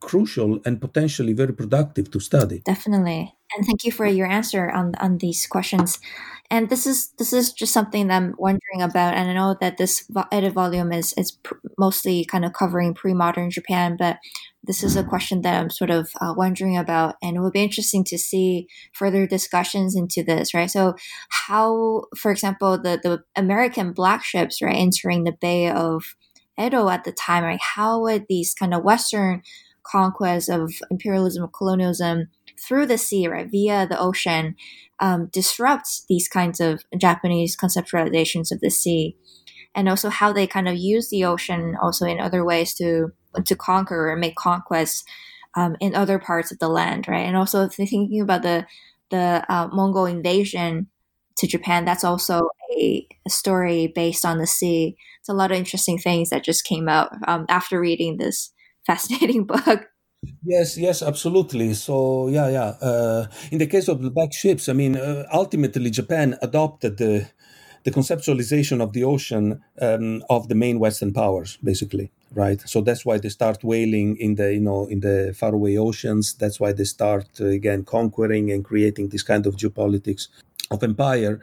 crucial 0.00 0.60
and 0.66 0.80
potentially 0.80 1.32
very 1.32 1.54
productive 1.54 2.10
to 2.10 2.20
study. 2.20 2.58
Definitely 2.64 3.34
and 3.56 3.66
thank 3.66 3.84
you 3.84 3.92
for 3.92 4.06
your 4.06 4.26
answer 4.26 4.70
on 4.70 4.94
on 5.00 5.18
these 5.18 5.46
questions. 5.46 5.98
And 6.50 6.68
this 6.68 6.86
is 6.86 7.12
this 7.18 7.32
is 7.32 7.52
just 7.52 7.72
something 7.72 8.08
that 8.08 8.16
I'm 8.16 8.34
wondering 8.38 8.82
about. 8.82 9.14
And 9.14 9.30
I 9.30 9.34
know 9.34 9.56
that 9.60 9.78
this 9.78 10.04
edit 10.32 10.52
volume 10.52 10.92
is 10.92 11.12
is 11.14 11.32
pr- 11.32 11.54
mostly 11.78 12.24
kind 12.24 12.44
of 12.44 12.52
covering 12.52 12.94
pre-modern 12.94 13.50
Japan, 13.50 13.96
but 13.98 14.18
this 14.62 14.82
is 14.82 14.96
a 14.96 15.04
question 15.04 15.42
that 15.42 15.58
I'm 15.58 15.70
sort 15.70 15.90
of 15.90 16.10
uh, 16.20 16.34
wondering 16.36 16.76
about, 16.76 17.14
and 17.22 17.36
it 17.36 17.40
would 17.40 17.52
be 17.52 17.62
interesting 17.62 18.04
to 18.04 18.18
see 18.18 18.66
further 18.92 19.26
discussions 19.26 19.96
into 19.96 20.22
this. 20.22 20.52
Right. 20.52 20.70
So, 20.70 20.94
how, 21.30 22.04
for 22.16 22.30
example, 22.30 22.76
the 22.78 23.00
the 23.02 23.22
American 23.36 23.92
black 23.92 24.24
ships, 24.24 24.60
right, 24.60 24.76
entering 24.76 25.24
the 25.24 25.32
Bay 25.40 25.70
of 25.70 26.14
Edo 26.60 26.88
at 26.88 27.04
the 27.04 27.12
time, 27.12 27.44
right? 27.44 27.60
How 27.60 28.00
would 28.02 28.26
these 28.28 28.54
kind 28.54 28.74
of 28.74 28.84
Western 28.84 29.42
conquests 29.82 30.48
of 30.48 30.72
imperialism, 30.90 31.48
colonialism 31.56 32.28
through 32.66 32.86
the 32.86 32.98
sea, 32.98 33.26
right, 33.28 33.48
via 33.50 33.86
the 33.86 33.98
ocean, 33.98 34.56
um, 35.00 35.28
disrupts 35.32 36.04
these 36.08 36.28
kinds 36.28 36.60
of 36.60 36.82
Japanese 36.98 37.56
conceptualizations 37.56 38.52
of 38.52 38.60
the 38.60 38.70
sea, 38.70 39.16
and 39.74 39.88
also 39.88 40.08
how 40.08 40.32
they 40.32 40.46
kind 40.46 40.68
of 40.68 40.76
use 40.76 41.10
the 41.10 41.24
ocean 41.24 41.76
also 41.80 42.06
in 42.06 42.20
other 42.20 42.44
ways 42.44 42.74
to 42.74 43.12
to 43.44 43.54
conquer 43.54 44.10
or 44.10 44.16
make 44.16 44.34
conquests 44.34 45.04
um, 45.54 45.76
in 45.80 45.94
other 45.94 46.18
parts 46.18 46.50
of 46.50 46.58
the 46.58 46.68
land, 46.68 47.06
right? 47.08 47.26
And 47.26 47.36
also 47.36 47.68
thinking 47.68 48.20
about 48.20 48.42
the 48.42 48.66
the 49.10 49.44
uh, 49.48 49.68
Mongol 49.72 50.06
invasion 50.06 50.88
to 51.38 51.46
Japan, 51.46 51.84
that's 51.84 52.04
also 52.04 52.48
a, 52.76 53.06
a, 53.26 53.30
story 53.30 53.88
based 53.88 54.24
on 54.24 54.38
the 54.38 54.46
sea. 54.46 54.96
It's 55.18 55.28
a 55.28 55.34
lot 55.34 55.50
of 55.50 55.56
interesting 55.56 55.98
things 55.98 56.30
that 56.30 56.44
just 56.44 56.64
came 56.64 56.88
out 56.88 57.10
um, 57.26 57.44
after 57.48 57.80
reading 57.80 58.16
this 58.16 58.52
fascinating 58.86 59.44
book. 59.44 59.89
Yes, 60.44 60.76
yes, 60.76 61.02
absolutely. 61.02 61.72
So, 61.74 62.28
yeah, 62.28 62.48
yeah. 62.50 62.68
Uh, 62.88 63.26
in 63.50 63.58
the 63.58 63.66
case 63.66 63.88
of 63.88 64.02
the 64.02 64.10
black 64.10 64.32
ships, 64.32 64.68
I 64.68 64.74
mean, 64.74 64.96
uh, 64.96 65.26
ultimately, 65.32 65.90
Japan 65.90 66.36
adopted 66.42 66.98
the 66.98 67.26
the 67.84 67.90
conceptualization 67.90 68.82
of 68.82 68.92
the 68.92 69.02
ocean 69.04 69.62
um, 69.80 70.22
of 70.28 70.48
the 70.50 70.54
main 70.54 70.78
Western 70.78 71.14
powers, 71.14 71.56
basically, 71.64 72.12
right? 72.34 72.60
So 72.66 72.82
that's 72.82 73.06
why 73.06 73.16
they 73.16 73.30
start 73.30 73.64
whaling 73.64 74.18
in 74.18 74.34
the 74.34 74.52
you 74.52 74.60
know 74.60 74.86
in 74.86 75.00
the 75.00 75.34
faraway 75.34 75.76
oceans. 75.78 76.34
That's 76.34 76.60
why 76.60 76.72
they 76.72 76.84
start 76.84 77.26
uh, 77.40 77.46
again 77.46 77.84
conquering 77.84 78.50
and 78.52 78.62
creating 78.62 79.08
this 79.08 79.22
kind 79.22 79.46
of 79.46 79.56
geopolitics 79.56 80.28
of 80.70 80.82
empire. 80.82 81.40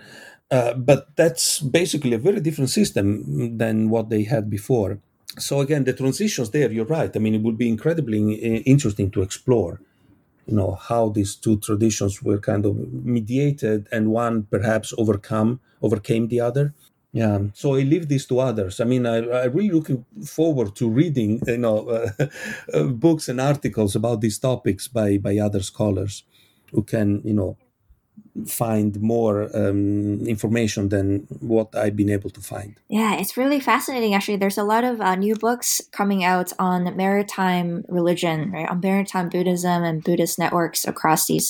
Uh, 0.51 0.73
but 0.75 1.15
that's 1.15 1.59
basically 1.59 2.13
a 2.13 2.20
very 2.20 2.39
different 2.39 2.70
system 2.70 3.58
than 3.58 3.89
what 3.89 4.09
they 4.09 4.24
had 4.24 4.49
before 4.49 4.99
so 5.38 5.62
again, 5.62 5.84
the 5.84 5.93
transitions 5.93 6.50
there, 6.51 6.72
you're 6.72 6.86
right. 6.86 7.16
I 7.16 7.20
mean, 7.20 7.36
it 7.36 7.42
would 7.42 7.58
be 7.58 7.70
incredibly 7.70 8.34
interesting 8.34 9.12
to 9.12 9.22
explore, 9.22 9.80
you 10.46 10.55
know, 10.55 10.76
how 10.76 11.09
these 11.09 11.36
two 11.36 11.58
traditions 11.58 12.24
were 12.24 12.39
kind 12.39 12.66
of 12.66 12.76
mediated 12.92 13.88
and 13.92 14.12
one 14.12 14.43
perhaps 14.43 14.93
overcome, 14.97 15.59
overcame 15.82 16.28
the 16.28 16.42
other. 16.42 16.74
Yeah. 17.14 17.39
So 17.54 17.76
I 17.76 17.82
leave 17.82 18.09
this 18.09 18.26
to 18.28 18.39
others. 18.39 18.80
I 18.80 18.84
mean, 18.84 19.05
I, 19.05 19.18
I 19.18 19.46
really 19.46 19.72
looking 19.72 20.05
forward 20.26 20.76
to 20.76 20.89
reading, 20.89 21.42
you 21.47 21.58
know, 21.58 21.89
uh, 22.74 22.84
books 22.84 23.30
and 23.30 23.39
articles 23.39 23.96
about 23.96 24.22
these 24.22 24.38
topics 24.38 24.88
by 24.88 25.18
by 25.18 25.38
other 25.38 25.62
scholars 25.62 26.24
who 26.72 26.84
can, 26.84 27.22
you 27.24 27.34
know, 27.34 27.58
find 28.46 29.00
more 29.01 29.50
um, 29.55 30.26
information 30.28 30.89
than 30.89 31.28
what 31.39 31.76
I've 31.76 31.96
been 31.96 32.09
able 32.09 32.30
to 32.32 32.42
find. 32.42 32.76
Yeah, 32.89 33.16
it's 33.16 33.38
really 33.38 33.59
fascinating. 33.59 34.14
Actually, 34.14 34.38
there's 34.38 34.58
a 34.58 34.64
lot 34.64 34.84
of 34.84 35.01
uh, 35.01 35.16
new 35.16 35.36
books 35.36 35.82
coming 35.92 36.24
out 36.24 36.54
on 36.59 36.96
maritime 36.96 37.86
religion, 37.88 38.51
right? 38.51 38.70
On 38.70 38.80
maritime 38.80 39.30
Buddhism 39.30 39.84
and 39.84 40.04
Buddhist 40.04 40.38
networks 40.38 40.88
across 40.88 41.28
these 41.28 41.50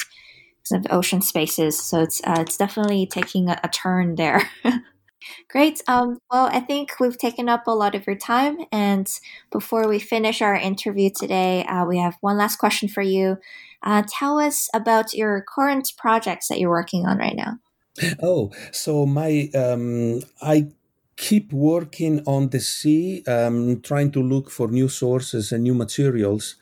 of 0.71 0.85
ocean 0.89 1.21
spaces. 1.21 1.81
So 1.81 2.01
it's 2.01 2.21
uh, 2.25 2.37
it's 2.39 2.57
definitely 2.57 3.05
taking 3.05 3.49
a, 3.49 3.59
a 3.63 3.69
turn 3.69 4.15
there. 4.15 4.49
Great. 5.49 5.81
Um, 5.87 6.19
well, 6.31 6.47
I 6.51 6.59
think 6.59 6.99
we've 6.99 7.17
taken 7.17 7.49
up 7.49 7.67
a 7.67 7.71
lot 7.71 7.95
of 7.95 8.05
your 8.05 8.15
time. 8.15 8.57
And 8.71 9.07
before 9.51 9.87
we 9.87 9.99
finish 9.99 10.41
our 10.41 10.55
interview 10.55 11.09
today, 11.09 11.63
uh, 11.65 11.85
we 11.85 11.97
have 11.97 12.17
one 12.21 12.37
last 12.37 12.57
question 12.57 12.87
for 12.87 13.01
you. 13.01 13.37
Uh, 13.83 14.03
tell 14.07 14.39
us 14.39 14.69
about 14.73 15.13
your 15.13 15.43
current 15.47 15.93
projects 15.97 16.47
that 16.47 16.59
you're 16.59 16.69
working 16.69 17.05
on 17.05 17.17
right 17.17 17.35
now. 17.35 17.59
Oh, 18.21 18.51
so 18.71 19.05
my 19.05 19.49
um, 19.55 20.21
I 20.41 20.67
keep 21.15 21.51
working 21.51 22.21
on 22.25 22.49
the 22.49 22.59
sea, 22.59 23.23
um, 23.27 23.81
trying 23.81 24.11
to 24.11 24.21
look 24.21 24.51
for 24.51 24.67
new 24.67 24.87
sources 24.87 25.51
and 25.51 25.63
new 25.63 25.73
materials. 25.73 26.55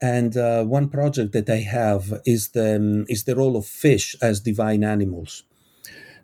And 0.00 0.36
uh, 0.36 0.64
one 0.64 0.88
project 0.88 1.32
that 1.32 1.48
I 1.48 1.58
have 1.58 2.20
is 2.26 2.48
the 2.48 2.76
um, 2.76 3.04
is 3.08 3.24
the 3.24 3.36
role 3.36 3.56
of 3.56 3.66
fish 3.66 4.16
as 4.20 4.40
divine 4.40 4.82
animals. 4.82 5.44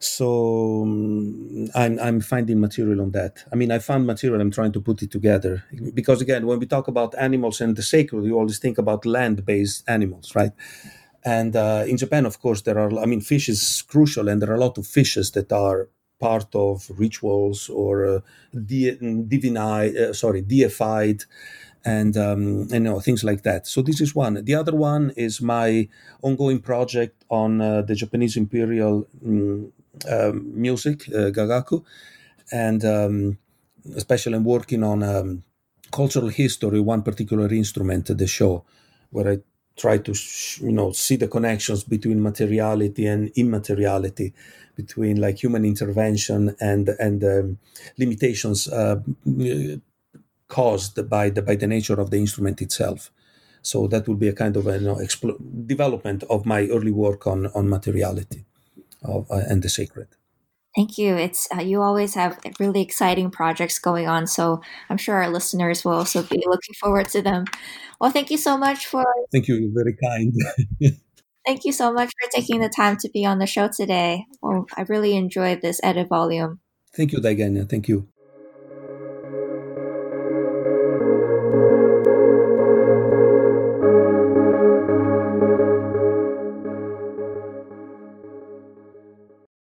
So 0.00 0.82
um, 0.82 1.68
I'm 1.74 1.98
I'm 1.98 2.20
finding 2.20 2.60
material 2.60 3.00
on 3.00 3.10
that. 3.12 3.44
I 3.52 3.56
mean, 3.56 3.72
I 3.72 3.78
found 3.80 4.06
material. 4.06 4.40
I'm 4.40 4.50
trying 4.50 4.72
to 4.72 4.80
put 4.80 5.02
it 5.02 5.10
together 5.10 5.64
because 5.94 6.20
again, 6.20 6.46
when 6.46 6.58
we 6.60 6.66
talk 6.66 6.86
about 6.88 7.14
animals 7.18 7.60
and 7.60 7.74
the 7.74 7.82
sacred, 7.82 8.24
you 8.24 8.38
always 8.38 8.58
think 8.60 8.78
about 8.78 9.04
land-based 9.04 9.84
animals, 9.88 10.34
right? 10.36 10.52
And 11.24 11.56
uh, 11.56 11.84
in 11.86 11.96
Japan, 11.96 12.26
of 12.26 12.40
course, 12.40 12.62
there 12.62 12.78
are. 12.78 12.96
I 13.00 13.06
mean, 13.06 13.20
fish 13.20 13.48
is 13.48 13.82
crucial, 13.82 14.28
and 14.28 14.40
there 14.40 14.50
are 14.50 14.56
a 14.56 14.60
lot 14.60 14.78
of 14.78 14.86
fishes 14.86 15.32
that 15.32 15.52
are 15.52 15.88
part 16.20 16.54
of 16.54 16.90
rituals 16.96 17.68
or 17.68 18.06
uh, 18.06 18.20
divini, 18.54 19.96
uh, 19.96 20.12
sorry, 20.12 20.42
deified, 20.42 21.24
and 21.84 22.16
um, 22.16 22.68
you 22.70 22.80
know 22.80 23.00
things 23.00 23.24
like 23.24 23.42
that. 23.42 23.66
So 23.66 23.82
this 23.82 24.00
is 24.00 24.14
one. 24.14 24.44
The 24.44 24.54
other 24.54 24.74
one 24.74 25.12
is 25.16 25.40
my 25.40 25.88
ongoing 26.22 26.60
project 26.60 27.24
on 27.30 27.60
uh, 27.60 27.82
the 27.82 27.94
Japanese 27.94 28.36
imperial 28.36 29.06
um, 29.24 29.72
music, 30.32 31.08
uh, 31.08 31.30
gagaku, 31.30 31.84
and 32.52 32.84
um, 32.84 33.38
especially 33.96 34.34
I'm 34.34 34.44
working 34.44 34.82
on 34.82 35.02
um, 35.02 35.42
cultural 35.90 36.28
history, 36.28 36.80
one 36.80 37.02
particular 37.02 37.52
instrument, 37.52 38.06
the 38.06 38.14
shō, 38.14 38.62
where 39.10 39.32
I 39.32 39.38
try 39.76 39.98
to 39.98 40.14
you 40.60 40.72
know 40.72 40.92
see 40.92 41.16
the 41.16 41.28
connections 41.28 41.84
between 41.84 42.22
materiality 42.22 43.06
and 43.06 43.30
immateriality 43.36 44.34
between 44.76 45.20
like 45.20 45.42
human 45.42 45.64
intervention 45.64 46.54
and 46.60 46.88
and 46.98 47.24
um, 47.24 47.58
limitations 47.96 48.68
uh, 48.68 49.00
caused 50.48 51.08
by 51.08 51.30
the 51.30 51.42
by 51.42 51.54
the 51.56 51.66
nature 51.66 52.00
of 52.00 52.10
the 52.10 52.18
instrument 52.18 52.60
itself. 52.62 53.10
So 53.62 53.86
that 53.88 54.08
will 54.08 54.16
be 54.16 54.28
a 54.28 54.32
kind 54.32 54.56
of 54.56 54.66
you 54.66 54.80
know, 54.80 54.96
expl- 54.96 55.38
development 55.66 56.22
of 56.30 56.46
my 56.46 56.66
early 56.68 56.92
work 56.92 57.26
on 57.26 57.46
on 57.48 57.68
materiality 57.68 58.44
of, 59.02 59.30
uh, 59.30 59.42
and 59.48 59.62
the 59.62 59.68
sacred 59.68 60.08
Thank 60.76 60.96
you. 60.96 61.16
It's 61.16 61.48
uh, 61.52 61.60
you 61.60 61.82
always 61.82 62.14
have 62.14 62.38
really 62.60 62.82
exciting 62.82 63.32
projects 63.32 63.80
going 63.80 64.06
on, 64.06 64.28
so 64.28 64.60
I'm 64.88 64.96
sure 64.96 65.16
our 65.16 65.28
listeners 65.28 65.84
will 65.84 65.94
also 65.94 66.22
be 66.22 66.40
looking 66.46 66.74
forward 66.80 67.08
to 67.08 67.22
them. 67.22 67.46
Well, 68.00 68.12
thank 68.12 68.30
you 68.30 68.36
so 68.36 68.56
much 68.56 68.86
for. 68.86 69.04
Thank 69.32 69.48
you. 69.48 69.56
You're 69.56 69.74
very 69.74 69.96
kind. 69.96 70.32
thank 71.46 71.64
you 71.64 71.72
so 71.72 71.92
much 71.92 72.10
for 72.10 72.30
taking 72.30 72.60
the 72.60 72.68
time 72.68 72.96
to 72.98 73.10
be 73.12 73.24
on 73.24 73.40
the 73.40 73.46
show 73.46 73.68
today. 73.68 74.24
Well, 74.40 74.66
I 74.76 74.82
really 74.82 75.16
enjoyed 75.16 75.62
this 75.62 75.80
edit 75.82 76.08
volume. 76.08 76.60
Thank 76.94 77.12
you, 77.12 77.18
Dagania. 77.18 77.68
Thank 77.68 77.88
you. 77.88 78.08